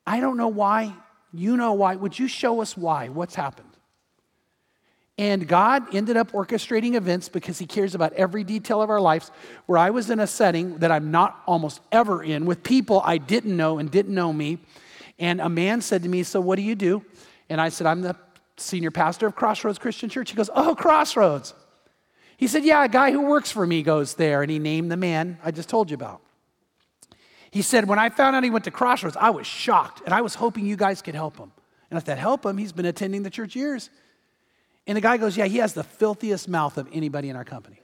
I 0.06 0.20
don't 0.20 0.36
know 0.36 0.48
why. 0.48 0.94
You 1.32 1.56
know 1.56 1.72
why. 1.72 1.96
Would 1.96 2.18
you 2.18 2.28
show 2.28 2.60
us 2.60 2.76
why? 2.76 3.08
What's 3.08 3.34
happened? 3.34 3.73
And 5.16 5.46
God 5.46 5.94
ended 5.94 6.16
up 6.16 6.32
orchestrating 6.32 6.94
events 6.94 7.28
because 7.28 7.58
He 7.58 7.66
cares 7.66 7.94
about 7.94 8.12
every 8.14 8.42
detail 8.42 8.82
of 8.82 8.90
our 8.90 9.00
lives. 9.00 9.30
Where 9.66 9.78
I 9.78 9.90
was 9.90 10.10
in 10.10 10.18
a 10.18 10.26
setting 10.26 10.78
that 10.78 10.90
I'm 10.90 11.10
not 11.10 11.40
almost 11.46 11.80
ever 11.92 12.22
in 12.22 12.46
with 12.46 12.62
people 12.62 13.00
I 13.04 13.18
didn't 13.18 13.56
know 13.56 13.78
and 13.78 13.90
didn't 13.90 14.14
know 14.14 14.32
me. 14.32 14.58
And 15.18 15.40
a 15.40 15.48
man 15.48 15.80
said 15.80 16.02
to 16.02 16.08
me, 16.08 16.24
So 16.24 16.40
what 16.40 16.56
do 16.56 16.62
you 16.62 16.74
do? 16.74 17.04
And 17.48 17.60
I 17.60 17.68
said, 17.68 17.86
I'm 17.86 18.02
the 18.02 18.16
senior 18.56 18.90
pastor 18.90 19.26
of 19.26 19.36
Crossroads 19.36 19.78
Christian 19.78 20.08
Church. 20.08 20.30
He 20.30 20.36
goes, 20.36 20.50
Oh, 20.54 20.74
Crossroads. 20.74 21.54
He 22.36 22.48
said, 22.48 22.64
Yeah, 22.64 22.84
a 22.84 22.88
guy 22.88 23.12
who 23.12 23.22
works 23.22 23.52
for 23.52 23.64
me 23.64 23.82
goes 23.82 24.14
there. 24.14 24.42
And 24.42 24.50
he 24.50 24.58
named 24.58 24.90
the 24.90 24.96
man 24.96 25.38
I 25.44 25.52
just 25.52 25.68
told 25.68 25.90
you 25.90 25.94
about. 25.94 26.20
He 27.52 27.62
said, 27.62 27.86
When 27.86 28.00
I 28.00 28.08
found 28.08 28.34
out 28.34 28.42
he 28.42 28.50
went 28.50 28.64
to 28.64 28.72
Crossroads, 28.72 29.16
I 29.16 29.30
was 29.30 29.46
shocked. 29.46 30.02
And 30.04 30.12
I 30.12 30.22
was 30.22 30.34
hoping 30.34 30.66
you 30.66 30.76
guys 30.76 31.02
could 31.02 31.14
help 31.14 31.36
him. 31.36 31.52
And 31.88 31.98
if 31.98 32.04
that 32.06 32.18
help 32.18 32.44
him, 32.44 32.58
he's 32.58 32.72
been 32.72 32.86
attending 32.86 33.22
the 33.22 33.30
church 33.30 33.54
years. 33.54 33.90
And 34.86 34.96
the 34.96 35.00
guy 35.00 35.16
goes, 35.16 35.36
Yeah, 35.36 35.46
he 35.46 35.58
has 35.58 35.74
the 35.74 35.84
filthiest 35.84 36.48
mouth 36.48 36.76
of 36.78 36.88
anybody 36.92 37.30
in 37.30 37.36
our 37.36 37.44
company. 37.44 37.80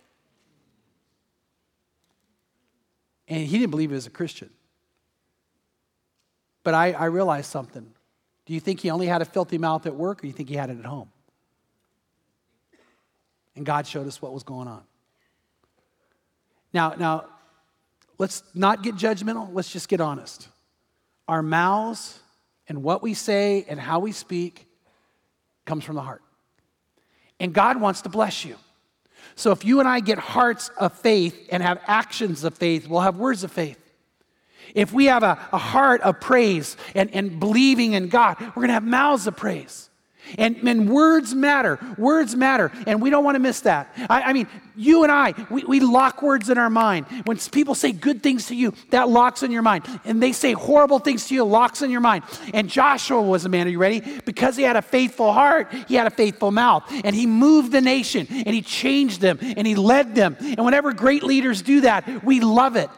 And 3.29 3.47
he 3.47 3.59
didn't 3.59 3.71
believe 3.71 3.91
he 3.91 3.95
was 3.95 4.07
a 4.07 4.11
Christian. 4.11 4.51
But 6.63 6.75
I, 6.75 6.93
I 6.93 7.05
realized 7.07 7.51
something. 7.51 7.87
Do 8.45 8.55
you 8.55 8.61
think 8.61 8.81
he 8.81 8.91
only 8.91 9.07
had 9.07 9.23
a 9.23 9.25
filthy 9.25 9.57
mouth 9.57 9.87
at 9.87 9.95
work, 9.95 10.19
or 10.19 10.23
do 10.23 10.27
you 10.27 10.33
think 10.33 10.49
he 10.49 10.57
had 10.57 10.71
it 10.71 10.79
at 10.79 10.85
home? 10.85 11.09
And 13.55 13.65
God 13.65 13.87
showed 13.87 14.07
us 14.07 14.21
what 14.21 14.33
was 14.33 14.43
going 14.43 14.69
on. 14.69 14.83
Now, 16.73 16.95
now, 16.99 17.27
let's 18.19 18.43
not 18.55 18.83
get 18.83 18.97
judgmental. 18.97 19.49
Let's 19.53 19.71
just 19.71 19.89
get 19.89 20.01
honest. 20.01 20.49
Our 21.29 21.43
mouths 21.43 22.19
and 22.69 22.83
what 22.83 23.03
we 23.03 23.15
say 23.15 23.65
and 23.69 23.79
how 23.79 24.01
we 24.01 24.13
speak 24.13 24.67
comes 25.65 25.85
from 25.85 25.97
the 25.97 26.03
heart. 26.03 26.23
And 27.41 27.53
God 27.53 27.81
wants 27.81 28.03
to 28.03 28.09
bless 28.09 28.45
you. 28.45 28.57
So 29.35 29.51
if 29.51 29.65
you 29.65 29.81
and 29.81 29.89
I 29.89 30.01
get 30.01 30.19
hearts 30.19 30.71
of 30.77 30.93
faith 30.93 31.49
and 31.51 31.63
have 31.63 31.81
actions 31.87 32.45
of 32.45 32.57
faith, 32.57 32.87
we'll 32.87 33.01
have 33.01 33.17
words 33.17 33.43
of 33.43 33.51
faith. 33.51 33.79
If 34.75 34.93
we 34.93 35.07
have 35.07 35.23
a, 35.23 35.39
a 35.53 35.59
heart 35.59 36.01
of 36.03 36.21
praise 36.21 36.77
and, 36.95 37.13
and 37.13 37.41
believing 37.41 37.95
in 37.95 38.09
God, 38.09 38.37
we're 38.39 38.63
going 38.63 38.69
to 38.69 38.75
have 38.75 38.85
mouths 38.85 39.27
of 39.27 39.37
praise. 39.37 39.90
And, 40.39 40.57
and 40.57 40.91
words 40.91 41.35
matter. 41.35 41.79
Words 41.99 42.37
matter. 42.37 42.71
And 42.87 43.03
we 43.03 43.11
don't 43.11 43.25
want 43.25 43.35
to 43.35 43.41
miss 43.41 43.61
that. 43.61 43.95
I, 44.09 44.23
I 44.23 44.33
mean, 44.33 44.47
you 44.77 45.03
and 45.03 45.13
I, 45.13 45.35
we, 45.51 45.65
we 45.65 45.81
lock 45.81 46.23
words 46.23 46.49
in 46.49 46.57
our 46.57 46.71
mind. 46.71 47.07
When 47.25 47.37
people 47.37 47.75
say 47.75 47.93
good 47.93 48.23
things 48.23 48.47
to 48.47 48.55
you, 48.55 48.73
that 48.91 49.09
locks 49.09 49.43
in 49.43 49.51
your 49.51 49.63
mind. 49.63 49.85
And 50.05 50.23
they 50.23 50.33
say 50.33 50.53
horrible 50.53 50.99
things 50.99 51.27
to 51.29 51.35
you, 51.35 51.45
locks 51.45 51.83
in 51.83 51.91
your 51.91 52.01
mind. 52.01 52.25
And 52.55 52.69
Joshua 52.69 53.21
was 53.21 53.45
a 53.45 53.49
man, 53.49 53.67
are 53.67 53.71
you 53.71 53.79
ready? 53.79 54.01
Because 54.25 54.57
he 54.57 54.63
had 54.63 54.77
a 54.77 54.83
faithful 54.83 55.33
heart, 55.33 55.73
he 55.87 55.95
had 55.95 56.07
a 56.07 56.11
faithful 56.11 56.51
mouth. 56.51 56.85
And 57.05 57.15
he 57.15 57.27
moved 57.27 57.73
the 57.73 57.81
nation 57.81 58.27
and 58.31 58.49
he 58.49 58.63
changed 58.63 59.21
them 59.21 59.39
and 59.41 59.67
he 59.67 59.75
led 59.75 60.15
them. 60.15 60.37
And 60.41 60.65
whenever 60.65 60.93
great 60.93 61.23
leaders 61.23 61.63
do 61.63 61.83
that, 61.83 62.25
we 62.25 62.41
love 62.41 62.77
it. 62.77 62.89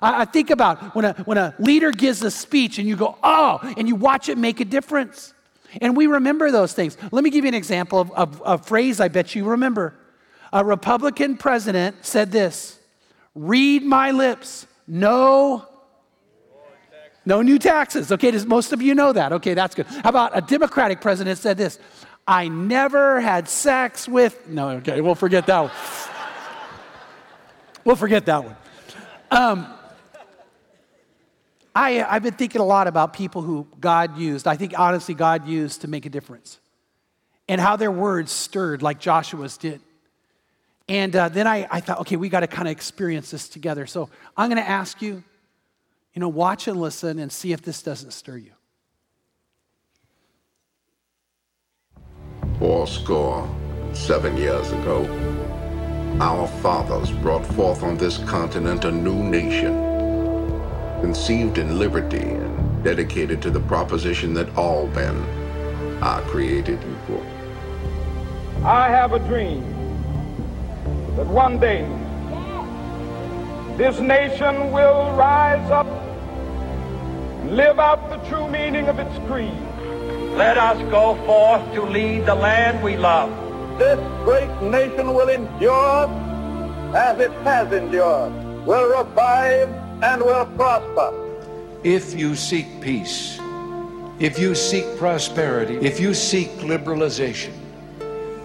I, 0.00 0.22
I 0.22 0.24
think 0.24 0.50
about 0.50 0.94
when 0.94 1.04
a, 1.04 1.14
when 1.24 1.38
a 1.38 1.54
leader 1.58 1.90
gives 1.90 2.22
a 2.22 2.30
speech 2.30 2.78
and 2.78 2.88
you 2.88 2.96
go, 2.96 3.18
oh, 3.22 3.58
and 3.76 3.88
you 3.88 3.96
watch 3.96 4.28
it 4.28 4.38
make 4.38 4.60
a 4.60 4.64
difference. 4.64 5.33
And 5.80 5.96
we 5.96 6.06
remember 6.06 6.50
those 6.50 6.72
things. 6.72 6.96
Let 7.10 7.24
me 7.24 7.30
give 7.30 7.44
you 7.44 7.48
an 7.48 7.54
example 7.54 8.00
of, 8.00 8.12
of, 8.12 8.42
a 8.44 8.58
phrase 8.58 9.00
I 9.00 9.08
bet 9.08 9.34
you 9.34 9.44
remember. 9.44 9.94
A 10.52 10.64
Republican 10.64 11.36
president 11.36 12.04
said 12.04 12.30
this 12.32 12.78
Read 13.34 13.82
my 13.82 14.10
lips, 14.10 14.66
no. 14.86 15.66
No 17.26 17.40
new 17.40 17.58
taxes. 17.58 18.12
Okay, 18.12 18.30
does 18.30 18.44
most 18.44 18.72
of 18.72 18.82
you 18.82 18.94
know 18.94 19.12
that? 19.12 19.32
Okay, 19.32 19.54
that's 19.54 19.74
good. 19.74 19.86
How 19.86 20.10
about 20.10 20.36
a 20.36 20.42
Democratic 20.42 21.00
president 21.00 21.38
said 21.38 21.56
this 21.56 21.78
I 22.26 22.48
never 22.48 23.20
had 23.20 23.48
sex 23.48 24.08
with. 24.08 24.48
No, 24.48 24.70
okay, 24.70 25.00
we'll 25.00 25.14
forget 25.14 25.46
that 25.46 25.60
one. 25.60 25.70
we'll 27.84 27.96
forget 27.96 28.26
that 28.26 28.44
one. 28.44 28.56
Um, 29.30 29.73
I, 31.74 32.04
I've 32.04 32.22
been 32.22 32.34
thinking 32.34 32.60
a 32.60 32.64
lot 32.64 32.86
about 32.86 33.12
people 33.12 33.42
who 33.42 33.66
God 33.80 34.16
used, 34.16 34.46
I 34.46 34.56
think 34.56 34.78
honestly, 34.78 35.14
God 35.14 35.48
used 35.48 35.80
to 35.80 35.88
make 35.88 36.06
a 36.06 36.10
difference, 36.10 36.60
and 37.48 37.60
how 37.60 37.76
their 37.76 37.90
words 37.90 38.30
stirred 38.30 38.80
like 38.80 39.00
Joshua's 39.00 39.56
did. 39.56 39.80
And 40.88 41.16
uh, 41.16 41.28
then 41.30 41.46
I, 41.46 41.66
I 41.70 41.80
thought, 41.80 42.00
okay, 42.00 42.16
we 42.16 42.28
got 42.28 42.40
to 42.40 42.46
kind 42.46 42.68
of 42.68 42.72
experience 42.72 43.30
this 43.30 43.48
together. 43.48 43.86
So 43.86 44.08
I'm 44.36 44.50
going 44.50 44.62
to 44.62 44.68
ask 44.68 45.00
you, 45.02 45.24
you 46.12 46.20
know, 46.20 46.28
watch 46.28 46.68
and 46.68 46.80
listen 46.80 47.18
and 47.18 47.32
see 47.32 47.52
if 47.52 47.62
this 47.62 47.82
doesn't 47.82 48.12
stir 48.12 48.36
you. 48.36 48.52
Four 52.58 52.86
score, 52.86 53.48
seven 53.94 54.36
years 54.36 54.70
ago, 54.70 55.04
our 56.20 56.46
fathers 56.46 57.10
brought 57.10 57.44
forth 57.44 57.82
on 57.82 57.96
this 57.96 58.18
continent 58.18 58.84
a 58.84 58.92
new 58.92 59.24
nation 59.24 59.83
conceived 61.04 61.58
in 61.58 61.78
liberty 61.78 62.16
and 62.16 62.82
dedicated 62.82 63.42
to 63.42 63.50
the 63.50 63.60
proposition 63.60 64.32
that 64.32 64.48
all 64.56 64.86
men 65.00 65.14
are 66.02 66.22
created 66.22 66.78
equal. 66.78 67.22
I 68.64 68.88
have 68.88 69.12
a 69.12 69.18
dream 69.18 69.60
that 71.16 71.26
one 71.26 71.60
day 71.60 71.82
this 73.76 74.00
nation 74.00 74.72
will 74.72 75.12
rise 75.14 75.70
up 75.70 75.86
and 77.42 77.54
live 77.54 77.78
out 77.78 78.08
the 78.08 78.16
true 78.30 78.48
meaning 78.48 78.88
of 78.88 78.98
its 78.98 79.14
creed. 79.26 79.52
Let 80.38 80.56
us 80.56 80.78
go 80.90 81.16
forth 81.26 81.70
to 81.74 81.82
lead 81.82 82.24
the 82.24 82.34
land 82.34 82.82
we 82.82 82.96
love. 82.96 83.28
This 83.78 84.00
great 84.24 84.54
nation 84.62 85.12
will 85.12 85.28
endure 85.28 86.08
as 86.96 87.20
it 87.20 87.32
has 87.42 87.70
endured, 87.74 88.32
will 88.64 88.88
revive 88.98 89.83
and 90.04 90.22
will 90.22 90.46
prosper. 90.56 91.08
If 91.82 92.14
you 92.14 92.36
seek 92.36 92.66
peace, 92.80 93.38
if 94.18 94.38
you 94.38 94.54
seek 94.54 94.84
prosperity, 94.98 95.76
if 95.76 95.98
you 95.98 96.12
seek 96.12 96.50
liberalization, 96.58 97.54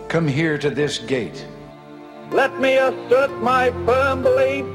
come 0.08 0.28
here 0.28 0.58
to 0.58 0.70
this 0.70 0.98
gate. 1.00 1.46
Let 2.32 2.60
me 2.60 2.78
assert 2.78 3.32
my 3.42 3.72
firm 3.86 4.24
belief 4.24 4.66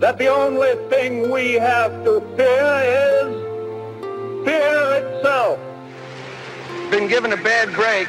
that 0.00 0.16
the 0.18 0.28
only 0.28 0.74
thing 0.88 1.30
we 1.30 1.52
have 1.54 1.92
to 2.04 2.20
fear 2.36 2.72
is 3.04 3.30
fear 4.44 4.84
itself. 5.00 5.58
been 6.90 7.08
given 7.08 7.32
a 7.32 7.36
bad 7.36 7.72
break, 7.74 8.08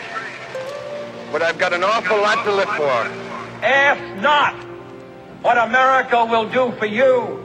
but 1.31 1.41
I've 1.41 1.57
got 1.57 1.73
an 1.73 1.83
awful 1.83 2.17
lot 2.17 2.43
to 2.45 2.51
live 2.51 2.69
for. 2.69 2.97
Ask 3.63 4.21
not 4.21 4.53
what 5.41 5.57
America 5.57 6.25
will 6.25 6.49
do 6.49 6.71
for 6.77 6.85
you, 6.85 7.44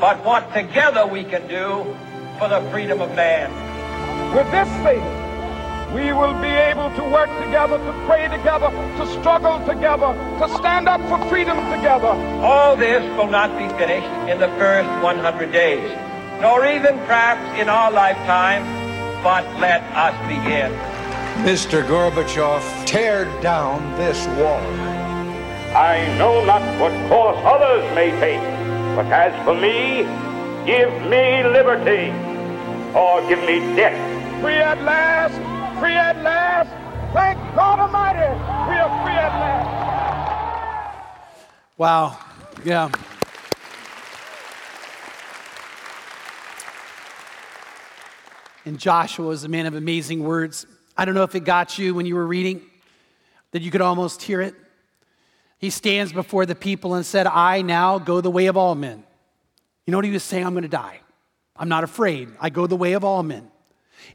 but 0.00 0.24
what 0.24 0.52
together 0.54 1.06
we 1.06 1.22
can 1.22 1.46
do 1.46 1.84
for 2.38 2.48
the 2.48 2.60
freedom 2.70 3.02
of 3.02 3.14
man. 3.14 3.52
With 4.34 4.50
this 4.50 4.68
faith, 4.82 5.04
we 5.94 6.12
will 6.12 6.32
be 6.40 6.48
able 6.48 6.88
to 6.96 7.04
work 7.04 7.28
together, 7.44 7.76
to 7.76 7.92
pray 8.06 8.26
together, 8.28 8.70
to 8.70 9.06
struggle 9.20 9.58
together, 9.66 10.14
to 10.40 10.48
stand 10.56 10.88
up 10.88 11.00
for 11.10 11.18
freedom 11.28 11.58
together. 11.70 12.14
All 12.40 12.76
this 12.76 13.02
will 13.18 13.26
not 13.26 13.50
be 13.58 13.68
finished 13.76 14.08
in 14.30 14.40
the 14.40 14.48
first 14.56 14.88
100 15.02 15.52
days, 15.52 15.90
nor 16.40 16.64
even 16.64 16.96
perhaps 17.00 17.60
in 17.60 17.68
our 17.68 17.90
lifetime, 17.90 18.62
but 19.22 19.44
let 19.60 19.82
us 19.92 20.16
begin. 20.28 20.72
Mr. 21.44 21.84
Gorbachev, 21.84 22.62
tear 22.86 23.26
down 23.42 23.82
this 23.98 24.26
wall. 24.38 24.60
I 25.76 26.06
know 26.16 26.44
not 26.44 26.62
what 26.80 26.92
course 27.08 27.38
others 27.44 27.84
may 27.94 28.10
take, 28.20 28.59
but 28.96 29.06
as 29.06 29.32
for 29.44 29.54
me, 29.54 30.02
give 30.66 30.92
me 31.08 31.42
liberty 31.44 32.10
or 32.96 33.26
give 33.28 33.40
me 33.40 33.60
death. 33.76 33.96
Free 34.40 34.54
at 34.56 34.82
last, 34.82 35.34
free 35.80 35.94
at 35.94 36.22
last. 36.22 36.70
Thank 37.12 37.38
God 37.54 37.78
Almighty, 37.80 38.18
we 38.70 38.76
are 38.76 39.04
free 39.04 39.14
at 39.14 39.32
last. 39.40 39.80
Wow. 41.76 42.18
Yeah. 42.64 42.90
And 48.64 48.78
Joshua 48.78 49.26
was 49.26 49.44
a 49.44 49.48
man 49.48 49.66
of 49.66 49.74
amazing 49.74 50.22
words. 50.22 50.66
I 50.96 51.04
don't 51.04 51.14
know 51.14 51.22
if 51.22 51.34
it 51.34 51.40
got 51.40 51.78
you 51.78 51.94
when 51.94 52.06
you 52.06 52.14
were 52.14 52.26
reading, 52.26 52.62
that 53.52 53.62
you 53.62 53.70
could 53.70 53.80
almost 53.80 54.22
hear 54.22 54.40
it. 54.40 54.54
He 55.60 55.68
stands 55.68 56.10
before 56.10 56.46
the 56.46 56.54
people 56.54 56.94
and 56.94 57.04
said, 57.04 57.26
I 57.26 57.60
now 57.60 57.98
go 57.98 58.22
the 58.22 58.30
way 58.30 58.46
of 58.46 58.56
all 58.56 58.74
men. 58.74 59.04
You 59.86 59.92
know 59.92 59.98
what 59.98 60.06
he 60.06 60.10
was 60.10 60.24
saying? 60.24 60.46
I'm 60.46 60.54
going 60.54 60.62
to 60.62 60.68
die. 60.68 61.00
I'm 61.54 61.68
not 61.68 61.84
afraid. 61.84 62.30
I 62.40 62.48
go 62.48 62.66
the 62.66 62.76
way 62.76 62.94
of 62.94 63.04
all 63.04 63.22
men. 63.22 63.50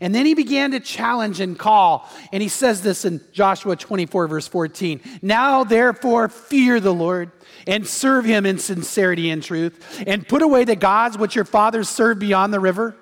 And 0.02 0.16
then 0.16 0.26
he 0.26 0.34
began 0.34 0.72
to 0.72 0.80
challenge 0.80 1.39
and 1.39 1.58
call. 1.58 2.10
And 2.34 2.41
he 2.41 2.50
says 2.50 2.82
this 2.82 3.06
in 3.06 3.22
Joshua 3.32 3.76
24, 3.76 4.28
verse 4.28 4.48
14. 4.48 5.00
Now, 5.22 5.64
therefore, 5.64 6.30
fear 6.30 6.80
the 6.80 6.93
Lord 6.93 7.32
and 7.68 7.86
serve 7.86 8.26
him 8.26 8.48
in 8.48 8.58
sincerity 8.58 9.30
and 9.30 9.43
truth, 9.43 10.04
and 10.08 10.28
put 10.28 10.41
away 10.41 10.66
the 10.66 10.76
gods 10.76 11.16
which 11.16 11.36
your 11.36 11.46
fathers 11.46 11.88
served 11.88 12.20
beyond 12.20 12.54
the 12.54 12.60
river 12.60 12.96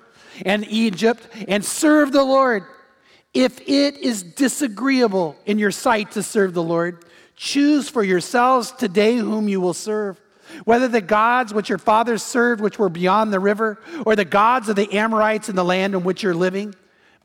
and 0.44 0.66
Egypt, 0.68 1.26
and 1.48 1.64
serve 1.64 2.12
the 2.12 2.24
Lord. 2.24 2.64
If 3.32 3.60
it 3.62 3.96
is 3.96 4.22
disagreeable 4.22 5.36
in 5.46 5.58
your 5.58 5.70
sight 5.70 6.12
to 6.12 6.22
serve 6.22 6.54
the 6.54 6.62
Lord, 6.62 7.04
choose 7.36 7.88
for 7.88 8.02
yourselves 8.02 8.72
today 8.72 9.16
whom 9.16 9.48
you 9.48 9.60
will 9.60 9.74
serve. 9.74 10.20
Whether 10.64 10.88
the 10.88 11.00
gods 11.00 11.52
which 11.52 11.68
your 11.68 11.78
fathers 11.78 12.22
served, 12.22 12.60
which 12.60 12.78
were 12.78 12.88
beyond 12.88 13.32
the 13.32 13.40
river, 13.40 13.80
or 14.06 14.14
the 14.14 14.24
gods 14.24 14.68
of 14.68 14.76
the 14.76 14.92
Amorites 14.92 15.48
in 15.48 15.56
the 15.56 15.64
land 15.64 15.94
in 15.94 16.04
which 16.04 16.22
you're 16.22 16.34
living. 16.34 16.74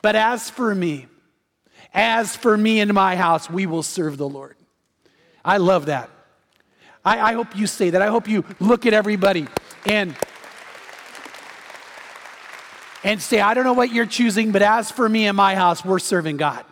But 0.01 0.15
as 0.15 0.49
for 0.49 0.73
me, 0.73 1.07
as 1.93 2.35
for 2.35 2.57
me 2.57 2.79
and 2.79 2.93
my 2.93 3.15
house, 3.15 3.49
we 3.49 3.65
will 3.65 3.83
serve 3.83 4.17
the 4.17 4.29
Lord. 4.29 4.55
I 5.43 5.57
love 5.57 5.87
that. 5.87 6.09
I, 7.03 7.31
I 7.31 7.33
hope 7.33 7.55
you 7.55 7.67
say 7.67 7.91
that. 7.91 8.01
I 8.01 8.07
hope 8.07 8.27
you 8.27 8.45
look 8.59 8.85
at 8.85 8.93
everybody 8.93 9.47
and 9.85 10.15
and 13.03 13.21
say, 13.21 13.39
I 13.39 13.53
don't 13.53 13.63
know 13.63 13.73
what 13.73 13.93
you're 13.93 14.05
choosing, 14.05 14.51
but 14.51 14.61
as 14.61 14.91
for 14.91 15.07
me 15.07 15.27
and 15.27 15.37
my 15.37 15.55
house, 15.55 15.85
we're 15.85 15.99
serving 15.99 16.35
God. 16.35 16.65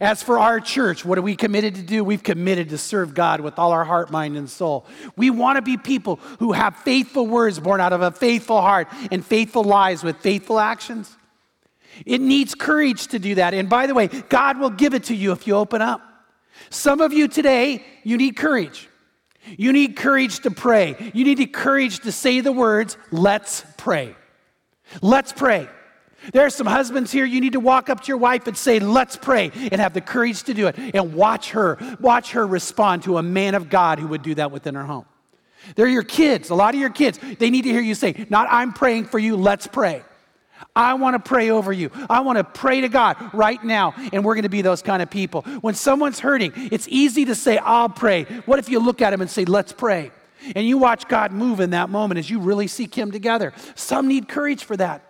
As 0.00 0.22
for 0.22 0.38
our 0.38 0.60
church, 0.60 1.04
what 1.04 1.18
are 1.18 1.22
we 1.22 1.36
committed 1.36 1.74
to 1.76 1.82
do? 1.82 2.02
We've 2.02 2.22
committed 2.22 2.70
to 2.70 2.78
serve 2.78 3.14
God 3.14 3.40
with 3.40 3.58
all 3.58 3.72
our 3.72 3.84
heart, 3.84 4.10
mind, 4.10 4.36
and 4.36 4.48
soul. 4.48 4.86
We 5.16 5.30
want 5.30 5.56
to 5.56 5.62
be 5.62 5.76
people 5.76 6.16
who 6.38 6.52
have 6.52 6.76
faithful 6.76 7.26
words 7.26 7.60
born 7.60 7.80
out 7.80 7.92
of 7.92 8.00
a 8.00 8.10
faithful 8.10 8.60
heart 8.60 8.88
and 9.12 9.24
faithful 9.24 9.64
lives 9.64 10.02
with 10.02 10.16
faithful 10.18 10.58
actions. 10.58 11.14
It 12.04 12.20
needs 12.20 12.54
courage 12.54 13.08
to 13.08 13.18
do 13.18 13.36
that. 13.36 13.54
And 13.54 13.68
by 13.68 13.86
the 13.86 13.94
way, 13.94 14.08
God 14.08 14.58
will 14.58 14.70
give 14.70 14.94
it 14.94 15.04
to 15.04 15.14
you 15.14 15.32
if 15.32 15.46
you 15.46 15.54
open 15.54 15.82
up. 15.82 16.00
Some 16.70 17.00
of 17.00 17.12
you 17.12 17.28
today, 17.28 17.84
you 18.02 18.16
need 18.16 18.36
courage. 18.36 18.88
You 19.46 19.72
need 19.72 19.96
courage 19.96 20.40
to 20.40 20.50
pray. 20.50 21.10
You 21.14 21.24
need 21.24 21.38
the 21.38 21.46
courage 21.46 22.00
to 22.00 22.12
say 22.12 22.40
the 22.40 22.52
words, 22.52 22.96
let's 23.10 23.64
pray. 23.76 24.16
Let's 25.02 25.32
pray. 25.32 25.68
There 26.32 26.44
are 26.44 26.50
some 26.50 26.66
husbands 26.66 27.12
here, 27.12 27.24
you 27.24 27.40
need 27.40 27.52
to 27.52 27.60
walk 27.60 27.90
up 27.90 28.00
to 28.02 28.08
your 28.08 28.16
wife 28.16 28.46
and 28.46 28.56
say, 28.56 28.78
Let's 28.78 29.16
pray, 29.16 29.50
and 29.54 29.80
have 29.80 29.94
the 29.94 30.00
courage 30.00 30.42
to 30.44 30.54
do 30.54 30.66
it. 30.66 30.76
And 30.78 31.14
watch 31.14 31.50
her, 31.50 31.78
watch 32.00 32.32
her 32.32 32.46
respond 32.46 33.04
to 33.04 33.18
a 33.18 33.22
man 33.22 33.54
of 33.54 33.68
God 33.68 33.98
who 33.98 34.08
would 34.08 34.22
do 34.22 34.34
that 34.36 34.50
within 34.50 34.74
her 34.74 34.84
home. 34.84 35.06
They're 35.76 35.88
your 35.88 36.02
kids, 36.02 36.50
a 36.50 36.54
lot 36.54 36.74
of 36.74 36.80
your 36.80 36.90
kids, 36.90 37.18
they 37.38 37.50
need 37.50 37.62
to 37.62 37.70
hear 37.70 37.80
you 37.80 37.94
say, 37.94 38.26
Not 38.30 38.48
I'm 38.50 38.72
praying 38.72 39.06
for 39.06 39.18
you, 39.18 39.36
let's 39.36 39.66
pray. 39.66 40.02
I 40.76 40.94
want 40.94 41.14
to 41.14 41.28
pray 41.28 41.50
over 41.50 41.72
you. 41.72 41.90
I 42.08 42.20
want 42.20 42.38
to 42.38 42.44
pray 42.44 42.80
to 42.80 42.88
God 42.88 43.16
right 43.32 43.62
now, 43.62 43.94
and 44.12 44.24
we're 44.24 44.34
going 44.34 44.44
to 44.44 44.48
be 44.48 44.62
those 44.62 44.82
kind 44.82 45.02
of 45.02 45.10
people. 45.10 45.42
When 45.60 45.74
someone's 45.74 46.20
hurting, 46.20 46.52
it's 46.56 46.88
easy 46.88 47.24
to 47.26 47.34
say, 47.34 47.58
I'll 47.58 47.88
pray. 47.88 48.24
What 48.46 48.58
if 48.58 48.68
you 48.68 48.78
look 48.78 49.02
at 49.02 49.12
him 49.12 49.20
and 49.20 49.30
say, 49.30 49.44
Let's 49.44 49.72
pray? 49.72 50.10
And 50.54 50.66
you 50.66 50.78
watch 50.78 51.08
God 51.08 51.32
move 51.32 51.60
in 51.60 51.70
that 51.70 51.88
moment 51.88 52.18
as 52.18 52.28
you 52.28 52.38
really 52.38 52.66
seek 52.66 52.94
Him 52.94 53.10
together. 53.10 53.52
Some 53.74 54.08
need 54.08 54.28
courage 54.28 54.64
for 54.64 54.76
that. 54.76 55.02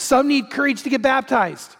Some 0.00 0.28
need 0.28 0.48
courage 0.48 0.82
to 0.84 0.88
get 0.88 1.02
baptized. 1.02 1.76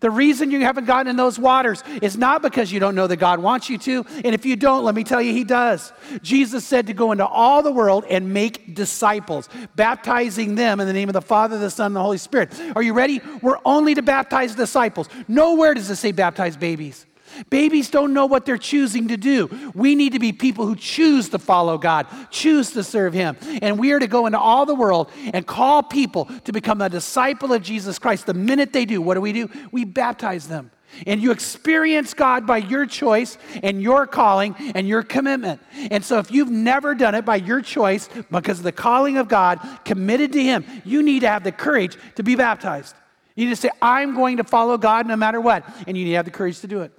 The 0.00 0.10
reason 0.10 0.50
you 0.52 0.60
haven't 0.60 0.86
gotten 0.86 1.08
in 1.08 1.16
those 1.16 1.40
waters 1.40 1.82
is 2.02 2.16
not 2.16 2.40
because 2.40 2.70
you 2.70 2.78
don't 2.78 2.94
know 2.94 3.08
that 3.08 3.16
God 3.16 3.40
wants 3.40 3.68
you 3.68 3.78
to. 3.78 4.04
And 4.24 4.34
if 4.34 4.46
you 4.46 4.54
don't, 4.54 4.84
let 4.84 4.94
me 4.94 5.02
tell 5.02 5.20
you, 5.20 5.32
He 5.32 5.42
does. 5.42 5.92
Jesus 6.22 6.64
said 6.64 6.86
to 6.86 6.92
go 6.92 7.10
into 7.10 7.26
all 7.26 7.62
the 7.62 7.72
world 7.72 8.04
and 8.08 8.32
make 8.32 8.76
disciples, 8.76 9.48
baptizing 9.74 10.54
them 10.54 10.78
in 10.78 10.86
the 10.86 10.92
name 10.92 11.08
of 11.08 11.14
the 11.14 11.20
Father, 11.20 11.58
the 11.58 11.70
Son, 11.70 11.86
and 11.86 11.96
the 11.96 12.02
Holy 12.02 12.18
Spirit. 12.18 12.52
Are 12.76 12.82
you 12.82 12.92
ready? 12.92 13.20
We're 13.42 13.58
only 13.64 13.94
to 13.94 14.02
baptize 14.02 14.54
disciples. 14.54 15.08
Nowhere 15.26 15.74
does 15.74 15.90
it 15.90 15.96
say 15.96 16.12
baptize 16.12 16.56
babies. 16.56 17.06
Babies 17.50 17.90
don't 17.90 18.12
know 18.12 18.26
what 18.26 18.46
they're 18.46 18.58
choosing 18.58 19.08
to 19.08 19.16
do. 19.16 19.72
We 19.74 19.94
need 19.94 20.12
to 20.12 20.18
be 20.18 20.32
people 20.32 20.66
who 20.66 20.76
choose 20.76 21.28
to 21.30 21.38
follow 21.38 21.78
God, 21.78 22.06
choose 22.30 22.72
to 22.72 22.82
serve 22.82 23.14
Him. 23.14 23.36
And 23.62 23.78
we 23.78 23.92
are 23.92 23.98
to 23.98 24.06
go 24.06 24.26
into 24.26 24.38
all 24.38 24.66
the 24.66 24.74
world 24.74 25.10
and 25.32 25.46
call 25.46 25.82
people 25.82 26.26
to 26.44 26.52
become 26.52 26.80
a 26.80 26.88
disciple 26.88 27.52
of 27.52 27.62
Jesus 27.62 27.98
Christ. 27.98 28.26
The 28.26 28.34
minute 28.34 28.72
they 28.72 28.84
do, 28.84 29.00
what 29.00 29.14
do 29.14 29.20
we 29.20 29.32
do? 29.32 29.50
We 29.72 29.84
baptize 29.84 30.48
them. 30.48 30.70
And 31.06 31.20
you 31.20 31.32
experience 31.32 32.14
God 32.14 32.46
by 32.46 32.58
your 32.58 32.86
choice 32.86 33.36
and 33.62 33.82
your 33.82 34.06
calling 34.06 34.54
and 34.74 34.86
your 34.86 35.02
commitment. 35.02 35.60
And 35.90 36.04
so, 36.04 36.18
if 36.18 36.30
you've 36.30 36.50
never 36.50 36.94
done 36.94 37.14
it 37.16 37.24
by 37.24 37.36
your 37.36 37.60
choice, 37.60 38.08
because 38.30 38.58
of 38.58 38.64
the 38.64 38.72
calling 38.72 39.16
of 39.16 39.28
God, 39.28 39.58
committed 39.84 40.32
to 40.32 40.42
Him, 40.42 40.64
you 40.84 41.02
need 41.02 41.20
to 41.20 41.28
have 41.28 41.42
the 41.42 41.52
courage 41.52 41.96
to 42.14 42.22
be 42.22 42.36
baptized. 42.36 42.94
You 43.34 43.46
need 43.46 43.50
to 43.50 43.56
say, 43.56 43.70
I'm 43.82 44.14
going 44.14 44.36
to 44.36 44.44
follow 44.44 44.78
God 44.78 45.06
no 45.06 45.16
matter 45.16 45.40
what. 45.40 45.64
And 45.86 45.96
you 45.96 46.04
need 46.04 46.10
to 46.10 46.16
have 46.16 46.24
the 46.24 46.30
courage 46.30 46.60
to 46.60 46.68
do 46.68 46.82
it. 46.82 46.92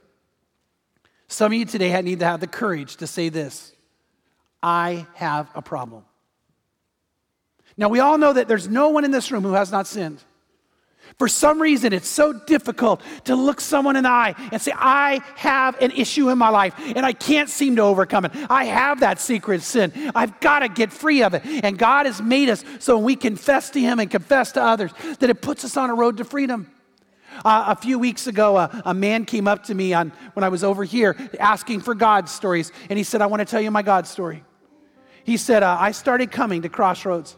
Some 1.28 1.51
of 1.51 1.57
you 1.57 1.65
today 1.65 2.01
need 2.01 2.19
to 2.19 2.26
have 2.26 2.39
the 2.39 2.47
courage 2.47 2.97
to 2.97 3.07
say 3.07 3.30
this 3.30 3.73
I 4.61 5.05
have 5.13 5.49
a 5.55 5.61
problem. 5.61 6.05
Now, 7.78 7.89
we 7.89 7.99
all 7.99 8.17
know 8.17 8.32
that 8.32 8.47
there's 8.47 8.69
no 8.69 8.89
one 8.89 9.03
in 9.03 9.11
this 9.11 9.32
room 9.32 9.43
who 9.43 9.53
has 9.53 9.71
not 9.71 9.86
sinned. 9.86 10.23
For 11.17 11.28
some 11.28 11.61
reason, 11.61 11.93
it's 11.93 12.07
so 12.07 12.34
difficult 12.34 13.01
to 13.26 13.36
look 13.36 13.61
someone 13.61 13.95
in 13.95 14.03
the 14.03 14.09
eye 14.09 14.34
and 14.51 14.61
say, 14.61 14.71
I 14.76 15.21
have 15.36 15.80
an 15.82 15.91
issue 15.91 16.30
in 16.30 16.38
my 16.38 16.49
life 16.49 16.73
and 16.78 17.05
I 17.05 17.13
can't 17.13 17.49
seem 17.49 17.76
to 17.76 17.84
overcome 17.84 18.26
it. 18.26 18.32
I 18.49 18.65
have 18.65 19.01
that 19.01 19.19
secret 19.19 19.61
sin. 19.61 19.93
I've 20.15 20.39
got 20.39 20.59
to 20.59 20.67
get 20.67 20.91
free 20.91 21.21
of 21.23 21.34
it. 21.34 21.43
And 21.45 21.78
God 21.78 22.05
has 22.05 22.21
made 22.21 22.49
us 22.49 22.65
so 22.80 22.97
we 22.97 23.15
confess 23.15 23.69
to 23.71 23.80
Him 23.80 23.99
and 23.99 24.09
confess 24.09 24.53
to 24.53 24.63
others 24.63 24.91
that 25.19 25.30
it 25.30 25.41
puts 25.41 25.63
us 25.63 25.78
on 25.78 25.89
a 25.89 25.95
road 25.95 26.17
to 26.17 26.26
freedom. 26.26 26.71
Uh, 27.43 27.65
a 27.67 27.75
few 27.75 27.99
weeks 27.99 28.27
ago, 28.27 28.55
uh, 28.55 28.81
a 28.86 28.93
man 28.93 29.25
came 29.25 29.47
up 29.47 29.63
to 29.65 29.75
me 29.75 29.93
on, 29.93 30.11
when 30.33 30.43
I 30.43 30.49
was 30.49 30.63
over 30.63 30.83
here 30.83 31.15
asking 31.39 31.81
for 31.81 31.95
God 31.95 32.29
stories, 32.29 32.71
and 32.89 32.97
he 32.97 33.03
said, 33.03 33.21
I 33.21 33.25
want 33.25 33.41
to 33.41 33.45
tell 33.45 33.61
you 33.61 33.71
my 33.71 33.81
God 33.81 34.07
story. 34.07 34.43
He 35.23 35.38
said, 35.38 35.63
uh, 35.63 35.77
I 35.79 35.91
started 35.91 36.31
coming 36.31 36.61
to 36.61 36.69
Crossroads, 36.69 37.36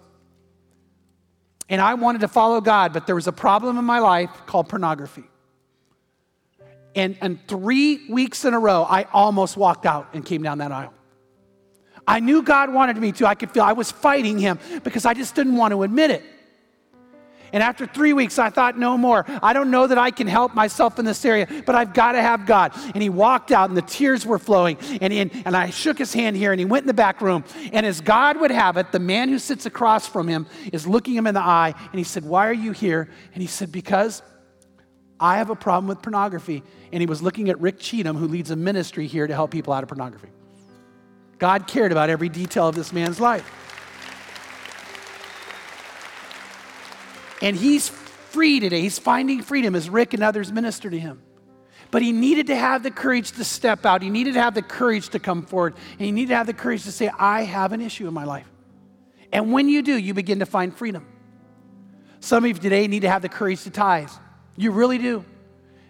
and 1.69 1.81
I 1.81 1.95
wanted 1.95 2.21
to 2.21 2.27
follow 2.27 2.61
God, 2.61 2.93
but 2.93 3.07
there 3.07 3.15
was 3.15 3.27
a 3.27 3.31
problem 3.31 3.77
in 3.77 3.85
my 3.85 3.99
life 3.99 4.29
called 4.45 4.69
pornography. 4.69 5.23
And, 6.95 7.17
and 7.21 7.39
three 7.47 8.09
weeks 8.09 8.43
in 8.43 8.53
a 8.53 8.59
row, 8.59 8.83
I 8.83 9.03
almost 9.13 9.55
walked 9.55 9.85
out 9.85 10.09
and 10.13 10.25
came 10.25 10.41
down 10.41 10.57
that 10.59 10.71
aisle. 10.71 10.93
I 12.07 12.21
knew 12.21 12.41
God 12.41 12.73
wanted 12.73 12.97
me 12.97 13.11
to. 13.13 13.27
I 13.27 13.35
could 13.35 13.51
feel 13.51 13.63
I 13.63 13.73
was 13.73 13.91
fighting 13.91 14.39
Him 14.39 14.59
because 14.83 15.05
I 15.05 15.13
just 15.13 15.35
didn't 15.35 15.57
want 15.57 15.73
to 15.73 15.83
admit 15.83 16.09
it. 16.09 16.23
And 17.53 17.63
after 17.63 17.85
three 17.85 18.13
weeks, 18.13 18.39
I 18.39 18.49
thought, 18.49 18.77
no 18.77 18.97
more. 18.97 19.25
I 19.41 19.53
don't 19.53 19.71
know 19.71 19.87
that 19.87 19.97
I 19.97 20.11
can 20.11 20.27
help 20.27 20.53
myself 20.53 20.99
in 20.99 21.05
this 21.05 21.23
area, 21.23 21.47
but 21.65 21.75
I've 21.75 21.93
got 21.93 22.13
to 22.13 22.21
have 22.21 22.45
God. 22.45 22.73
And 22.93 23.01
he 23.01 23.09
walked 23.09 23.51
out, 23.51 23.69
and 23.69 23.77
the 23.77 23.81
tears 23.81 24.25
were 24.25 24.39
flowing. 24.39 24.77
And, 25.01 25.13
and, 25.13 25.31
and 25.45 25.55
I 25.55 25.69
shook 25.69 25.97
his 25.97 26.13
hand 26.13 26.35
here, 26.35 26.51
and 26.51 26.59
he 26.59 26.65
went 26.65 26.83
in 26.83 26.87
the 26.87 26.93
back 26.93 27.21
room. 27.21 27.43
And 27.71 27.85
as 27.85 28.01
God 28.01 28.39
would 28.39 28.51
have 28.51 28.77
it, 28.77 28.91
the 28.91 28.99
man 28.99 29.29
who 29.29 29.39
sits 29.39 29.65
across 29.65 30.07
from 30.07 30.27
him 30.27 30.47
is 30.73 30.87
looking 30.87 31.15
him 31.15 31.27
in 31.27 31.33
the 31.33 31.41
eye. 31.41 31.73
And 31.77 31.97
he 31.97 32.03
said, 32.03 32.25
Why 32.25 32.47
are 32.47 32.53
you 32.53 32.71
here? 32.71 33.09
And 33.33 33.41
he 33.41 33.47
said, 33.47 33.71
Because 33.71 34.21
I 35.19 35.37
have 35.37 35.49
a 35.49 35.55
problem 35.55 35.87
with 35.87 36.01
pornography. 36.01 36.63
And 36.91 37.01
he 37.01 37.07
was 37.07 37.21
looking 37.21 37.49
at 37.49 37.59
Rick 37.59 37.79
Cheatham, 37.79 38.15
who 38.15 38.27
leads 38.27 38.51
a 38.51 38.55
ministry 38.55 39.07
here 39.07 39.27
to 39.27 39.33
help 39.33 39.51
people 39.51 39.73
out 39.73 39.83
of 39.83 39.89
pornography. 39.89 40.29
God 41.37 41.67
cared 41.67 41.91
about 41.91 42.09
every 42.09 42.29
detail 42.29 42.67
of 42.67 42.75
this 42.75 42.91
man's 42.91 43.19
life. 43.19 43.66
And 47.41 47.55
he's 47.55 47.89
free 47.89 48.59
today. 48.59 48.81
He's 48.81 48.99
finding 48.99 49.41
freedom 49.41 49.75
as 49.75 49.89
Rick 49.89 50.13
and 50.13 50.23
others 50.23 50.51
minister 50.51 50.89
to 50.89 50.99
him. 50.99 51.21
But 51.89 52.01
he 52.01 52.11
needed 52.11 52.47
to 52.47 52.55
have 52.55 52.83
the 52.83 52.91
courage 52.91 53.31
to 53.33 53.43
step 53.43 53.85
out. 53.85 54.01
He 54.01 54.09
needed 54.09 54.33
to 54.33 54.41
have 54.41 54.53
the 54.53 54.61
courage 54.61 55.09
to 55.09 55.19
come 55.19 55.45
forward. 55.45 55.75
And 55.93 56.01
he 56.01 56.11
needed 56.11 56.29
to 56.29 56.35
have 56.35 56.47
the 56.47 56.53
courage 56.53 56.83
to 56.83 56.91
say, 56.91 57.09
I 57.17 57.43
have 57.43 57.71
an 57.71 57.81
issue 57.81 58.07
in 58.07 58.13
my 58.13 58.25
life. 58.25 58.47
And 59.31 59.51
when 59.51 59.69
you 59.69 59.81
do, 59.81 59.97
you 59.97 60.13
begin 60.13 60.39
to 60.39 60.45
find 60.45 60.75
freedom. 60.75 61.05
Some 62.19 62.43
of 62.43 62.47
you 62.47 62.53
today 62.55 62.87
need 62.87 63.01
to 63.01 63.09
have 63.09 63.21
the 63.21 63.29
courage 63.29 63.63
to 63.63 63.69
tithe. 63.69 64.09
You 64.55 64.71
really 64.71 64.97
do. 64.97 65.23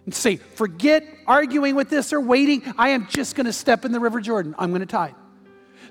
And 0.06 0.14
say, 0.14 0.36
forget 0.36 1.04
arguing 1.26 1.76
with 1.76 1.89
this 1.89 2.14
or 2.14 2.22
waiting. 2.22 2.64
I 2.78 2.89
am 2.89 3.08
just 3.08 3.36
going 3.36 3.45
to 3.45 3.54
step 3.54 3.86
in 3.86 3.91
the 3.91 4.00
River 4.00 4.22
Jordan. 4.22 4.56
I'm 4.58 4.70
going 4.70 4.82
to 4.82 4.86
tithe. 4.86 5.16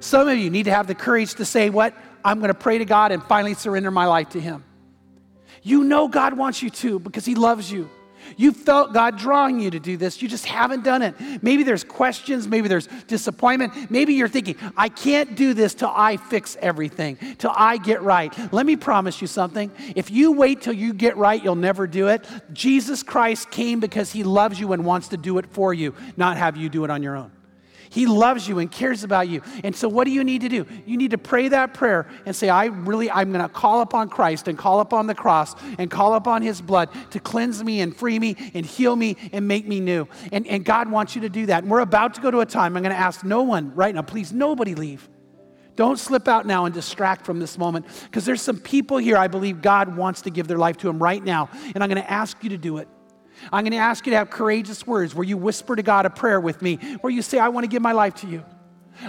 Some 0.01 0.29
of 0.29 0.39
you 0.39 0.51
need 0.51 0.65
to 0.65 0.73
have 0.73 0.87
the 0.87 0.95
courage 0.95 1.35
to 1.35 1.45
say, 1.45 1.71
What? 1.71 1.95
I'm 2.25 2.39
going 2.39 2.49
to 2.49 2.55
pray 2.55 2.79
to 2.79 2.85
God 2.85 3.13
and 3.13 3.23
finally 3.23 3.55
surrender 3.55 3.91
my 3.91 4.07
life 4.07 4.31
to 4.31 4.41
Him. 4.41 4.65
You 5.67 5.83
know 5.83 6.07
God 6.07 6.39
wants 6.39 6.63
you 6.63 6.71
to 6.71 7.01
because 7.01 7.25
He 7.25 7.35
loves 7.35 7.73
you. 7.73 7.91
You 8.37 8.53
felt 8.53 8.93
God 8.93 9.19
drawing 9.19 9.59
you 9.59 9.69
to 9.73 9.81
do 9.81 9.97
this. 9.97 10.23
You 10.23 10.29
just 10.29 10.47
haven't 10.47 10.85
done 10.85 11.03
it. 11.03 11.17
Maybe 11.43 11.65
there's 11.65 11.83
questions. 11.83 12.47
Maybe 12.47 12.69
there's 12.69 12.87
disappointment. 13.09 13.91
Maybe 13.91 14.15
you're 14.15 14.29
thinking, 14.29 14.55
I 14.77 14.89
can't 14.89 15.35
do 15.35 15.55
this 15.55 15.75
till 15.75 15.93
I 15.93 16.19
fix 16.19 16.57
everything, 16.61 17.19
till 17.39 17.53
I 17.53 17.79
get 17.79 18.01
right. 18.03 18.33
Let 18.53 18.65
me 18.65 18.77
promise 18.77 19.21
you 19.21 19.27
something. 19.27 19.73
If 19.97 20.09
you 20.09 20.31
wait 20.31 20.63
till 20.63 20.73
you 20.73 20.93
get 20.93 21.17
right, 21.17 21.43
you'll 21.43 21.57
never 21.57 21.89
do 21.89 22.07
it. 22.09 22.25
Jesus 22.53 23.03
Christ 23.03 23.51
came 23.51 23.81
because 23.81 24.13
he 24.13 24.23
loves 24.23 24.61
you 24.61 24.73
and 24.73 24.85
wants 24.85 25.09
to 25.09 25.17
do 25.17 25.39
it 25.39 25.47
for 25.47 25.75
you, 25.75 25.95
not 26.17 26.37
have 26.37 26.57
you 26.57 26.69
do 26.69 26.85
it 26.85 26.91
on 26.91 27.03
your 27.03 27.17
own. 27.17 27.33
He 27.97 28.05
loves 28.05 28.47
you 28.47 28.59
and 28.59 28.71
cares 28.71 29.05
about 29.05 29.27
you. 29.27 29.41
And 29.65 29.75
so, 29.75 29.89
what 29.89 30.05
do 30.05 30.11
you 30.11 30.23
need 30.23 30.43
to 30.43 30.51
do? 30.51 30.67
You 30.85 30.99
need 30.99 31.13
to 31.13 31.19
pray 31.19 31.49
that 31.49 31.73
prayer 31.73 32.07
and 32.27 32.37
say, 32.37 32.51
I 32.51 32.67
really, 32.67 33.11
I'm 33.11 33.33
going 33.33 33.43
to 33.43 33.49
call 33.49 33.81
upon 33.81 34.11
Christ 34.11 34.49
and 34.49 34.59
call 34.59 34.81
upon 34.81 35.07
the 35.07 35.15
cross 35.15 35.55
and 35.79 35.91
call 35.91 36.13
upon 36.13 36.43
His 36.43 36.61
blood 36.61 36.91
to 37.13 37.21
cleanse 37.21 37.65
me 37.65 37.81
and 37.81 37.97
free 37.97 38.19
me 38.19 38.37
and 38.53 38.67
heal 38.67 38.95
me 38.95 39.17
and 39.33 39.49
make 39.49 39.67
me 39.67 39.81
new. 39.81 40.07
And, 40.31 40.47
and 40.47 40.63
God 40.63 40.91
wants 40.91 41.15
you 41.15 41.23
to 41.23 41.31
do 41.31 41.47
that. 41.47 41.63
And 41.63 41.73
we're 41.73 41.81
about 41.81 42.13
to 42.17 42.21
go 42.21 42.31
to 42.31 42.41
a 42.41 42.47
time, 42.47 42.77
I'm 42.77 42.83
going 42.83 42.95
to 42.95 43.01
ask 43.01 43.25
no 43.25 43.45
one 43.45 43.75
right 43.75 43.95
now, 43.95 44.03
please, 44.03 44.31
nobody 44.31 44.75
leave. 44.75 45.09
Don't 45.75 45.99
slip 45.99 46.29
out 46.29 46.45
now 46.45 46.67
and 46.67 46.75
distract 46.75 47.25
from 47.25 47.39
this 47.39 47.57
moment 47.57 47.87
because 48.05 48.27
there's 48.27 48.43
some 48.43 48.59
people 48.59 48.99
here 48.99 49.17
I 49.17 49.29
believe 49.29 49.63
God 49.63 49.97
wants 49.97 50.21
to 50.23 50.31
give 50.31 50.49
their 50.49 50.59
life 50.59 50.77
to 50.79 50.89
Him 50.91 51.03
right 51.03 51.25
now. 51.25 51.49
And 51.75 51.83
I'm 51.83 51.89
going 51.89 52.03
to 52.03 52.11
ask 52.11 52.45
you 52.45 52.51
to 52.51 52.59
do 52.59 52.77
it. 52.77 52.89
I'm 53.53 53.65
going 53.65 53.73
to 53.73 53.79
ask 53.79 54.07
you 54.07 54.11
to 54.11 54.17
have 54.17 54.31
courageous 54.31 54.87
words 54.87 55.15
where 55.15 55.25
you 55.25 55.37
whisper 55.37 55.77
to 55.77 55.83
God 55.83 56.07
a 56.07 56.11
prayer 56.11 56.41
with 56.41 56.63
me, 56.63 56.77
where 57.01 57.13
you 57.13 57.23
say, 57.23 57.39
I 57.39 57.49
want 57.49 57.65
to 57.65 57.69
give 57.69 57.83
my 57.83 57.93
life 57.93 58.15
to 58.17 58.27
you. 58.27 58.45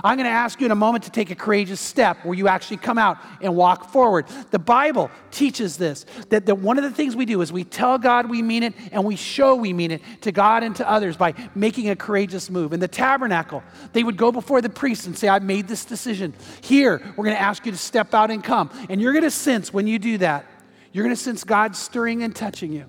I'm 0.03 0.17
going 0.17 0.25
to 0.25 0.31
ask 0.31 0.59
you 0.59 0.65
in 0.65 0.71
a 0.71 0.75
moment 0.75 1.05
to 1.05 1.11
take 1.11 1.31
a 1.31 1.35
courageous 1.35 1.79
step 1.79 2.23
where 2.23 2.33
you 2.33 2.47
actually 2.47 2.77
come 2.77 2.97
out 2.97 3.17
and 3.41 3.55
walk 3.55 3.89
forward. 3.91 4.25
The 4.51 4.59
Bible 4.59 5.09
teaches 5.31 5.77
this 5.77 6.05
that, 6.29 6.45
that 6.45 6.55
one 6.55 6.77
of 6.77 6.83
the 6.83 6.91
things 6.91 7.15
we 7.15 7.25
do 7.25 7.41
is 7.41 7.51
we 7.51 7.63
tell 7.63 7.97
God 7.97 8.29
we 8.29 8.41
mean 8.41 8.63
it 8.63 8.73
and 8.91 9.03
we 9.03 9.15
show 9.15 9.55
we 9.55 9.73
mean 9.73 9.91
it 9.91 10.01
to 10.21 10.31
God 10.31 10.63
and 10.63 10.75
to 10.77 10.89
others 10.89 11.17
by 11.17 11.33
making 11.55 11.89
a 11.89 11.95
courageous 11.95 12.49
move. 12.49 12.73
In 12.73 12.79
the 12.79 12.87
tabernacle, 12.87 13.63
they 13.93 14.03
would 14.03 14.17
go 14.17 14.31
before 14.31 14.61
the 14.61 14.69
priest 14.69 15.07
and 15.07 15.17
say, 15.17 15.27
I've 15.27 15.43
made 15.43 15.67
this 15.67 15.85
decision. 15.85 16.33
Here, 16.61 17.01
we're 17.15 17.25
going 17.25 17.35
to 17.35 17.41
ask 17.41 17.65
you 17.65 17.71
to 17.71 17.77
step 17.77 18.13
out 18.13 18.31
and 18.31 18.43
come. 18.43 18.69
And 18.89 19.01
you're 19.01 19.13
going 19.13 19.23
to 19.23 19.31
sense 19.31 19.73
when 19.73 19.87
you 19.87 19.99
do 19.99 20.17
that, 20.19 20.45
you're 20.91 21.03
going 21.03 21.15
to 21.15 21.21
sense 21.21 21.43
God 21.43 21.75
stirring 21.75 22.23
and 22.23 22.35
touching 22.35 22.71
you. 22.71 22.85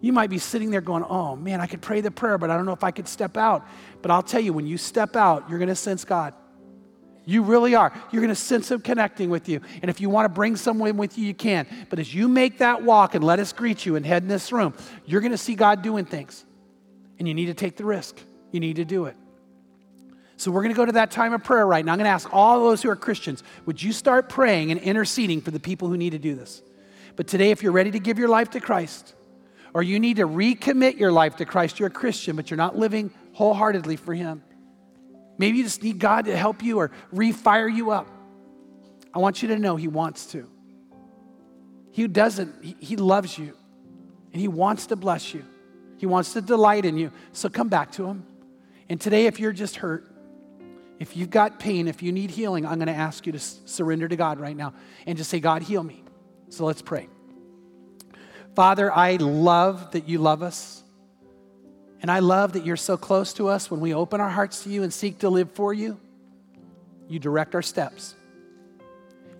You 0.00 0.12
might 0.12 0.30
be 0.30 0.38
sitting 0.38 0.70
there 0.70 0.80
going, 0.80 1.04
Oh 1.04 1.36
man, 1.36 1.60
I 1.60 1.66
could 1.66 1.82
pray 1.82 2.00
the 2.00 2.10
prayer, 2.10 2.38
but 2.38 2.50
I 2.50 2.56
don't 2.56 2.66
know 2.66 2.72
if 2.72 2.84
I 2.84 2.90
could 2.90 3.08
step 3.08 3.36
out. 3.36 3.66
But 4.02 4.10
I'll 4.10 4.22
tell 4.22 4.40
you, 4.40 4.52
when 4.52 4.66
you 4.66 4.78
step 4.78 5.16
out, 5.16 5.48
you're 5.48 5.58
going 5.58 5.68
to 5.68 5.74
sense 5.74 6.04
God. 6.04 6.34
You 7.24 7.42
really 7.42 7.74
are. 7.74 7.92
You're 8.10 8.22
going 8.22 8.34
to 8.34 8.40
sense 8.40 8.70
Him 8.70 8.80
connecting 8.80 9.28
with 9.28 9.50
you. 9.50 9.60
And 9.82 9.90
if 9.90 10.00
you 10.00 10.08
want 10.08 10.24
to 10.24 10.30
bring 10.30 10.56
someone 10.56 10.96
with 10.96 11.18
you, 11.18 11.26
you 11.26 11.34
can. 11.34 11.66
But 11.90 11.98
as 11.98 12.14
you 12.14 12.26
make 12.26 12.58
that 12.58 12.82
walk 12.82 13.14
and 13.14 13.22
let 13.22 13.38
us 13.38 13.52
greet 13.52 13.84
you 13.84 13.96
and 13.96 14.06
head 14.06 14.22
in 14.22 14.28
this 14.28 14.50
room, 14.50 14.72
you're 15.04 15.20
going 15.20 15.32
to 15.32 15.38
see 15.38 15.54
God 15.54 15.82
doing 15.82 16.06
things. 16.06 16.46
And 17.18 17.28
you 17.28 17.34
need 17.34 17.46
to 17.46 17.54
take 17.54 17.76
the 17.76 17.84
risk. 17.84 18.18
You 18.50 18.60
need 18.60 18.76
to 18.76 18.84
do 18.84 19.06
it. 19.06 19.16
So 20.38 20.52
we're 20.52 20.62
going 20.62 20.72
to 20.72 20.76
go 20.76 20.86
to 20.86 20.92
that 20.92 21.10
time 21.10 21.34
of 21.34 21.42
prayer 21.42 21.66
right 21.66 21.84
now. 21.84 21.92
I'm 21.92 21.98
going 21.98 22.06
to 22.06 22.10
ask 22.10 22.32
all 22.32 22.60
those 22.60 22.80
who 22.80 22.88
are 22.88 22.96
Christians, 22.96 23.42
would 23.66 23.82
you 23.82 23.92
start 23.92 24.28
praying 24.28 24.70
and 24.70 24.80
interceding 24.80 25.40
for 25.40 25.50
the 25.50 25.60
people 25.60 25.88
who 25.88 25.96
need 25.96 26.10
to 26.10 26.18
do 26.18 26.34
this? 26.36 26.62
But 27.16 27.26
today, 27.26 27.50
if 27.50 27.62
you're 27.62 27.72
ready 27.72 27.90
to 27.90 27.98
give 27.98 28.18
your 28.18 28.28
life 28.28 28.50
to 28.50 28.60
Christ, 28.60 29.14
or 29.74 29.82
you 29.82 30.00
need 30.00 30.16
to 30.16 30.26
recommit 30.26 30.98
your 30.98 31.12
life 31.12 31.36
to 31.36 31.44
Christ. 31.44 31.78
You're 31.78 31.88
a 31.88 31.92
Christian, 31.92 32.36
but 32.36 32.50
you're 32.50 32.58
not 32.58 32.76
living 32.76 33.12
wholeheartedly 33.32 33.96
for 33.96 34.14
Him. 34.14 34.42
Maybe 35.38 35.58
you 35.58 35.64
just 35.64 35.82
need 35.82 35.98
God 35.98 36.24
to 36.24 36.36
help 36.36 36.62
you 36.62 36.78
or 36.78 36.90
refire 37.14 37.72
you 37.72 37.90
up. 37.90 38.08
I 39.14 39.18
want 39.18 39.42
you 39.42 39.48
to 39.48 39.58
know 39.58 39.76
He 39.76 39.88
wants 39.88 40.26
to. 40.26 40.48
He 41.92 42.06
doesn't, 42.06 42.64
He, 42.80 42.96
loves 42.96 43.38
you, 43.38 43.56
and 44.32 44.40
He 44.40 44.48
wants 44.48 44.86
to 44.88 44.96
bless 44.96 45.34
you. 45.34 45.44
He 45.98 46.06
wants 46.06 46.32
to 46.34 46.40
delight 46.40 46.84
in 46.84 46.96
you. 46.96 47.12
So 47.32 47.48
come 47.48 47.68
back 47.68 47.92
to 47.92 48.06
Him. 48.06 48.24
And 48.88 49.00
today, 49.00 49.26
if 49.26 49.38
you're 49.38 49.52
just 49.52 49.76
hurt, 49.76 50.08
if 50.98 51.16
you've 51.16 51.30
got 51.30 51.58
pain, 51.58 51.86
if 51.86 52.02
you 52.02 52.10
need 52.10 52.30
healing, 52.30 52.66
I'm 52.66 52.76
going 52.76 52.88
to 52.88 52.92
ask 52.92 53.26
you 53.26 53.32
to 53.32 53.38
surrender 53.38 54.08
to 54.08 54.16
God 54.16 54.40
right 54.40 54.56
now 54.56 54.74
and 55.06 55.16
just 55.16 55.30
say, 55.30 55.38
God, 55.40 55.62
heal 55.62 55.82
me. 55.82 56.02
So 56.48 56.64
let's 56.64 56.82
pray. 56.82 57.08
Father, 58.58 58.92
I 58.92 59.14
love 59.14 59.92
that 59.92 60.08
you 60.08 60.18
love 60.18 60.42
us. 60.42 60.82
And 62.02 62.10
I 62.10 62.18
love 62.18 62.54
that 62.54 62.66
you're 62.66 62.76
so 62.76 62.96
close 62.96 63.32
to 63.34 63.46
us 63.46 63.70
when 63.70 63.78
we 63.78 63.94
open 63.94 64.20
our 64.20 64.28
hearts 64.28 64.64
to 64.64 64.68
you 64.68 64.82
and 64.82 64.92
seek 64.92 65.20
to 65.20 65.28
live 65.28 65.52
for 65.52 65.72
you. 65.72 65.96
You 67.08 67.20
direct 67.20 67.54
our 67.54 67.62
steps. 67.62 68.16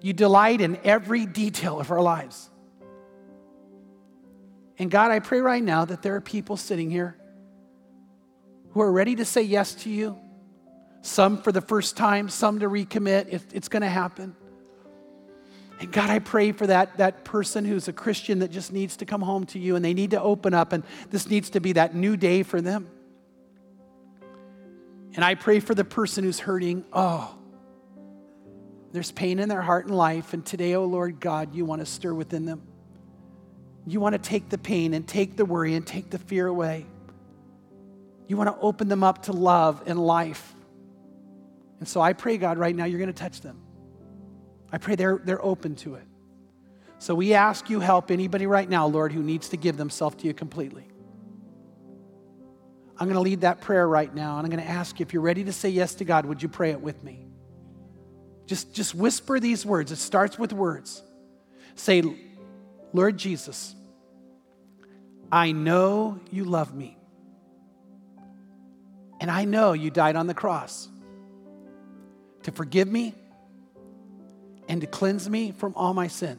You 0.00 0.12
delight 0.12 0.60
in 0.60 0.78
every 0.84 1.26
detail 1.26 1.80
of 1.80 1.90
our 1.90 2.00
lives. 2.00 2.48
And 4.78 4.88
God, 4.88 5.10
I 5.10 5.18
pray 5.18 5.40
right 5.40 5.64
now 5.64 5.84
that 5.84 6.00
there 6.00 6.14
are 6.14 6.20
people 6.20 6.56
sitting 6.56 6.88
here 6.88 7.16
who 8.70 8.80
are 8.80 8.92
ready 8.92 9.16
to 9.16 9.24
say 9.24 9.42
yes 9.42 9.74
to 9.82 9.90
you. 9.90 10.16
Some 11.02 11.42
for 11.42 11.50
the 11.50 11.60
first 11.60 11.96
time, 11.96 12.28
some 12.28 12.60
to 12.60 12.68
recommit. 12.68 13.42
it's 13.52 13.68
going 13.68 13.82
to 13.82 13.88
happen. 13.88 14.36
And 15.80 15.92
God, 15.92 16.10
I 16.10 16.18
pray 16.18 16.52
for 16.52 16.66
that, 16.66 16.98
that 16.98 17.24
person 17.24 17.64
who's 17.64 17.86
a 17.86 17.92
Christian 17.92 18.40
that 18.40 18.50
just 18.50 18.72
needs 18.72 18.96
to 18.96 19.06
come 19.06 19.22
home 19.22 19.46
to 19.46 19.58
you 19.58 19.76
and 19.76 19.84
they 19.84 19.94
need 19.94 20.10
to 20.10 20.20
open 20.20 20.52
up, 20.52 20.72
and 20.72 20.82
this 21.10 21.28
needs 21.30 21.50
to 21.50 21.60
be 21.60 21.72
that 21.72 21.94
new 21.94 22.16
day 22.16 22.42
for 22.42 22.60
them. 22.60 22.88
And 25.14 25.24
I 25.24 25.34
pray 25.34 25.60
for 25.60 25.74
the 25.74 25.84
person 25.84 26.24
who's 26.24 26.40
hurting. 26.40 26.84
Oh, 26.92 27.34
there's 28.92 29.12
pain 29.12 29.38
in 29.38 29.48
their 29.48 29.62
heart 29.62 29.86
and 29.86 29.96
life. 29.96 30.32
And 30.32 30.44
today, 30.44 30.74
oh 30.74 30.84
Lord 30.84 31.20
God, 31.20 31.54
you 31.54 31.64
want 31.64 31.80
to 31.80 31.86
stir 31.86 32.14
within 32.14 32.44
them. 32.44 32.62
You 33.86 34.00
want 34.00 34.14
to 34.14 34.18
take 34.18 34.48
the 34.48 34.58
pain 34.58 34.94
and 34.94 35.06
take 35.06 35.36
the 35.36 35.44
worry 35.44 35.74
and 35.74 35.86
take 35.86 36.10
the 36.10 36.18
fear 36.18 36.46
away. 36.46 36.86
You 38.26 38.36
want 38.36 38.54
to 38.54 38.60
open 38.60 38.88
them 38.88 39.02
up 39.02 39.24
to 39.24 39.32
love 39.32 39.82
and 39.86 39.98
life. 39.98 40.54
And 41.78 41.88
so 41.88 42.00
I 42.00 42.12
pray, 42.12 42.36
God, 42.36 42.58
right 42.58 42.74
now, 42.74 42.84
you're 42.84 42.98
going 42.98 43.12
to 43.12 43.12
touch 43.12 43.40
them. 43.40 43.60
I 44.72 44.78
pray 44.78 44.96
they're, 44.96 45.18
they're 45.18 45.44
open 45.44 45.76
to 45.76 45.94
it. 45.94 46.04
So 46.98 47.14
we 47.14 47.34
ask 47.34 47.70
you 47.70 47.80
help 47.80 48.10
anybody 48.10 48.46
right 48.46 48.68
now, 48.68 48.86
Lord, 48.86 49.12
who 49.12 49.22
needs 49.22 49.50
to 49.50 49.56
give 49.56 49.76
themselves 49.76 50.16
to 50.16 50.26
you 50.26 50.34
completely. 50.34 50.84
I'm 52.98 53.06
going 53.06 53.14
to 53.14 53.20
lead 53.20 53.42
that 53.42 53.60
prayer 53.60 53.86
right 53.86 54.12
now, 54.12 54.38
and 54.38 54.44
I'm 54.44 54.50
going 54.50 54.64
to 54.64 54.70
ask 54.70 54.98
you 54.98 55.06
if 55.06 55.12
you're 55.12 55.22
ready 55.22 55.44
to 55.44 55.52
say 55.52 55.68
yes 55.68 55.94
to 55.96 56.04
God, 56.04 56.26
would 56.26 56.42
you 56.42 56.48
pray 56.48 56.70
it 56.70 56.80
with 56.80 57.02
me? 57.04 57.24
Just, 58.46 58.74
just 58.74 58.94
whisper 58.94 59.38
these 59.38 59.64
words. 59.64 59.92
It 59.92 59.96
starts 59.96 60.38
with 60.38 60.52
words. 60.52 61.02
Say, 61.76 62.02
Lord 62.92 63.16
Jesus, 63.16 63.76
I 65.30 65.52
know 65.52 66.18
you 66.32 66.44
love 66.44 66.74
me. 66.74 66.96
And 69.20 69.30
I 69.30 69.44
know 69.44 69.74
you 69.74 69.90
died 69.90 70.16
on 70.16 70.26
the 70.26 70.34
cross 70.34 70.88
to 72.44 72.50
forgive 72.52 72.88
me 72.88 73.14
and 74.68 74.82
to 74.82 74.86
cleanse 74.86 75.28
me 75.28 75.50
from 75.50 75.72
all 75.74 75.94
my 75.94 76.06
sin, 76.06 76.38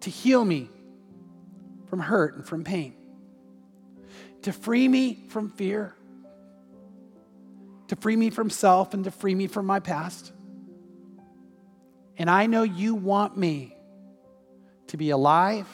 to 0.00 0.10
heal 0.10 0.44
me 0.44 0.68
from 1.86 2.00
hurt 2.00 2.34
and 2.34 2.46
from 2.46 2.64
pain, 2.64 2.94
to 4.42 4.52
free 4.52 4.88
me 4.88 5.24
from 5.28 5.48
fear, 5.50 5.94
to 7.88 7.96
free 7.96 8.16
me 8.16 8.30
from 8.30 8.50
self, 8.50 8.92
and 8.92 9.04
to 9.04 9.10
free 9.10 9.34
me 9.34 9.46
from 9.46 9.66
my 9.66 9.78
past. 9.78 10.32
And 12.18 12.28
I 12.28 12.46
know 12.46 12.62
you 12.62 12.94
want 12.94 13.36
me 13.36 13.76
to 14.88 14.96
be 14.96 15.10
alive 15.10 15.66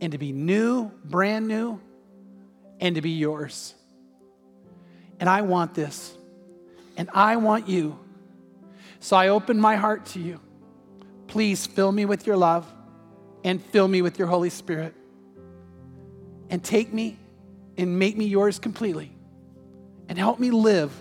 and 0.00 0.12
to 0.12 0.18
be 0.18 0.32
new, 0.32 0.90
brand 1.04 1.48
new, 1.48 1.80
and 2.80 2.94
to 2.96 3.02
be 3.02 3.10
yours. 3.10 3.74
And 5.20 5.28
I 5.28 5.42
want 5.42 5.74
this. 5.74 6.16
And 6.96 7.08
I 7.12 7.36
want 7.36 7.68
you 7.68 7.98
so 9.00 9.16
I 9.16 9.28
open 9.28 9.58
my 9.60 9.76
heart 9.76 10.06
to 10.06 10.20
you. 10.20 10.40
Please 11.26 11.66
fill 11.66 11.92
me 11.92 12.04
with 12.04 12.26
your 12.26 12.36
love 12.36 12.66
and 13.44 13.62
fill 13.62 13.88
me 13.88 14.02
with 14.02 14.18
your 14.18 14.28
Holy 14.28 14.50
Spirit. 14.50 14.94
and 16.50 16.62
take 16.62 16.92
me 16.92 17.18
and 17.76 17.98
make 17.98 18.16
me 18.16 18.24
yours 18.24 18.58
completely 18.58 19.10
and 20.08 20.18
help 20.18 20.38
me 20.38 20.50
live 20.50 20.92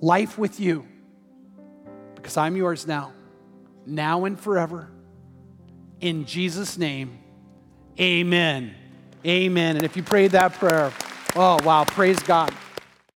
life 0.00 0.38
with 0.38 0.60
you 0.60 0.86
because 2.14 2.36
I'm 2.36 2.56
yours 2.56 2.86
now, 2.86 3.12
now 3.86 4.24
and 4.24 4.38
forever. 4.38 4.88
In 6.00 6.26
Jesus' 6.26 6.76
name, 6.78 7.18
amen. 7.98 8.74
Amen. 9.26 9.76
And 9.76 9.84
if 9.84 9.96
you 9.96 10.02
prayed 10.02 10.32
that 10.32 10.54
prayer, 10.54 10.92
oh, 11.36 11.58
wow, 11.64 11.84
praise 11.84 12.20
God. 12.20 12.52